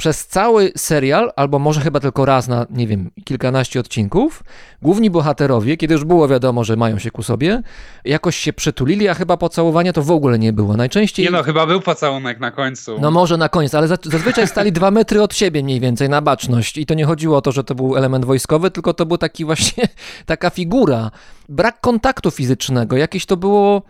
przez 0.00 0.26
cały 0.26 0.72
serial, 0.76 1.32
albo 1.36 1.58
może 1.58 1.80
chyba 1.80 2.00
tylko 2.00 2.24
raz 2.24 2.48
na, 2.48 2.66
nie 2.70 2.86
wiem, 2.86 3.10
kilkanaście 3.24 3.80
odcinków, 3.80 4.44
główni 4.82 5.10
bohaterowie, 5.10 5.76
kiedy 5.76 5.94
już 5.94 6.04
było 6.04 6.28
wiadomo, 6.28 6.64
że 6.64 6.76
mają 6.76 6.98
się 6.98 7.10
ku 7.10 7.22
sobie, 7.22 7.62
jakoś 8.04 8.36
się 8.36 8.52
przytulili, 8.52 9.08
a 9.08 9.14
chyba 9.14 9.36
pocałowania 9.36 9.92
to 9.92 10.02
w 10.02 10.10
ogóle 10.10 10.38
nie 10.38 10.52
było. 10.52 10.76
Najczęściej... 10.76 11.24
Nie 11.24 11.30
no, 11.30 11.42
chyba 11.42 11.66
był 11.66 11.80
pocałunek 11.80 12.40
na 12.40 12.50
końcu. 12.50 12.96
No 13.00 13.10
może 13.10 13.36
na 13.36 13.48
koniec, 13.48 13.74
ale 13.74 13.88
zazwyczaj 13.88 14.48
stali 14.48 14.72
dwa 14.72 14.90
metry 14.90 15.22
od 15.22 15.34
siebie 15.34 15.62
mniej 15.62 15.80
więcej 15.80 16.08
na 16.08 16.22
baczność 16.22 16.78
i 16.78 16.86
to 16.86 16.94
nie 16.94 17.04
chodziło 17.04 17.36
o 17.36 17.42
to, 17.42 17.52
że 17.52 17.64
to 17.64 17.74
był 17.74 17.96
element 17.96 18.24
wojskowy, 18.24 18.70
tylko 18.70 18.94
to 18.94 19.06
był 19.06 19.18
taki 19.18 19.44
właśnie, 19.44 19.88
taka 20.26 20.50
figura. 20.50 21.10
Brak 21.48 21.80
kontaktu 21.80 22.30
fizycznego, 22.30 22.96
jakieś 22.96 23.26
to 23.26 23.36
było 23.36 23.82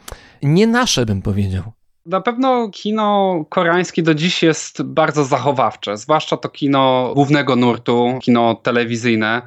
nie 0.42 0.66
nasze, 0.66 1.06
bym 1.06 1.22
powiedział. 1.22 1.72
Na 2.06 2.20
pewno 2.20 2.68
kino 2.72 3.44
koreańskie 3.48 4.02
do 4.02 4.14
dziś 4.14 4.42
jest 4.42 4.82
bardzo 4.82 5.24
zachowawcze, 5.24 5.96
zwłaszcza 5.96 6.36
to 6.36 6.48
kino 6.48 7.12
głównego 7.14 7.56
nurtu, 7.56 8.18
kino 8.22 8.54
telewizyjne. 8.54 9.42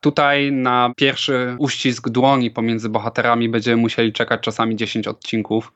Tutaj 0.00 0.52
na 0.52 0.92
pierwszy 0.96 1.56
uścisk 1.58 2.08
dłoni 2.08 2.50
pomiędzy 2.50 2.88
bohaterami 2.88 3.48
będziemy 3.48 3.82
musieli 3.82 4.12
czekać 4.12 4.40
czasami 4.40 4.76
10 4.76 5.08
odcinków. 5.08 5.72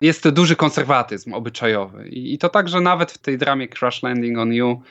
Jest 0.00 0.28
duży 0.28 0.56
konserwatyzm 0.56 1.34
obyczajowy 1.34 2.08
i 2.08 2.38
to 2.38 2.48
także 2.48 2.80
nawet 2.80 3.12
w 3.12 3.18
tej 3.18 3.38
dramie 3.38 3.68
Crash 3.68 4.02
Landing 4.02 4.38
on 4.38 4.52
You 4.52 4.82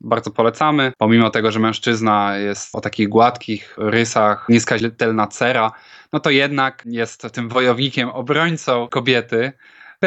bardzo 0.00 0.30
polecamy. 0.30 0.92
Pomimo 0.98 1.30
tego, 1.30 1.52
że 1.52 1.60
mężczyzna 1.60 2.36
jest 2.36 2.74
o 2.76 2.80
takich 2.80 3.08
gładkich 3.08 3.74
rysach, 3.78 4.46
nieskazitelna 4.48 5.26
cera, 5.26 5.72
no 6.12 6.20
to 6.20 6.30
jednak 6.30 6.82
jest 6.86 7.32
tym 7.32 7.48
wojownikiem, 7.48 8.08
obrońcą 8.08 8.88
kobiety 8.88 9.52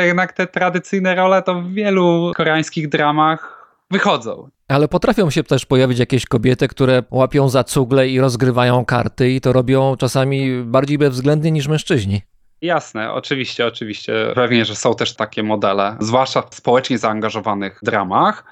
jednak 0.01 0.33
te 0.33 0.47
tradycyjne 0.47 1.15
role 1.15 1.41
to 1.41 1.61
w 1.61 1.73
wielu 1.73 2.31
koreańskich 2.35 2.89
dramach 2.89 3.67
wychodzą. 3.91 4.49
Ale 4.67 4.87
potrafią 4.87 5.29
się 5.29 5.43
też 5.43 5.65
pojawić 5.65 5.99
jakieś 5.99 6.25
kobiety, 6.25 6.67
które 6.67 7.03
łapią 7.11 7.49
za 7.49 7.63
cugle 7.63 8.09
i 8.09 8.19
rozgrywają 8.19 8.85
karty 8.85 9.31
i 9.31 9.41
to 9.41 9.53
robią 9.53 9.95
czasami 9.97 10.63
bardziej 10.63 10.97
bezwzględnie 10.97 11.51
niż 11.51 11.67
mężczyźni. 11.67 12.21
Jasne, 12.61 13.13
oczywiście, 13.13 13.65
oczywiście. 13.65 14.31
Pewnie, 14.35 14.65
że 14.65 14.75
są 14.75 14.95
też 14.95 15.15
takie 15.15 15.43
modele, 15.43 15.97
zwłaszcza 15.99 16.41
w 16.41 16.55
społecznie 16.55 16.97
zaangażowanych 16.97 17.79
dramach, 17.83 18.43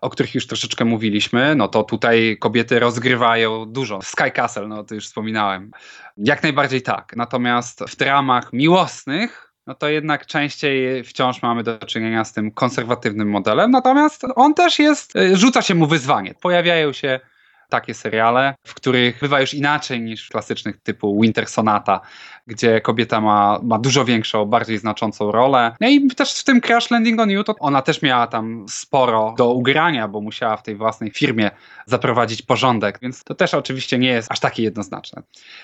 o 0.00 0.10
których 0.10 0.34
już 0.34 0.46
troszeczkę 0.46 0.84
mówiliśmy, 0.84 1.54
no 1.54 1.68
to 1.68 1.82
tutaj 1.82 2.36
kobiety 2.40 2.80
rozgrywają 2.80 3.66
dużo. 3.66 4.02
Sky 4.02 4.30
Castle, 4.30 4.68
no 4.68 4.84
to 4.84 4.94
już 4.94 5.06
wspominałem. 5.06 5.70
Jak 6.16 6.42
najbardziej 6.42 6.82
tak. 6.82 7.12
Natomiast 7.16 7.84
w 7.88 7.96
dramach 7.96 8.52
miłosnych 8.52 9.45
no 9.66 9.74
to 9.74 9.88
jednak 9.88 10.26
częściej 10.26 11.04
wciąż 11.04 11.42
mamy 11.42 11.62
do 11.62 11.78
czynienia 11.78 12.24
z 12.24 12.32
tym 12.32 12.50
konserwatywnym 12.50 13.30
modelem. 13.30 13.70
Natomiast 13.70 14.22
on 14.34 14.54
też 14.54 14.78
jest, 14.78 15.16
y, 15.16 15.36
rzuca 15.36 15.62
się 15.62 15.74
mu 15.74 15.86
wyzwanie. 15.86 16.34
Pojawiają 16.34 16.92
się 16.92 17.20
takie 17.68 17.94
seriale, 17.94 18.54
w 18.64 18.74
których 18.74 19.20
bywa 19.20 19.40
już 19.40 19.54
inaczej 19.54 20.00
niż 20.00 20.28
klasycznych 20.28 20.82
typu 20.82 21.20
Winter 21.20 21.46
Sonata, 21.46 22.00
gdzie 22.46 22.80
kobieta 22.80 23.20
ma, 23.20 23.60
ma 23.62 23.78
dużo 23.78 24.04
większą, 24.04 24.44
bardziej 24.44 24.78
znaczącą 24.78 25.32
rolę. 25.32 25.76
No 25.80 25.88
i 25.88 26.08
też 26.08 26.34
w 26.34 26.44
tym 26.44 26.60
Crash 26.60 26.90
Landing 26.90 27.20
on 27.20 27.30
You, 27.30 27.44
to 27.44 27.54
ona 27.60 27.82
też 27.82 28.02
miała 28.02 28.26
tam 28.26 28.66
sporo 28.68 29.34
do 29.38 29.52
ugrania, 29.52 30.08
bo 30.08 30.20
musiała 30.20 30.56
w 30.56 30.62
tej 30.62 30.76
własnej 30.76 31.10
firmie 31.10 31.50
zaprowadzić 31.86 32.42
porządek, 32.42 32.98
więc 33.02 33.24
to 33.24 33.34
też 33.34 33.54
oczywiście 33.54 33.98
nie 33.98 34.08
jest 34.08 34.32
aż 34.32 34.40
takie 34.40 34.62
jednoznaczne. 34.62 35.22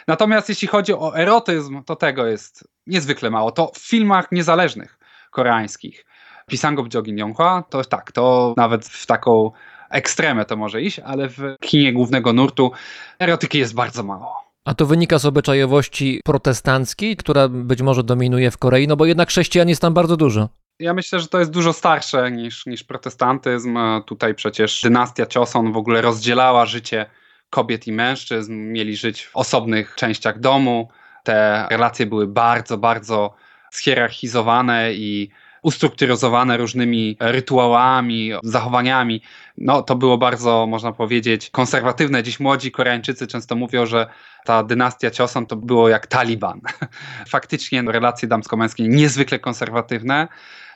Natomiast 0.09 0.49
jeśli 0.49 0.69
chodzi 0.69 0.95
o 0.95 1.17
erotyzm, 1.17 1.83
to 1.85 1.97
tego 1.97 2.27
jest 2.27 2.69
niezwykle 2.87 3.31
mało. 3.31 3.51
To 3.51 3.71
w 3.75 3.79
filmach 3.79 4.33
niezależnych 4.33 4.99
koreańskich 5.31 6.05
Pisango 6.47 6.83
Bjogin 6.83 7.19
Yonghua, 7.19 7.63
to 7.71 7.85
tak, 7.85 8.13
to 8.13 8.55
nawet 8.57 8.87
w 8.87 9.07
taką 9.07 9.51
ekstremę 9.91 10.45
to 10.45 10.57
może 10.57 10.83
iść, 10.83 10.99
ale 10.99 11.29
w 11.29 11.41
kinie 11.61 11.93
głównego 11.93 12.33
nurtu 12.33 12.73
erotyki 13.19 13.59
jest 13.59 13.75
bardzo 13.75 14.03
mało. 14.03 14.52
A 14.65 14.75
to 14.75 14.87
wynika 14.87 15.19
z 15.19 15.27
obyczajowości 15.27 16.21
protestanckiej, 16.25 17.17
która 17.17 17.49
być 17.49 17.83
może 17.83 18.03
dominuje 18.03 18.51
w 18.51 18.59
Korei, 18.59 18.89
no 18.89 18.97
bo 18.97 19.07
jednak 19.07 19.29
chrześcijan 19.29 19.69
jest 19.69 19.83
tam 19.83 19.95
bardzo 19.95 20.17
dużo. 20.17 20.49
Ja 20.79 20.95
myślę, 20.95 21.21
że 21.21 21.29
to 21.29 21.39
jest 21.39 21.51
dużo 21.51 21.73
starsze 21.73 22.31
niż, 22.31 22.67
niż 22.67 22.85
protestantyzm. 22.85 23.79
Tutaj 24.07 24.35
przecież 24.35 24.81
dynastia 24.83 25.27
Choson 25.35 25.73
w 25.73 25.77
ogóle 25.77 26.03
rozdzielała 26.03 26.67
życie 26.67 27.07
kobiet 27.51 27.87
i 27.87 27.93
mężczyzn, 27.93 28.53
mieli 28.53 28.97
żyć 28.97 29.25
w 29.25 29.37
osobnych 29.37 29.95
częściach 29.95 30.41
domu. 30.41 30.89
Te 31.25 31.67
relacje 31.71 32.07
były 32.07 32.27
bardzo, 32.27 32.79
bardzo 32.79 33.35
schierarchizowane 33.73 34.95
i 34.95 35.31
ustrukturyzowane 35.63 36.57
różnymi 36.57 37.17
rytuałami, 37.21 38.31
zachowaniami. 38.43 39.23
No, 39.59 39.83
to 39.83 39.97
było 39.97 40.19
bardzo, 40.19 40.67
można 40.67 40.93
powiedzieć, 40.93 41.51
konserwatywne. 41.51 42.23
Dziś 42.23 42.41
młodzi 42.41 42.71
Koreańczycy 42.71 43.27
często 43.27 43.57
mówią, 43.57 43.87
że 43.87 44.07
ta 44.45 44.63
dynastia 44.63 45.11
Choson 45.19 45.47
to 45.47 45.57
było 45.57 45.89
jak 45.89 46.07
Taliban. 46.07 46.61
Faktycznie 47.29 47.83
relacje 47.83 48.29
damsko-męskie 48.29 48.89
niezwykle 48.89 49.39
konserwatywne. 49.39 50.29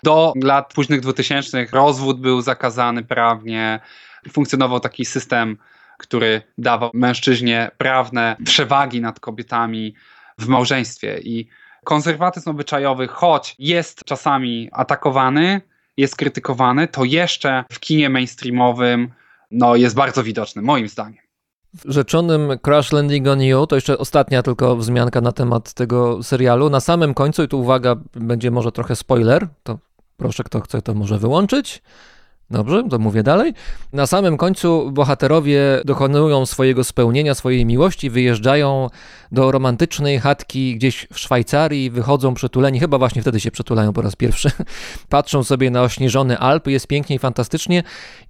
Do 0.02 0.32
lat 0.42 0.74
późnych 0.74 1.00
2000 1.00 1.66
rozwód 1.72 2.20
był 2.20 2.40
zakazany 2.40 3.02
prawnie. 3.02 3.80
Funkcjonował 4.32 4.80
taki 4.80 5.04
system, 5.04 5.56
który 5.98 6.42
dawał 6.58 6.90
mężczyźnie 6.94 7.70
prawne 7.78 8.36
przewagi 8.44 9.00
nad 9.00 9.20
kobietami 9.20 9.94
w 10.38 10.48
małżeństwie. 10.48 11.18
I 11.22 11.48
konserwatyzm 11.86 12.50
obyczajowy, 12.50 13.08
choć 13.08 13.54
jest 13.58 14.04
czasami 14.04 14.68
atakowany, 14.72 15.60
jest 15.96 16.16
krytykowany, 16.16 16.88
to 16.88 17.04
jeszcze 17.04 17.64
w 17.72 17.80
kinie 17.80 18.10
mainstreamowym 18.10 19.08
no, 19.50 19.76
jest 19.76 19.94
bardzo 19.94 20.22
widoczny, 20.22 20.62
moim 20.62 20.88
zdaniem. 20.88 21.26
W 21.74 21.90
rzeczonym 21.92 22.58
Crash 22.62 22.92
Landing 22.92 23.28
on 23.28 23.42
You, 23.42 23.66
to 23.66 23.74
jeszcze 23.74 23.98
ostatnia 23.98 24.42
tylko 24.42 24.76
wzmianka 24.76 25.20
na 25.20 25.32
temat 25.32 25.72
tego 25.72 26.22
serialu. 26.22 26.70
Na 26.70 26.80
samym 26.80 27.14
końcu, 27.14 27.42
i 27.42 27.48
tu 27.48 27.60
uwaga, 27.60 27.96
będzie 28.14 28.50
może 28.50 28.72
trochę 28.72 28.96
spoiler, 28.96 29.48
to 29.62 29.78
proszę, 30.16 30.44
kto 30.44 30.60
chce, 30.60 30.82
to 30.82 30.94
może 30.94 31.18
wyłączyć. 31.18 31.82
Dobrze, 32.50 32.82
to 32.90 32.98
mówię 32.98 33.22
dalej. 33.22 33.54
Na 33.92 34.06
samym 34.06 34.36
końcu 34.36 34.90
bohaterowie 34.92 35.60
dokonują 35.84 36.46
swojego 36.46 36.84
spełnienia, 36.84 37.34
swojej 37.34 37.66
miłości, 37.66 38.10
wyjeżdżają 38.10 38.88
do 39.32 39.52
romantycznej 39.52 40.20
chatki 40.20 40.76
gdzieś 40.76 41.06
w 41.12 41.18
Szwajcarii, 41.18 41.90
wychodzą 41.90 42.34
przytuleni, 42.34 42.80
chyba 42.80 42.98
właśnie 42.98 43.22
wtedy 43.22 43.40
się 43.40 43.50
przytulają 43.50 43.92
po 43.92 44.02
raz 44.02 44.16
pierwszy. 44.16 44.50
Patrzą 45.08 45.44
sobie 45.44 45.70
na 45.70 45.82
ośnieżone 45.82 46.38
Alpy, 46.38 46.72
jest 46.72 46.86
pięknie 46.86 47.16
i 47.16 47.18
fantastycznie. 47.18 47.82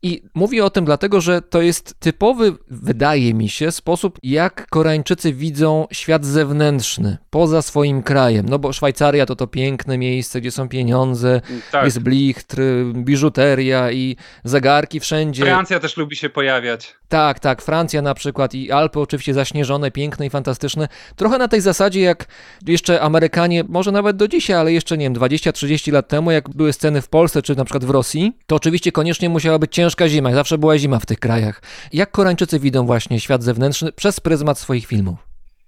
I 0.02 0.22
mówię 0.34 0.64
o 0.64 0.70
tym 0.70 0.84
dlatego, 0.84 1.20
że 1.20 1.42
to 1.42 1.62
jest 1.62 1.94
typowy, 1.98 2.52
wydaje 2.70 3.34
mi 3.34 3.48
się, 3.48 3.72
sposób, 3.72 4.18
jak 4.22 4.66
Koreańczycy 4.70 5.32
widzą 5.32 5.86
świat 5.92 6.24
zewnętrzny, 6.24 7.16
poza 7.30 7.62
swoim 7.62 8.02
krajem. 8.02 8.46
No 8.48 8.58
bo 8.58 8.72
Szwajcaria 8.72 9.26
to 9.26 9.36
to 9.36 9.46
piękne 9.46 9.98
miejsce, 9.98 10.40
gdzie 10.40 10.50
są 10.50 10.68
pieniądze, 10.68 11.40
Tak. 11.72 11.84
jest 11.84 11.98
blichtr, 11.98 12.60
biżuteria 12.94 13.90
i 13.90 14.05
zegarki 14.44 15.00
wszędzie. 15.00 15.42
Francja 15.44 15.80
też 15.80 15.96
lubi 15.96 16.16
się 16.16 16.30
pojawiać. 16.30 16.96
Tak, 17.08 17.40
tak, 17.40 17.62
Francja 17.62 18.02
na 18.02 18.14
przykład 18.14 18.54
i 18.54 18.72
Alpy 18.72 19.00
oczywiście 19.00 19.34
zaśnieżone, 19.34 19.90
piękne 19.90 20.26
i 20.26 20.30
fantastyczne. 20.30 20.88
Trochę 21.16 21.38
na 21.38 21.48
tej 21.48 21.60
zasadzie 21.60 22.00
jak 22.00 22.26
jeszcze 22.66 23.00
Amerykanie, 23.00 23.64
może 23.68 23.92
nawet 23.92 24.16
do 24.16 24.28
dzisiaj, 24.28 24.56
ale 24.56 24.72
jeszcze 24.72 24.98
nie 24.98 25.04
wiem, 25.04 25.14
20-30 25.14 25.92
lat 25.92 26.08
temu, 26.08 26.30
jak 26.30 26.50
były 26.50 26.72
sceny 26.72 27.02
w 27.02 27.08
Polsce 27.08 27.42
czy 27.42 27.56
na 27.56 27.64
przykład 27.64 27.84
w 27.84 27.90
Rosji, 27.90 28.32
to 28.46 28.56
oczywiście 28.56 28.92
koniecznie 28.92 29.28
musiała 29.28 29.58
być 29.58 29.74
ciężka 29.74 30.08
zima, 30.08 30.32
zawsze 30.32 30.58
była 30.58 30.78
zima 30.78 30.98
w 30.98 31.06
tych 31.06 31.18
krajach. 31.18 31.62
Jak 31.92 32.10
Koreańczycy 32.10 32.60
widzą 32.60 32.86
właśnie 32.86 33.20
świat 33.20 33.42
zewnętrzny 33.42 33.92
przez 33.92 34.20
pryzmat 34.20 34.58
swoich 34.58 34.86
filmów? 34.86 35.18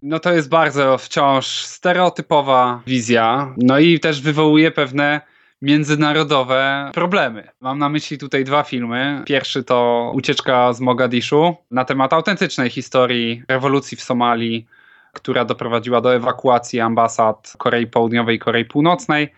No 0.03 0.19
to 0.19 0.33
jest 0.33 0.49
bardzo 0.49 0.99
wciąż 0.99 1.47
stereotypowa 1.47 2.83
wizja, 2.87 3.55
no 3.57 3.79
i 3.79 4.01
też 4.01 4.21
wywołuje 4.21 4.71
pewne 4.71 5.21
międzynarodowe 5.63 6.91
problemy. 6.95 7.49
Mam 7.61 7.79
na 7.79 7.89
myśli 7.89 8.19
tutaj 8.19 8.45
dwa 8.45 8.63
filmy. 8.63 9.23
Pierwszy 9.27 9.65
to 9.65 10.11
Ucieczka 10.15 10.73
z 10.73 10.81
Mogadiszu 10.81 11.57
na 11.71 11.85
temat 11.85 12.13
autentycznej 12.13 12.71
historii 12.71 13.43
rewolucji 13.49 13.97
w 13.97 14.03
Somalii, 14.03 14.67
która 15.13 15.45
doprowadziła 15.45 16.01
do 16.01 16.15
ewakuacji 16.15 16.81
ambasad 16.81 17.53
Korei 17.59 17.87
Południowej 17.87 18.37
i 18.37 18.39
Korei 18.39 18.65
Północnej. 18.65 19.33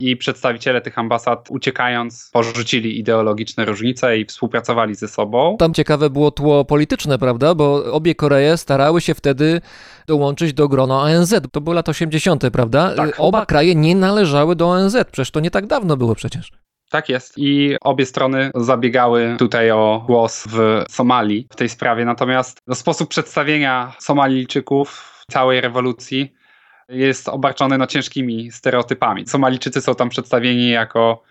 I 0.00 0.16
przedstawiciele 0.16 0.80
tych 0.80 0.98
ambasad, 0.98 1.48
uciekając, 1.50 2.30
porzucili 2.32 2.98
ideologiczne 2.98 3.64
różnice 3.64 4.18
i 4.18 4.24
współpracowali 4.24 4.94
ze 4.94 5.08
sobą. 5.08 5.56
Tam 5.58 5.74
ciekawe 5.74 6.10
było 6.10 6.30
tło 6.30 6.64
polityczne, 6.64 7.18
prawda? 7.18 7.54
Bo 7.54 7.92
obie 7.92 8.14
Koreje 8.14 8.56
starały 8.56 9.00
się 9.00 9.14
wtedy 9.14 9.60
dołączyć 10.06 10.52
do 10.52 10.68
grona 10.68 11.00
ONZ. 11.00 11.34
To 11.52 11.60
były 11.60 11.76
lata 11.76 11.90
80., 11.90 12.50
prawda? 12.50 12.94
Tak. 12.94 13.14
Oba 13.18 13.46
kraje 13.46 13.74
nie 13.74 13.96
należały 13.96 14.56
do 14.56 14.68
ONZ, 14.68 14.96
przecież 15.12 15.30
to 15.30 15.40
nie 15.40 15.50
tak 15.50 15.66
dawno 15.66 15.96
było 15.96 16.14
przecież. 16.14 16.52
Tak 16.90 17.08
jest. 17.08 17.34
I 17.36 17.76
obie 17.80 18.06
strony 18.06 18.50
zabiegały 18.54 19.36
tutaj 19.38 19.70
o 19.70 20.04
głos 20.06 20.44
w 20.50 20.84
Somalii 20.88 21.46
w 21.50 21.56
tej 21.56 21.68
sprawie. 21.68 22.04
Natomiast 22.04 22.60
sposób 22.74 23.08
przedstawienia 23.08 23.92
Somalijczyków 23.98 25.22
całej 25.30 25.60
rewolucji 25.60 26.32
jest 26.88 27.28
obarczony 27.28 27.78
no, 27.78 27.86
ciężkimi 27.86 28.50
stereotypami. 28.50 29.26
Somalijczycy 29.26 29.80
są 29.80 29.94
tam 29.94 30.08
przedstawieni 30.08 30.70
jako 30.70 31.22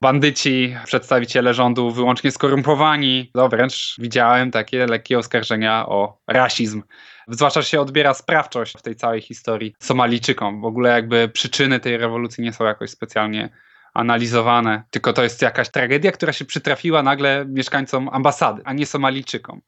bandyci, 0.00 0.76
przedstawiciele 0.84 1.54
rządu 1.54 1.90
wyłącznie 1.90 2.30
skorumpowani. 2.30 3.30
No 3.34 3.48
wręcz 3.48 3.96
widziałem 3.98 4.50
takie 4.50 4.86
lekkie 4.86 5.18
oskarżenia 5.18 5.86
o 5.86 6.18
rasizm. 6.26 6.82
Zwłaszcza 7.28 7.62
się 7.62 7.80
odbiera 7.80 8.14
sprawczość 8.14 8.78
w 8.78 8.82
tej 8.82 8.96
całej 8.96 9.20
historii 9.20 9.74
Somalijczykom. 9.78 10.60
W 10.60 10.64
ogóle 10.64 10.90
jakby 10.90 11.28
przyczyny 11.28 11.80
tej 11.80 11.96
rewolucji 11.96 12.44
nie 12.44 12.52
są 12.52 12.64
jakoś 12.64 12.90
specjalnie 12.90 13.50
analizowane, 13.94 14.82
tylko 14.90 15.12
to 15.12 15.22
jest 15.22 15.42
jakaś 15.42 15.70
tragedia, 15.70 16.12
która 16.12 16.32
się 16.32 16.44
przytrafiła 16.44 17.02
nagle 17.02 17.44
mieszkańcom 17.48 18.08
ambasady, 18.12 18.62
a 18.64 18.72
nie 18.72 18.86
Somalijczykom. 18.86 19.60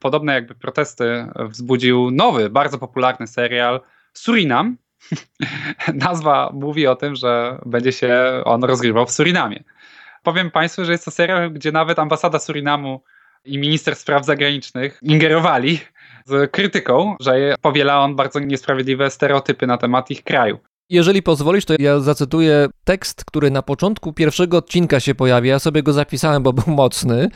Podobne 0.00 0.32
jakby 0.34 0.54
protesty 0.54 1.26
wzbudził 1.48 2.10
nowy, 2.10 2.50
bardzo 2.50 2.78
popularny 2.78 3.26
serial 3.26 3.80
Surinam. 4.18 4.76
Nazwa 5.94 6.50
mówi 6.54 6.86
o 6.86 6.96
tym, 6.96 7.14
że 7.14 7.58
będzie 7.66 7.92
się 7.92 8.42
on 8.44 8.64
rozgrywał 8.64 9.06
w 9.06 9.10
Surinamie. 9.10 9.64
Powiem 10.22 10.50
Państwu, 10.50 10.84
że 10.84 10.92
jest 10.92 11.04
to 11.04 11.10
serial, 11.10 11.50
gdzie 11.52 11.72
nawet 11.72 11.98
ambasada 11.98 12.38
Surinamu 12.38 13.02
i 13.44 13.58
minister 13.58 13.96
spraw 13.96 14.24
zagranicznych 14.24 14.98
ingerowali 15.02 15.80
z 16.24 16.50
krytyką, 16.50 17.16
że 17.20 17.54
powiela 17.60 18.00
on 18.00 18.16
bardzo 18.16 18.40
niesprawiedliwe 18.40 19.10
stereotypy 19.10 19.66
na 19.66 19.78
temat 19.78 20.10
ich 20.10 20.24
kraju. 20.24 20.58
Jeżeli 20.90 21.22
pozwolisz, 21.22 21.64
to 21.64 21.74
ja 21.78 22.00
zacytuję 22.00 22.68
tekst, 22.84 23.24
który 23.24 23.50
na 23.50 23.62
początku 23.62 24.12
pierwszego 24.12 24.56
odcinka 24.56 25.00
się 25.00 25.14
pojawia. 25.14 25.50
Ja 25.50 25.58
sobie 25.58 25.82
go 25.82 25.92
zapisałem, 25.92 26.42
bo 26.42 26.52
był 26.52 26.74
mocny. 26.74 27.28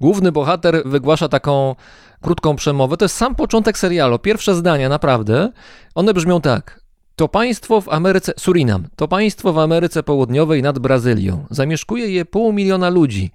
Główny 0.00 0.32
bohater 0.32 0.82
wygłasza 0.84 1.28
taką 1.28 1.74
krótką 2.22 2.56
przemowę. 2.56 2.96
To 2.96 3.04
jest 3.04 3.16
sam 3.16 3.34
początek 3.34 3.78
serialu. 3.78 4.18
Pierwsze 4.18 4.54
zdania, 4.54 4.88
naprawdę. 4.88 5.52
One 5.94 6.14
brzmią 6.14 6.40
tak. 6.40 6.80
To 7.16 7.28
państwo 7.28 7.80
w 7.80 7.88
Ameryce, 7.88 8.32
Surinam, 8.38 8.88
to 8.96 9.08
państwo 9.08 9.52
w 9.52 9.58
Ameryce 9.58 10.02
Południowej 10.02 10.62
nad 10.62 10.78
Brazylią. 10.78 11.46
Zamieszkuje 11.50 12.10
je 12.10 12.24
pół 12.24 12.52
miliona 12.52 12.88
ludzi. 12.88 13.30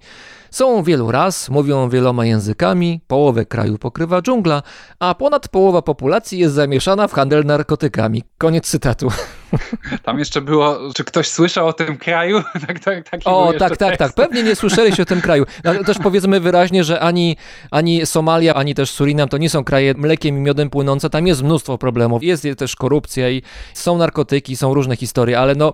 Są 0.50 0.82
wielu 0.82 1.10
ras, 1.10 1.48
mówią 1.48 1.88
wieloma 1.88 2.26
językami, 2.26 3.00
połowę 3.06 3.46
kraju 3.46 3.78
pokrywa 3.78 4.22
dżungla, 4.22 4.62
a 4.98 5.14
ponad 5.14 5.48
połowa 5.48 5.82
populacji 5.82 6.38
jest 6.38 6.54
zamieszana 6.54 7.08
w 7.08 7.12
handel 7.12 7.44
narkotykami. 7.44 8.22
Koniec 8.38 8.66
cytatu. 8.66 9.08
Tam 10.04 10.18
jeszcze 10.18 10.40
było, 10.40 10.78
czy 10.94 11.04
ktoś 11.04 11.28
słyszał 11.28 11.66
o 11.66 11.72
tym 11.72 11.96
kraju? 11.96 12.42
tak, 12.66 12.80
tak, 12.80 13.08
taki 13.10 13.24
O, 13.24 13.52
tak, 13.58 13.76
tak, 13.76 13.96
tak. 13.96 14.12
Pewnie 14.12 14.42
nie 14.42 14.56
słyszeliście 14.56 15.02
o 15.02 15.06
tym 15.06 15.20
kraju. 15.20 15.44
Ale 15.64 15.84
też 15.84 15.98
powiedzmy 16.02 16.40
wyraźnie, 16.40 16.84
że 16.84 17.00
ani, 17.00 17.36
ani 17.70 18.06
Somalia, 18.06 18.54
ani 18.54 18.74
też 18.74 18.90
Surinam 18.90 19.28
to 19.28 19.38
nie 19.38 19.50
są 19.50 19.64
kraje 19.64 19.94
mlekiem 19.94 20.38
i 20.38 20.40
miodem 20.40 20.70
płynące. 20.70 21.10
Tam 21.10 21.26
jest 21.26 21.42
mnóstwo 21.42 21.78
problemów. 21.78 22.22
Jest 22.22 22.46
też 22.58 22.76
korupcja 22.76 23.30
i 23.30 23.42
są 23.74 23.98
narkotyki, 23.98 24.56
są 24.56 24.74
różne 24.74 24.96
historie, 24.96 25.38
ale 25.38 25.54
no, 25.54 25.72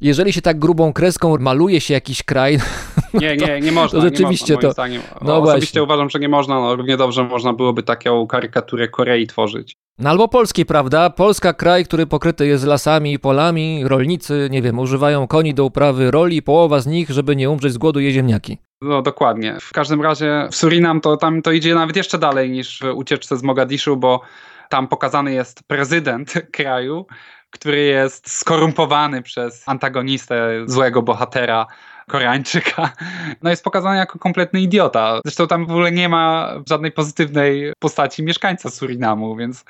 jeżeli 0.00 0.32
się 0.32 0.42
tak 0.42 0.58
grubą 0.58 0.92
kreską 0.92 1.36
maluje 1.40 1.80
się 1.80 1.94
jakiś 1.94 2.22
kraj, 2.22 2.58
Nie, 3.14 3.36
nie, 3.36 3.60
nie 3.60 3.72
można. 3.72 3.98
to 3.98 4.04
rzeczywiście 4.06 4.56
nie 4.56 4.62
można, 4.66 4.84
to- 4.84 5.24
no 5.24 5.36
Osobiście 5.36 5.58
właśnie. 5.72 5.82
uważam, 5.82 6.10
że 6.10 6.18
nie 6.18 6.28
można. 6.28 6.60
No, 6.60 6.76
równie 6.76 6.96
dobrze 6.96 7.24
można 7.24 7.52
byłoby 7.52 7.82
taką 7.82 8.26
karykaturę 8.26 8.88
Korei 8.88 9.26
tworzyć. 9.26 9.72
no 9.98 10.10
albo 10.10 10.28
polski, 10.28 10.66
prawda? 10.66 11.10
Polska 11.10 11.52
kraj, 11.52 11.84
który 11.84 12.06
pokryty 12.06 12.46
jest 12.46 12.64
lasami 12.66 13.12
i 13.12 13.18
polami, 13.18 13.82
rolnicy, 13.84 14.48
nie 14.50 14.62
wiem, 14.62 14.78
używają 14.78 15.26
koni 15.26 15.54
do 15.54 15.64
uprawy 15.64 16.10
roli, 16.10 16.42
połowa 16.42 16.80
z 16.80 16.86
nich, 16.86 17.10
żeby 17.10 17.36
nie 17.36 17.50
umrzeć 17.50 17.72
z 17.72 17.78
głodu, 17.78 18.00
je 18.00 18.12
ziemniaki. 18.12 18.58
No 18.82 19.02
dokładnie. 19.02 19.56
W 19.60 19.72
każdym 19.72 20.02
razie 20.02 20.48
w 20.50 20.56
Surinam 20.56 21.00
to 21.00 21.16
tam 21.16 21.42
to 21.42 21.52
idzie 21.52 21.74
nawet 21.74 21.96
jeszcze 21.96 22.18
dalej 22.18 22.50
niż 22.50 22.80
w 22.80 22.84
ucieczce 22.94 23.36
z 23.36 23.42
Mogadiszu, 23.42 23.96
bo 23.96 24.20
tam 24.70 24.88
pokazany 24.88 25.32
jest 25.32 25.62
prezydent 25.66 26.32
kraju 26.56 27.06
który 27.50 27.84
jest 27.84 28.30
skorumpowany 28.30 29.22
przez 29.22 29.68
antagonistę 29.68 30.50
złego 30.66 31.02
bohatera. 31.02 31.66
Koreańczyka. 32.08 32.92
No 33.42 33.50
jest 33.50 33.64
pokazany 33.64 33.96
jako 33.96 34.18
kompletny 34.18 34.60
idiota. 34.60 35.20
Zresztą 35.24 35.46
tam 35.46 35.66
w 35.66 35.70
ogóle 35.70 35.92
nie 35.92 36.08
ma 36.08 36.52
żadnej 36.68 36.92
pozytywnej 36.92 37.72
postaci 37.78 38.22
mieszkańca 38.22 38.70
Surinamu, 38.70 39.36
więc 39.36 39.64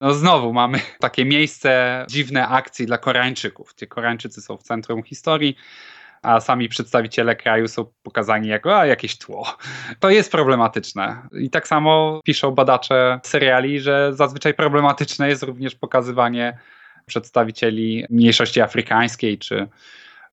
no 0.00 0.14
znowu 0.14 0.52
mamy 0.52 0.80
takie 1.00 1.24
miejsce 1.24 2.04
dziwne 2.08 2.48
akcji 2.48 2.86
dla 2.86 2.98
Koreańczyków, 2.98 3.74
gdzie 3.76 3.86
Koreańczycy 3.86 4.40
są 4.40 4.56
w 4.56 4.62
centrum 4.62 5.02
historii, 5.02 5.56
a 6.22 6.40
sami 6.40 6.68
przedstawiciele 6.68 7.36
kraju 7.36 7.68
są 7.68 7.86
pokazani 8.02 8.48
jako 8.48 8.78
a, 8.78 8.86
jakieś 8.86 9.18
tło. 9.18 9.56
To 10.00 10.10
jest 10.10 10.32
problematyczne. 10.32 11.22
I 11.32 11.50
tak 11.50 11.68
samo 11.68 12.20
piszą 12.24 12.50
badacze 12.50 13.20
seriali, 13.22 13.80
że 13.80 14.14
zazwyczaj 14.14 14.54
problematyczne 14.54 15.28
jest 15.28 15.42
również 15.42 15.74
pokazywanie 15.74 16.58
przedstawicieli 17.10 18.04
mniejszości 18.10 18.60
afrykańskiej 18.60 19.38
czy 19.38 19.68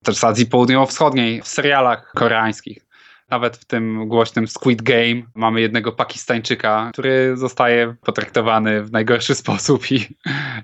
też 0.03 0.15
z 0.15 0.23
Azji 0.23 0.45
Południowo-Wschodniej 0.45 1.41
w 1.41 1.47
serialach 1.47 2.11
koreańskich. 2.15 2.87
Nawet 3.29 3.57
w 3.57 3.65
tym 3.65 4.07
głośnym 4.07 4.47
Squid 4.47 4.81
Game 4.81 5.21
mamy 5.35 5.61
jednego 5.61 5.91
Pakistańczyka, 5.91 6.89
który 6.93 7.37
zostaje 7.37 7.95
potraktowany 8.05 8.83
w 8.83 8.91
najgorszy 8.91 9.35
sposób 9.43 9.91
i 9.91 10.07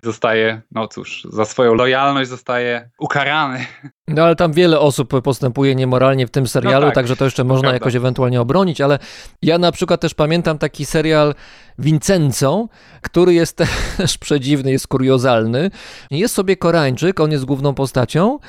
zostaje, 0.04 0.62
no 0.72 0.88
cóż, 0.88 1.24
za 1.30 1.46
swoją 1.46 1.74
lojalność 1.74 2.30
zostaje 2.30 2.90
ukarany. 3.00 3.66
No 4.08 4.24
ale 4.24 4.36
tam 4.36 4.54
wiele 4.54 4.80
osób 4.80 5.22
postępuje 5.22 5.76
niemoralnie 5.76 6.28
w 6.28 6.32
tym 6.32 6.48
serialu, 6.48 6.86
No 6.86 6.88
tak, 6.88 6.96
także 6.96 7.16
to 7.16 7.26
jeszcze 7.26 7.44
można 7.44 7.62
prawda. 7.62 7.76
jakoś 7.76 7.96
ewentualnie 7.96 8.42
obronić, 8.42 8.82
ale 8.82 9.00
ja 9.42 9.58
na 9.58 9.72
przykład 9.72 10.02
też 10.02 10.14
pamiętam 10.14 10.58
taki 10.58 10.86
serial 10.86 11.36
Vincenzo, 11.80 12.68
który 13.02 13.34
jest 13.34 13.58
też 13.98 14.18
przedziwny, 14.18 14.72
jest 14.72 14.88
kuriozalny. 14.88 15.72
Jest 16.12 16.36
sobie 16.36 16.58
Koreańczyk, 16.58 17.20
on 17.20 17.32
jest 17.32 17.46
główną 17.46 17.74
postacią. 17.74 18.40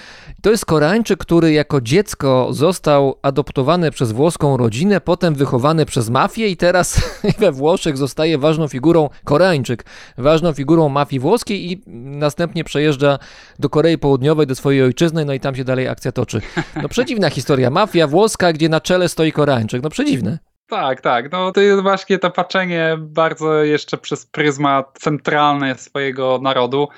To 0.43 0.51
jest 0.51 0.67
Koreańczyk, 0.67 1.19
który 1.19 1.53
jako 1.53 1.81
dziecko 1.81 2.49
został 2.51 3.19
adoptowany 3.23 3.91
przez 3.91 4.13
włoską 4.13 4.57
rodzinę, 4.57 5.01
potem 5.01 5.35
wychowany 5.35 5.87
przez 5.87 6.11
mafię 6.11 6.49
i 6.49 6.57
teraz 6.57 7.01
we 7.39 7.53
Włoszech 7.53 7.97
zostaje 7.97 8.39
ważną 8.39 8.69
figurą, 8.69 9.11
Koreańczyk, 9.25 9.85
ważną 10.19 10.53
figurą 10.53 10.89
mafii 10.89 11.21
włoskiej 11.21 11.73
i 11.73 11.83
następnie 12.19 12.65
przejeżdża 12.65 13.19
do 13.59 13.71
Korei 13.71 13.99
Południowej, 13.99 14.47
do 14.47 14.55
swojej 14.55 14.83
ojczyzny, 14.83 15.25
no 15.25 15.33
i 15.33 15.41
tam 15.45 15.57
się 15.57 15.65
dalej 15.65 15.89
akcja 15.89 16.13
toczy. 16.13 16.41
No 16.83 16.89
przedziwna 16.89 17.31
historia, 17.31 17.71
mafia 17.71 18.07
włoska, 18.07 18.53
gdzie 18.53 18.69
na 18.69 18.81
czele 18.81 19.09
stoi 19.09 19.33
Koreańczyk, 19.33 19.83
no 19.83 19.91
przedziwne. 19.91 20.39
Tak, 20.69 21.01
tak. 21.01 21.33
No 21.33 21.53
to 21.53 21.61
jest 21.61 21.83
właśnie 21.83 22.19
to 22.19 22.31
patrzenie 22.31 22.97
bardzo 22.99 23.65
jeszcze 23.65 23.99
przez 23.99 24.27
pryzmat 24.27 24.99
centralny 25.01 25.75
swojego 25.75 26.39
narodu 26.43 26.89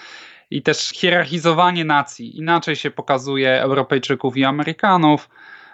i 0.51 0.63
też 0.63 0.91
hierarchizowanie 0.95 1.85
nacji. 1.85 2.39
Inaczej 2.39 2.77
się 2.77 2.91
pokazuje 2.91 3.63
Europejczyków 3.63 4.37
i 4.37 4.45
Amerykanów. 4.45 5.29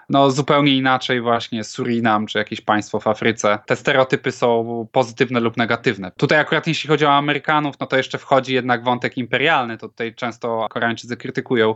No, 0.09 0.31
zupełnie 0.31 0.77
inaczej 0.77 1.21
właśnie 1.21 1.65
Surinam 1.65 2.27
czy 2.27 2.39
jakieś 2.39 2.61
państwo 2.61 3.01
w 3.01 3.07
Afryce. 3.07 3.59
Te 3.67 3.77
stereotypy 3.77 4.33
są 4.33 4.87
pozytywne 4.93 5.41
lub 5.41 5.57
negatywne. 5.57 6.13
Tutaj 6.17 6.39
akurat 6.39 6.67
jeśli 6.67 6.89
chodzi 6.89 7.07
o 7.07 7.13
Amerykanów, 7.13 7.81
no 7.81 7.87
to 7.87 7.97
jeszcze 7.97 8.19
wchodzi 8.19 8.55
jednak 8.55 8.85
wątek 8.85 9.19
imperialny. 9.19 9.79
To 9.79 9.89
tutaj 9.89 10.15
często 10.15 10.67
Koreańczycy 10.71 11.17
krytykują. 11.17 11.75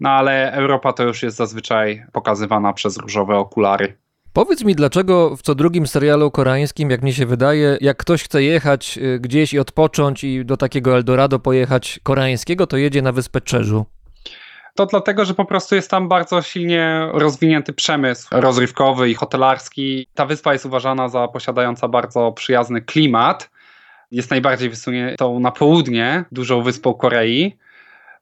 No 0.00 0.10
ale 0.10 0.52
Europa 0.52 0.92
to 0.92 1.02
już 1.02 1.22
jest 1.22 1.36
zazwyczaj 1.36 2.06
pokazywana 2.12 2.72
przez 2.72 2.96
różowe 2.96 3.36
okulary. 3.36 3.96
Powiedz 4.32 4.64
mi, 4.64 4.74
dlaczego 4.74 5.36
w 5.36 5.42
co 5.42 5.54
drugim 5.54 5.86
serialu 5.86 6.30
koreańskim, 6.30 6.90
jak 6.90 7.02
mnie 7.02 7.12
się 7.12 7.26
wydaje, 7.26 7.78
jak 7.80 7.96
ktoś 7.96 8.22
chce 8.22 8.42
jechać 8.42 8.98
y, 8.98 9.20
gdzieś 9.20 9.52
i 9.52 9.58
odpocząć 9.58 10.24
i 10.24 10.44
do 10.44 10.56
takiego 10.56 10.96
Eldorado 10.96 11.38
pojechać 11.38 12.00
koreańskiego, 12.02 12.66
to 12.66 12.76
jedzie 12.76 13.02
na 13.02 13.12
wyspę 13.12 13.40
Czerzu. 13.40 13.86
To 14.74 14.86
dlatego, 14.86 15.24
że 15.24 15.34
po 15.34 15.44
prostu 15.44 15.74
jest 15.74 15.90
tam 15.90 16.08
bardzo 16.08 16.42
silnie 16.42 17.08
rozwinięty 17.12 17.72
przemysł 17.72 18.28
rozrywkowy 18.30 19.10
i 19.10 19.14
hotelarski. 19.14 20.06
Ta 20.14 20.26
wyspa 20.26 20.52
jest 20.52 20.66
uważana 20.66 21.08
za 21.08 21.28
posiadająca 21.28 21.88
bardzo 21.88 22.32
przyjazny 22.32 22.82
klimat. 22.82 23.50
Jest 24.10 24.30
najbardziej 24.30 24.70
wysuniętą 24.70 25.40
na 25.40 25.50
południe 25.50 26.24
dużą 26.32 26.62
wyspą 26.62 26.94
Korei. 26.94 27.56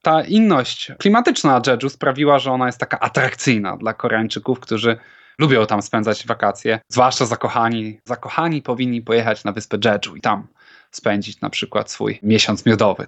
Ta 0.02 0.22
inność 0.22 0.92
klimatyczna 0.98 1.62
Jeju 1.66 1.88
sprawiła, 1.88 2.38
że 2.38 2.52
ona 2.52 2.66
jest 2.66 2.78
taka 2.78 3.00
atrakcyjna 3.00 3.76
dla 3.76 3.94
Koreańczyków, 3.94 4.60
którzy 4.60 4.98
lubią 5.38 5.66
tam 5.66 5.82
spędzać 5.82 6.26
wakacje, 6.26 6.80
zwłaszcza 6.88 7.26
zakochani. 7.26 8.00
Zakochani 8.04 8.62
powinni 8.62 9.02
pojechać 9.02 9.44
na 9.44 9.52
wyspę 9.52 9.78
Jeju 9.84 10.16
i 10.16 10.20
tam 10.20 10.46
spędzić 10.90 11.40
na 11.40 11.50
przykład 11.50 11.90
swój 11.90 12.18
miesiąc 12.22 12.66
miodowy. 12.66 13.06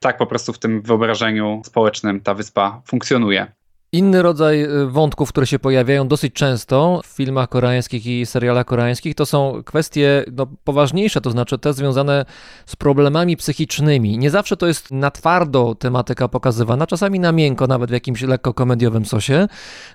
Tak 0.00 0.18
po 0.18 0.26
prostu 0.26 0.52
w 0.52 0.58
tym 0.58 0.82
wyobrażeniu 0.82 1.62
społecznym 1.64 2.20
ta 2.20 2.34
wyspa 2.34 2.82
funkcjonuje. 2.86 3.52
Inny 3.94 4.22
rodzaj 4.22 4.62
y, 4.62 4.86
wątków, 4.86 5.28
które 5.28 5.46
się 5.46 5.58
pojawiają 5.58 6.08
dosyć 6.08 6.34
często 6.34 7.00
w 7.04 7.06
filmach 7.06 7.48
koreańskich 7.48 8.06
i 8.06 8.26
serialach 8.26 8.66
koreańskich, 8.66 9.14
to 9.14 9.26
są 9.26 9.62
kwestie 9.64 10.24
no, 10.32 10.46
poważniejsze, 10.64 11.20
to 11.20 11.30
znaczy 11.30 11.58
te 11.58 11.72
związane 11.72 12.24
z 12.66 12.76
problemami 12.76 13.36
psychicznymi. 13.36 14.18
Nie 14.18 14.30
zawsze 14.30 14.56
to 14.56 14.66
jest 14.66 14.90
na 14.90 15.10
twardo 15.10 15.74
tematyka 15.74 16.28
pokazywana, 16.28 16.86
czasami 16.86 17.20
na 17.20 17.32
miękko, 17.32 17.66
nawet 17.66 17.90
w 17.90 17.92
jakimś 17.92 18.22
lekko 18.22 18.54
komediowym 18.54 19.04
sosie. 19.04 19.48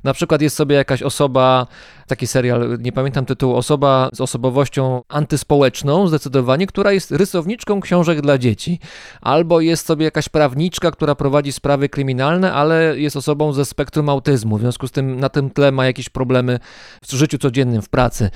Na 0.04 0.14
przykład 0.14 0.42
jest 0.42 0.56
sobie 0.56 0.76
jakaś 0.76 1.04
osoba, 1.04 1.68
taki 2.08 2.28
serial, 2.28 2.78
nie 2.80 2.92
pamiętam 2.92 3.26
tytułu, 3.26 3.56
osoba 3.56 4.10
z 4.14 4.22
osobowością 4.22 5.02
antyspołeczną, 5.10 6.08
zdecydowanie, 6.08 6.68
która 6.68 6.92
jest 6.92 7.12
rysowniczką 7.12 7.82
książek 7.82 8.22
dla 8.22 8.38
dzieci. 8.38 8.80
Albo 9.22 9.62
jest 9.62 9.86
sobie 9.86 10.06
jakaś 10.06 10.30
prawniczka, 10.30 10.92
która 10.92 11.16
prowadzi 11.16 11.52
sprawy 11.52 11.90
kryminalne, 11.90 12.54
ale 12.54 13.00
jest 13.00 13.16
osobą 13.16 13.54
ze 13.54 13.66
spektrum 13.66 13.87
autyzmu. 14.10 14.58
W 14.58 14.62
związku 14.62 14.88
z 14.88 14.92
tym 14.92 15.20
na 15.20 15.30
tym 15.30 15.50
tle 15.50 15.72
ma 15.72 15.86
jakieś 15.86 16.10
problemy 16.10 16.60
w 17.04 17.12
życiu 17.12 17.38
codziennym, 17.38 17.82
w 17.82 17.90
pracy. 17.90 18.30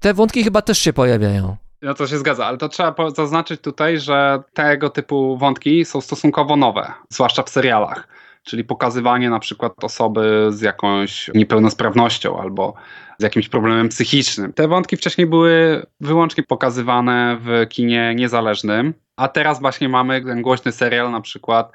Te 0.00 0.14
wątki 0.14 0.44
chyba 0.44 0.62
też 0.62 0.78
się 0.78 0.92
pojawiają. 0.92 1.56
No 1.82 1.94
to 1.94 2.06
się 2.06 2.18
zgadza, 2.18 2.46
ale 2.46 2.58
to 2.58 2.68
trzeba 2.68 3.10
zaznaczyć 3.16 3.60
tutaj, 3.60 3.98
że 3.98 4.42
tego 4.54 4.90
typu 4.90 5.36
wątki 5.36 5.84
są 5.84 6.00
stosunkowo 6.00 6.56
nowe, 6.56 6.92
zwłaszcza 7.10 7.42
w 7.42 7.48
serialach. 7.48 8.08
Czyli 8.42 8.64
pokazywanie 8.64 9.30
na 9.30 9.38
przykład 9.38 9.84
osoby 9.84 10.46
z 10.50 10.60
jakąś 10.60 11.30
niepełnosprawnością 11.34 12.40
albo 12.40 12.74
z 13.18 13.22
jakimś 13.22 13.48
problemem 13.48 13.88
psychicznym. 13.88 14.52
Te 14.52 14.68
wątki 14.68 14.96
wcześniej 14.96 15.26
były 15.26 15.86
wyłącznie 16.00 16.44
pokazywane 16.44 17.38
w 17.40 17.68
kinie 17.68 18.14
niezależnym, 18.14 18.94
a 19.16 19.28
teraz 19.28 19.60
właśnie 19.60 19.88
mamy 19.88 20.24
ten 20.24 20.42
głośny 20.42 20.72
serial 20.72 21.10
na 21.10 21.20
przykład 21.20 21.72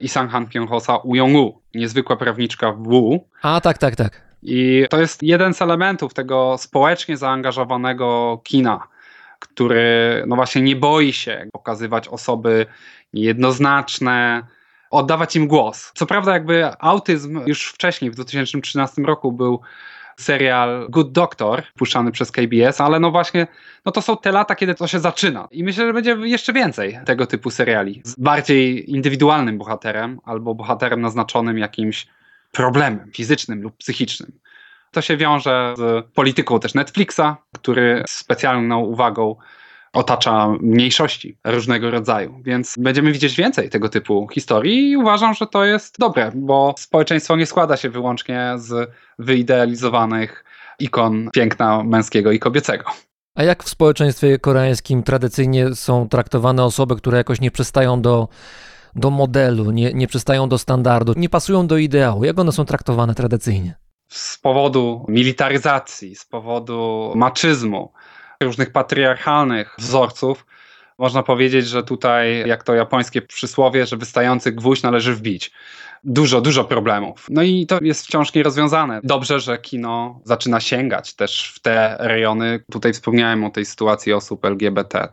Isang 0.00 0.30
Han 0.30 0.46
Kyung-hosa 0.46 1.00
Uyong-woo, 1.04 1.60
niezwykła 1.74 2.16
prawniczka 2.16 2.72
w 2.72 2.82
Wu, 2.82 3.28
A 3.42 3.60
tak, 3.60 3.78
tak, 3.78 3.96
tak. 3.96 4.22
i 4.42 4.86
to 4.90 5.00
jest 5.00 5.22
jeden 5.22 5.54
z 5.54 5.62
elementów 5.62 6.14
tego 6.14 6.56
społecznie 6.58 7.16
zaangażowanego 7.16 8.40
kina, 8.44 8.88
który 9.38 10.24
no 10.26 10.36
właśnie 10.36 10.62
nie 10.62 10.76
boi 10.76 11.12
się 11.12 11.48
pokazywać 11.52 12.08
osoby 12.08 12.66
niejednoznaczne, 13.12 14.42
oddawać 14.90 15.36
im 15.36 15.48
głos. 15.48 15.92
Co 15.94 16.06
prawda 16.06 16.32
jakby 16.32 16.70
autyzm 16.78 17.40
już 17.46 17.66
wcześniej, 17.66 18.10
w 18.10 18.14
2013 18.14 19.02
roku 19.02 19.32
był 19.32 19.60
serial 20.16 20.86
Good 20.90 21.12
Doctor, 21.12 21.62
puszczany 21.74 22.12
przez 22.12 22.32
KBS, 22.32 22.80
ale 22.80 23.00
no 23.00 23.10
właśnie, 23.10 23.46
no 23.84 23.92
to 23.92 24.02
są 24.02 24.16
te 24.16 24.32
lata, 24.32 24.54
kiedy 24.54 24.74
to 24.74 24.86
się 24.86 25.00
zaczyna. 25.00 25.48
I 25.50 25.64
myślę, 25.64 25.86
że 25.86 25.92
będzie 25.92 26.16
jeszcze 26.22 26.52
więcej 26.52 26.98
tego 27.04 27.26
typu 27.26 27.50
seriali. 27.50 28.02
Z 28.04 28.14
bardziej 28.14 28.90
indywidualnym 28.90 29.58
bohaterem, 29.58 30.20
albo 30.24 30.54
bohaterem 30.54 31.00
naznaczonym 31.00 31.58
jakimś 31.58 32.06
problemem 32.52 33.10
fizycznym 33.12 33.62
lub 33.62 33.76
psychicznym. 33.76 34.32
To 34.90 35.00
się 35.00 35.16
wiąże 35.16 35.74
z 35.76 36.06
polityką 36.14 36.60
też 36.60 36.74
Netflixa, 36.74 37.36
który 37.54 38.02
z 38.08 38.10
specjalną 38.10 38.80
uwagą 38.80 39.36
otacza 39.96 40.48
mniejszości 40.60 41.38
różnego 41.44 41.90
rodzaju. 41.90 42.40
Więc 42.44 42.74
będziemy 42.78 43.12
widzieć 43.12 43.36
więcej 43.36 43.70
tego 43.70 43.88
typu 43.88 44.28
historii 44.32 44.90
i 44.90 44.96
uważam, 44.96 45.34
że 45.34 45.46
to 45.46 45.64
jest 45.64 45.98
dobre, 45.98 46.32
bo 46.34 46.74
społeczeństwo 46.78 47.36
nie 47.36 47.46
składa 47.46 47.76
się 47.76 47.90
wyłącznie 47.90 48.52
z 48.56 48.90
wyidealizowanych 49.18 50.44
ikon 50.78 51.30
piękna 51.34 51.84
męskiego 51.84 52.32
i 52.32 52.38
kobiecego. 52.38 52.84
A 53.34 53.42
jak 53.42 53.64
w 53.64 53.68
społeczeństwie 53.68 54.38
koreańskim 54.38 55.02
tradycyjnie 55.02 55.74
są 55.74 56.08
traktowane 56.08 56.64
osoby, 56.64 56.96
które 56.96 57.18
jakoś 57.18 57.40
nie 57.40 57.50
przystają 57.50 58.02
do, 58.02 58.28
do 58.94 59.10
modelu, 59.10 59.70
nie, 59.70 59.92
nie 59.92 60.06
przystają 60.06 60.48
do 60.48 60.58
standardu, 60.58 61.12
nie 61.16 61.28
pasują 61.28 61.66
do 61.66 61.76
ideału? 61.76 62.24
Jak 62.24 62.38
one 62.38 62.52
są 62.52 62.64
traktowane 62.64 63.14
tradycyjnie? 63.14 63.74
z 64.08 64.38
powodu 64.38 65.06
militaryzacji, 65.08 66.16
z 66.16 66.24
powodu 66.24 67.12
maczyzmu, 67.14 67.92
różnych 68.40 68.72
patriarchalnych 68.72 69.74
wzorców, 69.78 70.46
można 70.98 71.22
powiedzieć, 71.22 71.66
że 71.66 71.82
tutaj, 71.82 72.48
jak 72.48 72.62
to 72.62 72.74
japońskie 72.74 73.22
przysłowie, 73.22 73.86
że 73.86 73.96
wystający 73.96 74.52
gwóźdź 74.52 74.82
należy 74.82 75.14
wbić. 75.14 75.52
Dużo, 76.04 76.40
dużo 76.40 76.64
problemów. 76.64 77.26
No 77.30 77.42
i 77.42 77.66
to 77.66 77.78
jest 77.82 78.06
wciąż 78.06 78.34
nierozwiązane. 78.34 79.00
Dobrze, 79.04 79.40
że 79.40 79.58
kino 79.58 80.20
zaczyna 80.24 80.60
sięgać 80.60 81.14
też 81.14 81.52
w 81.54 81.60
te 81.60 81.96
rejony. 82.00 82.64
Tutaj 82.72 82.92
wspomniałem 82.92 83.44
o 83.44 83.50
tej 83.50 83.64
sytuacji 83.64 84.12
osób 84.12 84.44
LGBT. 84.44 85.08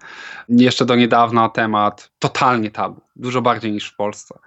Jeszcze 0.50 0.86
do 0.86 0.96
niedawna 0.96 1.50
temat 1.50 2.12
totalnie 2.20 2.72
tabu, 2.72 3.02
dużo 3.16 3.42
bardziej 3.42 3.72
niż 3.72 3.90
w 3.90 3.96
Polsce. 3.96 4.40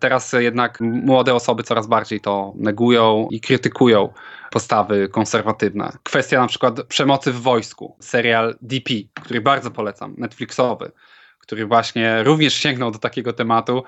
Teraz 0.00 0.32
jednak 0.32 0.80
młode 0.80 1.34
osoby 1.34 1.62
coraz 1.62 1.86
bardziej 1.86 2.20
to 2.20 2.52
negują 2.56 3.28
i 3.30 3.40
krytykują 3.40 4.12
postawy 4.50 5.08
konserwatywne. 5.08 5.92
Kwestia 6.02 6.40
na 6.40 6.46
przykład 6.46 6.82
przemocy 6.82 7.32
w 7.32 7.40
wojsku. 7.40 7.96
Serial 8.00 8.56
DP, 8.62 8.94
który 9.22 9.40
bardzo 9.40 9.70
polecam, 9.70 10.14
Netflixowy, 10.18 10.92
który 11.38 11.66
właśnie 11.66 12.22
również 12.22 12.54
sięgnął 12.54 12.90
do 12.90 12.98
takiego 12.98 13.32
tematu, 13.32 13.84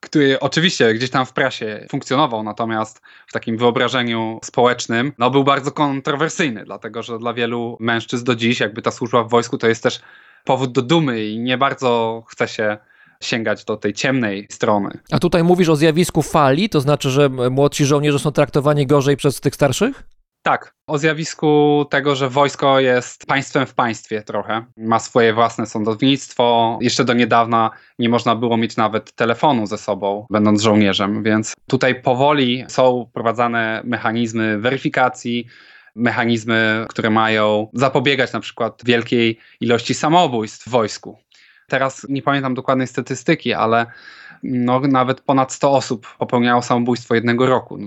który 0.00 0.40
oczywiście 0.40 0.94
gdzieś 0.94 1.10
tam 1.10 1.26
w 1.26 1.32
prasie 1.32 1.86
funkcjonował, 1.90 2.42
natomiast 2.42 3.02
w 3.26 3.32
takim 3.32 3.58
wyobrażeniu 3.58 4.40
społecznym 4.44 5.12
no, 5.18 5.30
był 5.30 5.44
bardzo 5.44 5.72
kontrowersyjny, 5.72 6.64
dlatego 6.64 7.02
że 7.02 7.18
dla 7.18 7.34
wielu 7.34 7.76
mężczyzn 7.80 8.24
do 8.24 8.34
dziś 8.34 8.60
jakby 8.60 8.82
ta 8.82 8.90
służba 8.90 9.24
w 9.24 9.30
wojsku 9.30 9.58
to 9.58 9.68
jest 9.68 9.82
też 9.82 10.00
powód 10.44 10.72
do 10.72 10.82
dumy 10.82 11.24
i 11.24 11.38
nie 11.38 11.58
bardzo 11.58 12.22
chce 12.28 12.48
się 12.48 12.78
sięgać 13.24 13.64
do 13.64 13.76
tej 13.76 13.92
ciemnej 13.92 14.46
strony. 14.50 14.98
A 15.10 15.18
tutaj 15.18 15.44
mówisz 15.44 15.68
o 15.68 15.76
zjawisku 15.76 16.22
fali, 16.22 16.68
to 16.68 16.80
znaczy, 16.80 17.10
że 17.10 17.28
młodsi 17.28 17.84
żołnierze 17.84 18.18
są 18.18 18.32
traktowani 18.32 18.86
gorzej 18.86 19.16
przez 19.16 19.40
tych 19.40 19.54
starszych? 19.54 20.02
Tak, 20.46 20.74
o 20.86 20.98
zjawisku 20.98 21.84
tego, 21.90 22.14
że 22.16 22.28
wojsko 22.28 22.80
jest 22.80 23.26
państwem 23.26 23.66
w 23.66 23.74
państwie 23.74 24.22
trochę. 24.22 24.64
Ma 24.76 24.98
swoje 24.98 25.34
własne 25.34 25.66
sądownictwo. 25.66 26.78
Jeszcze 26.80 27.04
do 27.04 27.12
niedawna 27.12 27.70
nie 27.98 28.08
można 28.08 28.36
było 28.36 28.56
mieć 28.56 28.76
nawet 28.76 29.12
telefonu 29.12 29.66
ze 29.66 29.78
sobą, 29.78 30.26
będąc 30.30 30.62
żołnierzem, 30.62 31.22
więc 31.22 31.54
tutaj 31.66 32.02
powoli 32.02 32.64
są 32.68 33.06
wprowadzane 33.10 33.80
mechanizmy 33.84 34.58
weryfikacji, 34.58 35.46
mechanizmy, 35.94 36.86
które 36.88 37.10
mają 37.10 37.68
zapobiegać 37.72 38.32
na 38.32 38.40
przykład 38.40 38.82
wielkiej 38.84 39.38
ilości 39.60 39.94
samobójstw 39.94 40.66
w 40.66 40.70
wojsku. 40.70 41.18
Teraz 41.68 42.06
nie 42.08 42.22
pamiętam 42.22 42.54
dokładnej 42.54 42.86
statystyki, 42.86 43.52
ale 43.52 43.86
no, 44.42 44.80
nawet 44.80 45.20
ponad 45.20 45.52
100 45.52 45.72
osób 45.72 46.06
popełniało 46.18 46.62
samobójstwo 46.62 47.14
jednego 47.14 47.46
roku. 47.46 47.78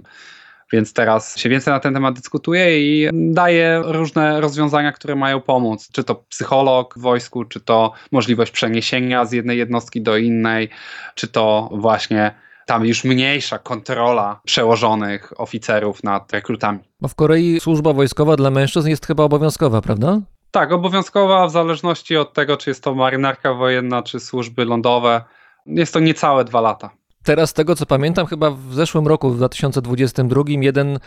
Więc 0.72 0.94
teraz 0.94 1.38
się 1.38 1.50
więcej 1.50 1.74
na 1.74 1.80
ten 1.80 1.94
temat 1.94 2.16
dyskutuje 2.16 2.82
i 2.82 3.10
daje 3.14 3.82
różne 3.86 4.42
rozwiązania, 4.42 4.92
które 4.92 5.16
mają 5.16 5.42
pomóc. 5.42 5.90
Czy 5.92 6.04
to 6.04 6.16
psycholog 6.16 6.94
w 6.98 7.02
wojsku, 7.02 7.46
czy 7.46 7.60
to 7.60 7.92
możliwość 8.12 8.52
przeniesienia 8.52 9.26
z 9.26 9.32
jednej 9.32 9.58
jednostki 9.58 10.02
do 10.02 10.18
innej, 10.18 10.70
czy 11.16 11.28
to 11.28 11.70
właśnie 11.72 12.32
tam 12.66 12.86
już 12.86 13.04
mniejsza 13.04 13.60
kontrola 13.60 14.40
przełożonych 14.46 15.42
oficerów 15.42 16.04
nad 16.04 16.34
rekrutami. 16.34 16.80
Bo 17.02 17.08
w 17.08 17.16
Korei 17.16 17.60
służba 17.60 17.94
wojskowa 17.94 18.36
dla 18.36 18.52
mężczyzn 18.52 18.90
jest 18.90 19.06
chyba 19.06 19.24
obowiązkowa, 19.24 19.82
prawda? 19.82 20.22
Tak, 20.58 20.72
obowiązkowa 20.72 21.48
w 21.48 21.52
zależności 21.52 22.18
od 22.18 22.34
tego, 22.34 22.58
czy 22.58 22.70
jest 22.70 22.84
to 22.84 22.96
marynarka 22.96 23.54
wojenna, 23.54 24.04
czy 24.04 24.20
służby 24.20 24.66
lądowe. 24.66 25.24
Jest 25.66 25.94
to 25.94 26.00
niecałe 26.00 26.46
dwa 26.46 26.62
lata. 26.62 26.90
Teraz 27.24 27.50
z 27.50 27.54
tego 27.54 27.76
co 27.76 27.86
pamiętam, 27.86 28.26
chyba 28.26 28.52
w 28.52 28.74
zeszłym 28.74 29.08
roku, 29.08 29.30
w 29.30 29.38
2022, 29.38 30.44
jeden 30.48 31.00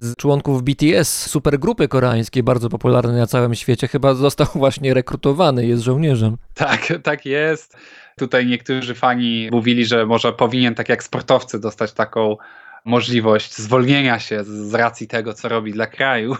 z 0.00 0.16
członków 0.16 0.62
BTS, 0.62 1.30
supergrupy 1.30 1.88
koreańskiej, 1.88 2.42
bardzo 2.42 2.68
popularnej 2.68 3.16
na 3.16 3.26
całym 3.26 3.54
świecie, 3.54 3.88
chyba 3.88 4.14
został 4.14 4.46
właśnie 4.64 4.94
rekrutowany, 4.94 5.66
jest 5.66 5.82
żołnierzem. 5.82 6.36
Tak, 6.54 6.92
tak 7.02 7.26
jest. 7.26 7.76
Tutaj 8.18 8.46
niektórzy 8.46 8.94
fani 8.94 9.48
mówili, 9.52 9.84
że 9.84 10.06
może 10.06 10.32
powinien, 10.32 10.74
tak 10.74 10.88
jak 10.88 11.02
sportowcy, 11.02 11.60
dostać 11.60 11.92
taką 11.92 12.36
możliwość 12.84 13.56
zwolnienia 13.56 14.18
się 14.18 14.44
z 14.44 14.74
racji 14.74 15.08
tego, 15.08 15.34
co 15.34 15.48
robi 15.48 15.72
dla 15.72 15.86
kraju, 15.86 16.36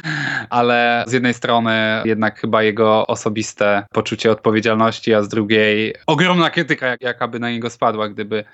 ale 0.50 1.04
z 1.06 1.12
jednej 1.12 1.34
strony 1.34 2.02
jednak 2.04 2.40
chyba 2.40 2.62
jego 2.62 3.06
osobiste 3.06 3.86
poczucie 3.92 4.30
odpowiedzialności, 4.30 5.14
a 5.14 5.22
z 5.22 5.28
drugiej 5.28 5.94
ogromna 6.06 6.50
krytyka, 6.50 6.96
jaka 7.00 7.28
by 7.28 7.38
na 7.38 7.50
niego 7.50 7.70
spadła, 7.70 8.08
gdyby 8.08 8.44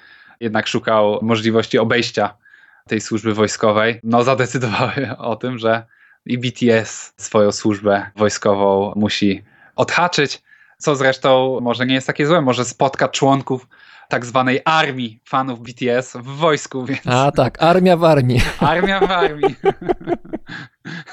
jednak 0.40 0.66
szukał 0.66 1.18
możliwości 1.22 1.78
obejścia 1.78 2.36
tej 2.88 3.00
służby 3.00 3.34
wojskowej, 3.34 4.00
no 4.02 4.24
zadecydowały 4.24 5.16
o 5.18 5.36
tym, 5.36 5.58
że 5.58 5.86
i 6.26 6.38
BTS 6.38 7.12
swoją 7.16 7.52
służbę 7.52 8.10
wojskową 8.16 8.92
musi 8.96 9.42
odhaczyć, 9.76 10.42
co 10.78 10.96
zresztą 10.96 11.58
może 11.62 11.86
nie 11.86 11.94
jest 11.94 12.06
takie 12.06 12.26
złe, 12.26 12.40
może 12.42 12.64
spotka 12.64 13.08
członków 13.08 13.68
tak 14.08 14.26
zwanej 14.26 14.60
armii 14.64 15.20
fanów 15.24 15.60
BTS 15.60 16.16
w 16.16 16.26
wojsku, 16.26 16.84
więc... 16.84 17.00
A 17.06 17.32
tak, 17.32 17.62
armia 17.62 17.96
w 17.96 18.04
armii. 18.04 18.40
Armia 18.60 19.00
w 19.00 19.10
armii. 19.10 19.54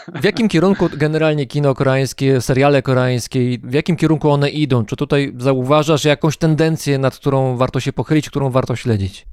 W 0.07 0.23
jakim 0.23 0.49
kierunku 0.49 0.89
generalnie 0.93 1.45
kino 1.45 1.75
koreańskie, 1.75 2.41
seriale 2.41 2.81
koreańskie, 2.81 3.39
w 3.63 3.73
jakim 3.73 3.95
kierunku 3.95 4.31
one 4.31 4.49
idą? 4.49 4.85
Czy 4.85 4.95
tutaj 4.95 5.33
zauważasz 5.37 6.05
jakąś 6.05 6.37
tendencję, 6.37 6.97
nad 6.97 7.15
którą 7.15 7.57
warto 7.57 7.79
się 7.79 7.93
pochylić, 7.93 8.29
którą 8.29 8.49
warto 8.49 8.75
śledzić? 8.75 9.25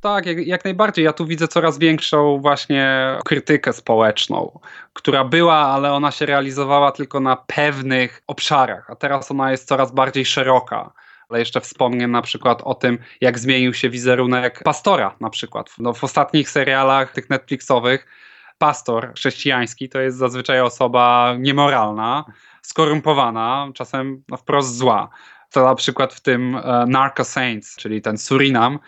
Tak, 0.00 0.26
jak, 0.26 0.46
jak, 0.46 0.64
najbardziej. 0.64 1.04
Ja 1.04 1.12
tu 1.12 1.26
widzę 1.26 1.48
coraz 1.48 1.78
większą 1.78 2.38
właśnie 2.40 3.16
krytykę 3.24 3.72
społeczną, 3.72 4.60
która 4.92 5.24
była, 5.24 5.56
ale 5.56 5.92
ona 5.92 6.10
się 6.10 6.26
realizowała 6.26 6.92
tylko 6.92 7.20
na 7.20 7.36
pewnych 7.36 8.22
obszarach, 8.26 8.90
a 8.90 8.96
teraz 8.96 9.30
ona 9.30 9.50
jest 9.50 9.68
coraz 9.68 9.92
bardziej 9.92 10.24
szeroka. 10.24 10.92
Ale 11.28 11.38
jeszcze 11.38 11.60
wspomnę 11.60 12.08
na 12.08 12.22
przykład 12.22 12.62
o 12.64 12.74
tym, 12.74 12.98
jak 13.20 13.38
zmienił 13.38 13.74
się 13.74 13.90
wizerunek 13.90 14.62
pastora 14.62 15.16
na 15.20 15.30
przykład. 15.30 15.74
No, 15.78 15.92
w 15.92 16.04
ostatnich 16.04 16.50
serialach 16.50 17.12
tych 17.12 17.30
Netflixowych 17.30 18.06
pastor 18.58 19.12
chrześcijański 19.14 19.88
to 19.88 20.00
jest 20.00 20.18
zazwyczaj 20.18 20.60
osoba 20.60 21.34
niemoralna, 21.38 22.24
skorumpowana, 22.62 23.68
czasem 23.74 24.22
no, 24.28 24.36
wprost 24.36 24.76
zła. 24.76 25.08
To 25.50 25.64
na 25.64 25.74
przykład 25.74 26.14
w 26.14 26.20
tym 26.20 26.56
e, 26.56 26.84
Narco 26.88 27.24
Saints, 27.24 27.76
czyli 27.76 28.02
ten 28.02 28.18
Surinam, 28.18 28.78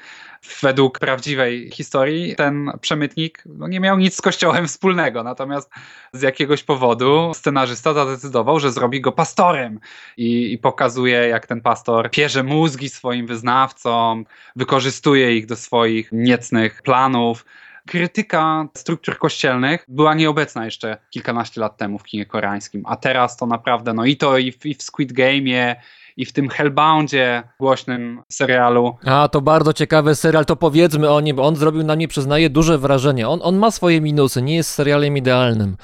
według 0.62 0.98
prawdziwej 0.98 1.70
historii 1.70 2.36
ten 2.36 2.72
przemytnik 2.80 3.42
no, 3.46 3.68
nie 3.68 3.80
miał 3.80 3.98
nic 3.98 4.16
z 4.16 4.20
kościołem 4.20 4.68
wspólnego, 4.68 5.22
natomiast 5.22 5.70
z 6.12 6.22
jakiegoś 6.22 6.62
powodu 6.62 7.32
scenarzysta 7.34 7.94
zadecydował, 7.94 8.60
że 8.60 8.72
zrobi 8.72 9.00
go 9.00 9.12
pastorem 9.12 9.80
i, 10.16 10.52
i 10.52 10.58
pokazuje, 10.58 11.16
jak 11.16 11.46
ten 11.46 11.60
pastor 11.60 12.10
pierze 12.10 12.42
mózgi 12.42 12.88
swoim 12.88 13.26
wyznawcom, 13.26 14.24
wykorzystuje 14.56 15.36
ich 15.36 15.46
do 15.46 15.56
swoich 15.56 16.08
niecnych 16.12 16.82
planów. 16.82 17.44
Krytyka 17.86 18.68
struktur 18.76 19.18
kościelnych 19.18 19.84
była 19.88 20.14
nieobecna 20.14 20.64
jeszcze 20.64 20.98
kilkanaście 21.10 21.60
lat 21.60 21.76
temu 21.76 21.98
w 21.98 22.04
kinie 22.04 22.26
koreańskim, 22.26 22.82
a 22.86 22.96
teraz 22.96 23.36
to 23.36 23.46
naprawdę, 23.46 23.94
no 23.94 24.04
i 24.04 24.16
to 24.16 24.38
i 24.38 24.52
w, 24.52 24.66
i 24.66 24.74
w 24.74 24.82
Squid 24.82 25.12
Game'ie, 25.12 25.76
i 26.20 26.24
w 26.26 26.32
tym 26.32 26.48
Hellboundzie, 26.48 27.42
głośnym 27.58 28.22
serialu. 28.28 28.96
A, 29.06 29.28
to 29.28 29.40
bardzo 29.40 29.72
ciekawy 29.72 30.14
serial, 30.14 30.44
to 30.44 30.56
powiedzmy 30.56 31.10
o 31.10 31.20
nim, 31.20 31.36
bo 31.36 31.46
on 31.46 31.56
zrobił 31.56 31.84
na 31.84 31.96
mnie, 31.96 32.08
przyznaję, 32.08 32.50
duże 32.50 32.78
wrażenie. 32.78 33.28
On, 33.28 33.40
on 33.42 33.56
ma 33.56 33.70
swoje 33.70 34.00
minusy, 34.00 34.42
nie 34.42 34.56
jest 34.56 34.70
serialem 34.70 35.16
idealnym, 35.16 35.76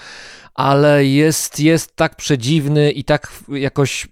ale 0.55 1.05
jest, 1.05 1.61
jest 1.61 1.97
tak 1.97 2.17
przedziwny 2.17 2.91
i 2.91 3.05
tak 3.05 3.29
jakoś 3.49 4.09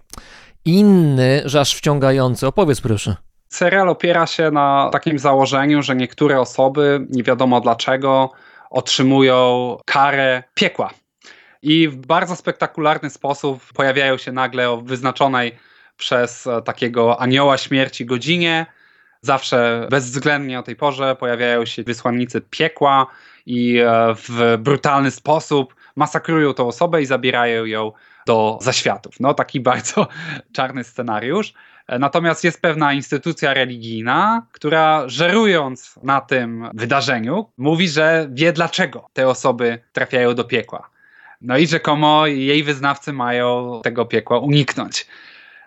inny, 0.65 1.41
że 1.45 1.59
aż 1.59 1.75
wciągający. 1.75 2.47
Opowiedz 2.47 2.81
proszę. 2.81 3.15
Serial 3.49 3.89
opiera 3.89 4.27
się 4.27 4.51
na 4.51 4.89
takim 4.91 5.19
założeniu, 5.19 5.83
że 5.83 5.95
niektóre 5.95 6.39
osoby, 6.39 7.07
nie 7.09 7.23
wiadomo 7.23 7.61
dlaczego, 7.61 8.31
otrzymują 8.69 9.77
karę 9.85 10.43
piekła. 10.53 10.89
I 11.61 11.87
w 11.87 11.95
bardzo 11.95 12.35
spektakularny 12.35 13.09
sposób 13.09 13.63
pojawiają 13.73 14.17
się 14.17 14.31
nagle 14.31 14.69
o 14.69 14.77
wyznaczonej 14.77 15.55
przez 15.97 16.47
takiego 16.65 17.21
anioła 17.21 17.57
śmierci 17.57 18.05
godzinie. 18.05 18.65
Zawsze 19.21 19.87
bezwzględnie 19.89 20.59
o 20.59 20.63
tej 20.63 20.75
porze 20.75 21.15
pojawiają 21.15 21.65
się 21.65 21.83
wysłannicy 21.83 22.41
piekła 22.41 23.07
i 23.45 23.81
w 24.15 24.57
brutalny 24.59 25.11
sposób 25.11 25.75
masakrują 25.95 26.53
tą 26.53 26.67
osobę 26.67 27.01
i 27.01 27.05
zabierają 27.05 27.65
ją 27.65 27.91
do 28.25 28.59
zaświatów. 28.61 29.19
No 29.19 29.33
taki 29.33 29.59
bardzo 29.71 30.07
czarny 30.53 30.83
scenariusz. 30.83 31.53
Natomiast 31.99 32.43
jest 32.43 32.61
pewna 32.61 32.93
instytucja 32.93 33.53
religijna, 33.53 34.47
która 34.51 35.03
żerując 35.09 35.99
na 36.03 36.21
tym 36.21 36.69
wydarzeniu, 36.73 37.49
mówi, 37.57 37.89
że 37.89 38.27
wie 38.31 38.53
dlaczego 38.53 39.09
te 39.13 39.27
osoby 39.27 39.79
trafiają 39.93 40.35
do 40.35 40.43
piekła. 40.43 40.89
No 41.41 41.57
i 41.57 41.67
rzekomo 41.67 42.27
jej 42.27 42.63
wyznawcy 42.63 43.13
mają 43.13 43.79
tego 43.83 44.05
piekła 44.05 44.39
uniknąć. 44.39 45.07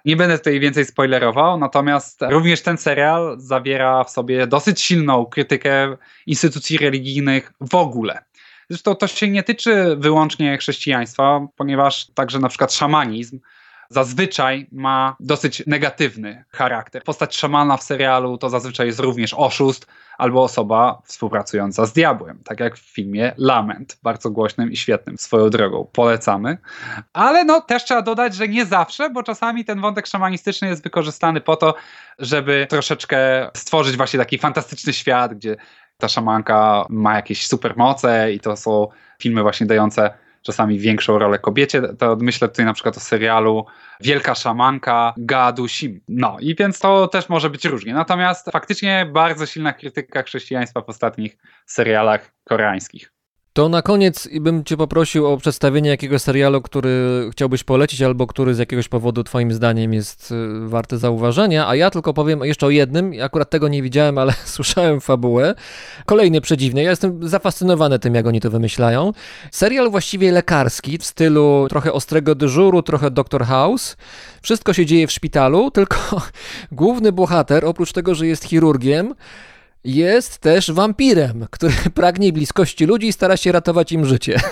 Nie 0.05 0.17
będę 0.17 0.39
tutaj 0.39 0.61
więcej 0.61 0.85
spoilerował, 0.85 1.59
natomiast 1.59 2.21
również 2.23 2.63
ten 2.63 2.79
serial 2.79 3.37
zawiera 3.39 4.05
w 4.05 4.11
sobie 4.11 4.47
dosyć 4.47 4.81
silną 4.81 5.27
krytykę 5.27 5.97
instytucji 6.27 6.79
religijnych 6.79 7.53
w 7.61 7.75
ogóle. 7.75 8.25
Zresztą 8.71 8.95
to 8.95 9.07
się 9.07 9.31
nie 9.31 9.43
tyczy 9.43 9.97
wyłącznie 9.99 10.59
chrześcijaństwa, 10.59 11.47
ponieważ 11.57 12.07
także 12.15 12.39
na 12.39 12.49
przykład 12.49 12.73
szamanizm 12.73 13.41
zazwyczaj 13.89 14.67
ma 14.73 15.17
dosyć 15.21 15.63
negatywny 15.67 16.45
charakter. 16.49 17.05
Postać 17.05 17.37
szamana 17.37 17.77
w 17.77 17.83
serialu 17.83 18.39
to 18.39 18.51
zazwyczaj 18.51 18.87
jest 18.87 19.01
również 19.01 19.35
oszust 19.35 19.87
albo 20.19 20.43
osoba 20.43 21.03
współpracująca 21.05 21.87
z 21.87 21.93
diabłem, 21.93 22.41
tak 22.45 22.61
jak 22.61 22.77
w 22.77 22.95
filmie 22.95 23.35
Lament, 23.37 23.99
bardzo 24.03 24.31
głośnym 24.31 24.73
i 24.73 24.77
świetnym 24.77 25.19
swoją 25.19 25.51
drogą. 25.51 25.89
Polecamy. 25.93 26.59
Ale 27.13 27.45
no 27.45 27.61
też 27.61 27.85
trzeba 27.85 28.03
dodać, 28.03 28.35
że 28.35 28.49
nie 28.49 28.67
zawsze, 28.67 29.11
bo 29.11 29.23
czasami 29.23 29.65
ten 29.65 29.81
wątek 29.81 30.07
szamanistyczny 30.07 30.69
jest 30.69 30.83
wykorzystany 30.83 31.41
po 31.41 31.57
to, 31.57 31.75
żeby 32.19 32.67
troszeczkę 32.71 33.51
stworzyć 33.55 33.97
właśnie 33.97 34.19
taki 34.19 34.39
fantastyczny 34.39 34.93
świat, 34.93 35.35
gdzie 35.35 35.57
ta 35.97 36.09
szamanka 36.09 36.87
ma 36.89 37.15
jakieś 37.15 37.47
supermoce 37.47 38.33
i 38.33 38.41
to 38.41 38.57
są 38.57 38.89
filmy 39.19 39.43
właśnie 39.43 39.67
dające 39.67 40.11
czasami 40.49 40.79
większą 40.79 41.19
rolę 41.19 41.39
kobiecie. 41.39 41.83
To 41.83 42.17
myślę 42.21 42.49
tutaj 42.49 42.67
na 42.67 42.73
przykład 42.73 42.97
o 42.97 43.01
serialu 43.01 43.67
Wielka 44.01 44.35
Szamanka 44.35 45.15
Gadu 45.17 45.69
Sim. 45.69 46.01
No 46.09 46.37
i 46.41 46.55
więc 46.55 46.79
to 46.79 47.09
też 47.09 47.29
może 47.29 47.51
być 47.51 47.65
różnie. 47.65 47.95
Natomiast 47.95 48.51
faktycznie 48.51 49.11
bardzo 49.13 49.47
silna 49.47 49.73
krytyka 49.73 50.23
chrześcijaństwa 50.23 50.81
w 50.81 50.89
ostatnich 50.89 51.37
serialach 51.67 52.33
koreańskich. 52.45 53.18
To 53.53 53.69
na 53.69 53.83
koniec 53.83 54.29
bym 54.41 54.65
cię 54.65 54.77
poprosił 54.77 55.27
o 55.27 55.37
przedstawienie 55.37 55.91
jakiegoś 55.91 56.23
serialu, 56.23 56.63
który 56.63 56.91
chciałbyś 57.33 57.65
polecić, 57.65 58.03
albo 58.03 58.27
który 58.27 58.55
z 58.55 58.59
jakiegoś 58.59 58.89
powodu 58.89 59.25
twoim 59.25 59.53
zdaniem 59.53 59.95
jest 59.95 60.33
y, 60.33 60.69
warty 60.69 60.99
zauważenia, 60.99 61.69
a 61.69 61.77
ja 61.77 61.91
tylko 61.91 62.15
powiem 62.15 62.41
jeszcze 62.45 62.67
o 62.67 62.71
jednym, 62.71 63.13
akurat 63.23 63.51
tego 63.51 63.69
nie 63.69 63.83
widziałem, 63.83 64.19
ale 64.19 64.33
słyszałem 64.45 65.01
fabułę. 65.01 65.55
Kolejny 66.07 66.41
przedziwny, 66.41 66.83
ja 66.83 66.91
jestem 66.91 67.29
zafascynowany 67.29 67.99
tym, 67.99 68.15
jak 68.15 68.27
oni 68.27 68.41
to 68.41 68.51
wymyślają. 68.51 69.13
Serial 69.51 69.91
właściwie 69.91 70.33
lekarski, 70.33 70.99
w 70.99 71.05
stylu 71.05 71.67
trochę 71.69 71.93
ostrego 71.93 72.35
dyżuru, 72.35 72.83
trochę 72.83 73.11
Doctor 73.11 73.45
House. 73.45 73.97
Wszystko 74.43 74.73
się 74.73 74.87
dzieje 74.87 75.07
w 75.07 75.13
szpitalu, 75.13 75.71
tylko 75.71 75.97
główny 76.73 77.13
bohater, 77.13 77.65
oprócz 77.65 77.93
tego, 77.93 78.15
że 78.15 78.27
jest 78.27 78.45
chirurgiem, 78.45 79.15
jest 79.85 80.39
też 80.39 80.73
wampirem, 80.73 81.47
który 81.51 81.75
pragnie 81.95 82.33
bliskości 82.33 82.87
ludzi 82.87 83.07
i 83.07 83.13
stara 83.13 83.37
się 83.37 83.53
ratować 83.53 83.93
im 83.93 84.05
życie. 84.05 84.41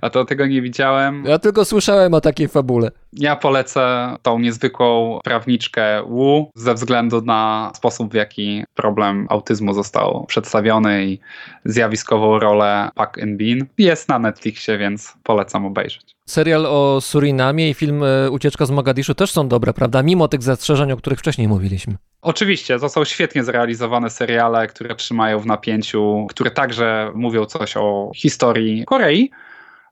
A 0.00 0.10
to 0.10 0.24
tego 0.24 0.46
nie 0.46 0.62
widziałem. 0.62 1.24
Ja 1.26 1.38
tylko 1.38 1.64
słyszałem 1.64 2.14
o 2.14 2.20
takiej 2.20 2.48
fabule. 2.48 2.90
Ja 3.12 3.36
polecę 3.36 4.16
tą 4.22 4.38
niezwykłą 4.38 5.18
prawniczkę 5.24 6.02
Wu 6.02 6.50
ze 6.54 6.74
względu 6.74 7.22
na 7.22 7.72
sposób, 7.74 8.12
w 8.12 8.14
jaki 8.14 8.64
problem 8.74 9.26
autyzmu 9.30 9.74
został 9.74 10.24
przedstawiony 10.28 11.06
i 11.06 11.18
zjawiskową 11.64 12.38
rolę 12.38 12.88
Pak 12.94 13.18
In 13.18 13.36
Bean. 13.36 13.66
Jest 13.78 14.08
na 14.08 14.18
Netflixie, 14.18 14.78
więc 14.78 15.14
polecam 15.22 15.66
obejrzeć. 15.66 16.11
Serial 16.26 16.66
o 16.66 17.00
Surinamie 17.00 17.70
i 17.70 17.74
film 17.74 18.02
e, 18.04 18.30
Ucieczka 18.30 18.66
z 18.66 18.70
Mogadiszu 18.70 19.14
też 19.14 19.30
są 19.30 19.48
dobre, 19.48 19.72
prawda? 19.72 20.02
Mimo 20.02 20.28
tych 20.28 20.42
zastrzeżeń, 20.42 20.92
o 20.92 20.96
których 20.96 21.18
wcześniej 21.18 21.48
mówiliśmy. 21.48 21.96
Oczywiście, 22.22 22.78
to 22.78 22.88
są 22.88 23.04
świetnie 23.04 23.44
zrealizowane 23.44 24.10
seriale, 24.10 24.66
które 24.66 24.94
trzymają 24.94 25.38
w 25.38 25.46
napięciu, 25.46 26.26
które 26.30 26.50
także 26.50 27.12
mówią 27.14 27.46
coś 27.46 27.76
o 27.76 28.10
historii 28.16 28.84
Korei, 28.84 29.30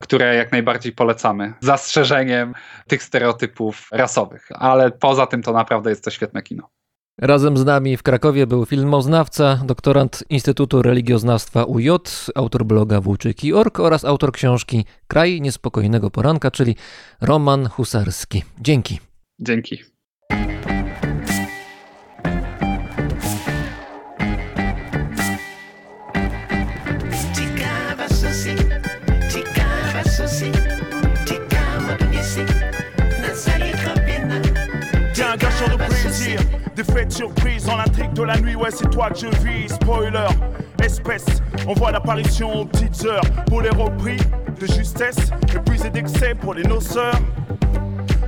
które 0.01 0.35
jak 0.35 0.53
najbardziej 0.53 0.93
polecamy. 0.93 1.53
Zastrzeżeniem 1.61 2.55
tych 2.87 3.03
stereotypów 3.03 3.89
rasowych, 3.93 4.49
ale 4.55 4.91
poza 4.91 5.27
tym 5.27 5.43
to 5.43 5.53
naprawdę 5.53 5.91
jest 5.91 6.05
to 6.05 6.11
świetne 6.11 6.43
kino. 6.43 6.69
Razem 7.19 7.57
z 7.57 7.65
nami 7.65 7.97
w 7.97 8.03
Krakowie 8.03 8.47
był 8.47 8.67
filmoznawca, 8.67 9.61
doktorant 9.65 10.25
Instytutu 10.31 10.83
Religioznawstwa 10.83 11.65
UJ, 11.65 11.89
autor 12.35 12.65
bloga 12.65 13.01
Włóczyki.org 13.01 13.81
oraz 13.81 14.05
autor 14.05 14.33
książki 14.33 14.85
Kraj 15.09 15.41
Niespokojnego 15.41 16.11
Poranka, 16.11 16.51
czyli 16.51 16.77
Roman 17.21 17.69
Husarski. 17.69 18.45
Dzięki. 18.61 18.99
Dzięki. 19.41 19.79
Surprises 37.21 37.67
dans 37.67 37.77
l'intrigue 37.77 38.15
de 38.15 38.23
la 38.23 38.41
nuit, 38.41 38.55
ouais 38.55 38.71
c'est 38.71 38.89
toi 38.89 39.11
que 39.11 39.19
je 39.19 39.27
vis, 39.45 39.69
spoiler, 39.69 40.27
espèce, 40.83 41.27
on 41.69 41.75
voit 41.75 41.91
l'apparition 41.91 42.63
aux 42.63 42.65
petites 42.65 43.05
heures, 43.05 43.21
pour 43.47 43.61
les 43.61 43.69
repris 43.69 44.17
de 44.59 44.67
justesse, 44.67 45.31
épuisé 45.55 45.91
d'excès 45.91 46.35
pour 46.35 46.55
les 46.55 46.63
noceurs, 46.63 47.21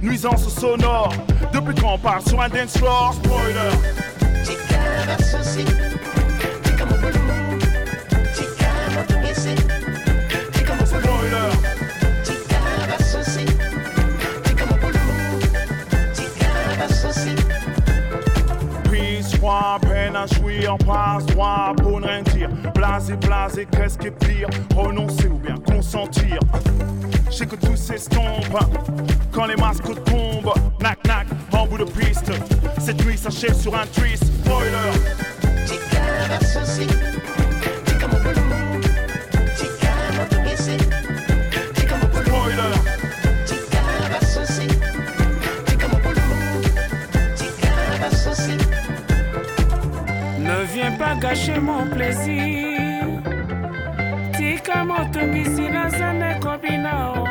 nuisance 0.02 0.46
sonore, 0.46 1.14
depuis 1.54 1.74
quand 1.74 1.94
on 1.94 1.98
parle 1.98 2.20
sur 2.20 2.38
un 2.42 2.50
dance 2.50 2.76
floor, 2.76 3.14
spoiler, 3.14 3.70
froid, 19.52 19.78
peine 19.80 20.16
à 20.16 20.26
jouir, 20.26 20.76
passe 20.78 21.26
droit 21.26 21.74
pour 21.76 22.00
ne 22.00 22.06
rien 22.06 22.22
dire, 22.22 22.48
blasé, 22.74 23.16
blasé, 23.16 23.66
qu'est-ce 23.70 23.98
qui 23.98 24.08
est 24.08 24.10
pire, 24.10 24.48
renoncer 24.74 25.28
ou 25.28 25.38
bien 25.38 25.56
consentir. 25.56 26.38
Je 27.30 27.36
sais 27.36 27.46
que 27.46 27.56
tout 27.56 27.76
s'estompe 27.76 28.56
quand 29.32 29.46
les 29.46 29.56
masques 29.56 29.84
tombent. 30.04 30.54
Nac, 30.80 30.98
nac, 31.06 31.26
en 31.52 31.66
bout 31.66 31.78
de 31.78 31.84
piste. 31.84 32.30
Cette 32.78 33.04
nuit 33.04 33.16
s'achève 33.16 33.54
sur 33.54 33.74
un 33.74 33.86
twist. 33.86 34.24
Spoiler, 34.24 34.92
plaisir. 51.90 53.06
tika 54.36 54.84
motungisi 54.84 55.68
naza 55.68 56.12
nekobi 56.12 56.78
nao 56.78 57.28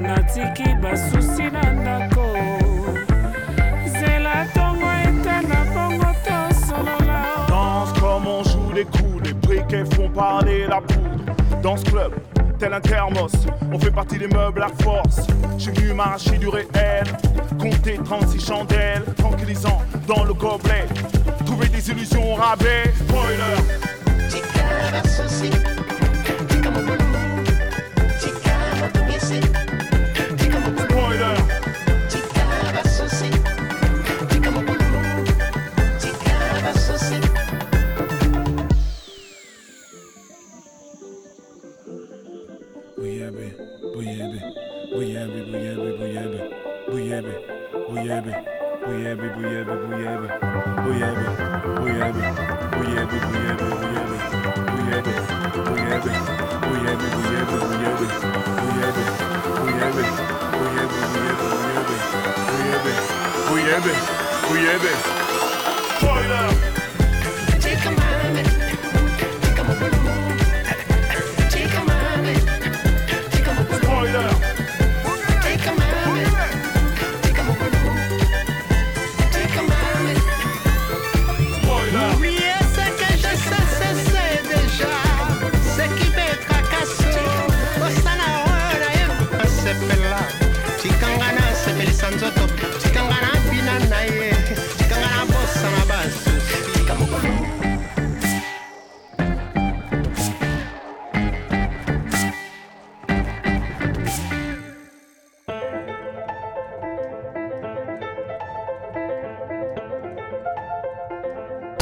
natiki 0.00 0.74
basusi 0.82 1.42
na 1.42 1.72
ndako 1.72 2.26
zela 3.86 4.44
ntongo 4.44 4.86
ete 5.02 5.46
na 5.48 5.64
bongo 5.74 6.14
tosolola 6.24 7.22
danse 7.48 8.00
comme 8.00 8.26
on 8.26 8.42
joue 8.44 8.72
des 8.74 8.84
coups. 8.84 9.22
Les 9.24 9.34
briquets 9.34 9.84
font 9.94 10.08
parler 10.10 10.66
la 10.66 10.80
poudre. 10.80 11.34
Dans 11.62 11.76
ce 11.76 11.84
club, 11.84 12.12
tel 12.58 12.72
un 12.72 12.80
thermos, 12.80 13.32
on 13.72 13.78
fait 13.78 13.92
partie 13.92 14.18
des 14.18 14.26
meubles 14.26 14.62
à 14.62 14.68
force. 14.82 15.26
J'ai 15.58 15.70
venu 15.70 15.94
m'arracher 15.94 16.38
du 16.38 16.48
réel, 16.48 17.04
compter 17.60 17.98
36 18.04 18.44
chandelles, 18.44 19.04
tranquillisant 19.16 19.80
dans 20.08 20.24
le 20.24 20.34
gobelet. 20.34 20.86
Trouver 21.52 21.68
des 21.68 21.90
illusions 21.90 22.32
au 22.32 22.34
rabais. 22.34 22.84
Spoiler. 22.96 23.91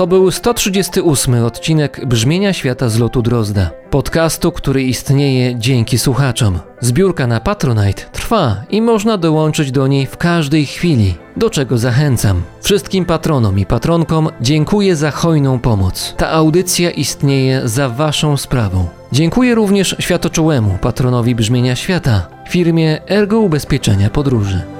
To 0.01 0.07
był 0.07 0.31
138 0.31 1.45
odcinek 1.45 2.07
Brzmienia 2.07 2.53
Świata 2.53 2.89
z 2.89 2.99
lotu 2.99 3.23
Drozda, 3.23 3.71
podcastu, 3.91 4.53
który 4.53 4.83
istnieje 4.83 5.59
dzięki 5.59 5.99
słuchaczom. 5.99 6.59
Zbiórka 6.81 7.27
na 7.27 7.41
Patronite 7.41 8.03
trwa 8.13 8.57
i 8.71 8.83
można 8.83 9.19
dołączyć 9.19 9.73
do 9.73 9.87
niej 9.87 10.07
w 10.07 10.17
każdej 10.17 10.67
chwili, 10.67 11.15
do 11.37 11.51
czego 11.51 11.79
zachęcam. 11.79 12.43
Wszystkim 12.61 13.05
patronom 13.05 13.59
i 13.59 13.67
patronkom 13.67 14.29
dziękuję 14.41 14.97
za 14.97 15.11
hojną 15.11 15.59
pomoc. 15.59 16.15
Ta 16.17 16.31
audycja 16.31 16.91
istnieje 16.91 17.69
za 17.69 17.89
Waszą 17.89 18.37
sprawą. 18.37 18.89
Dziękuję 19.13 19.55
również 19.55 19.97
światoczułemu 19.99 20.79
patronowi 20.81 21.35
Brzmienia 21.35 21.77
Świata, 21.77 22.27
firmie 22.49 23.01
Ergo 23.09 23.41
Ubezpieczenia 23.41 24.11
Podróży. 24.11 24.80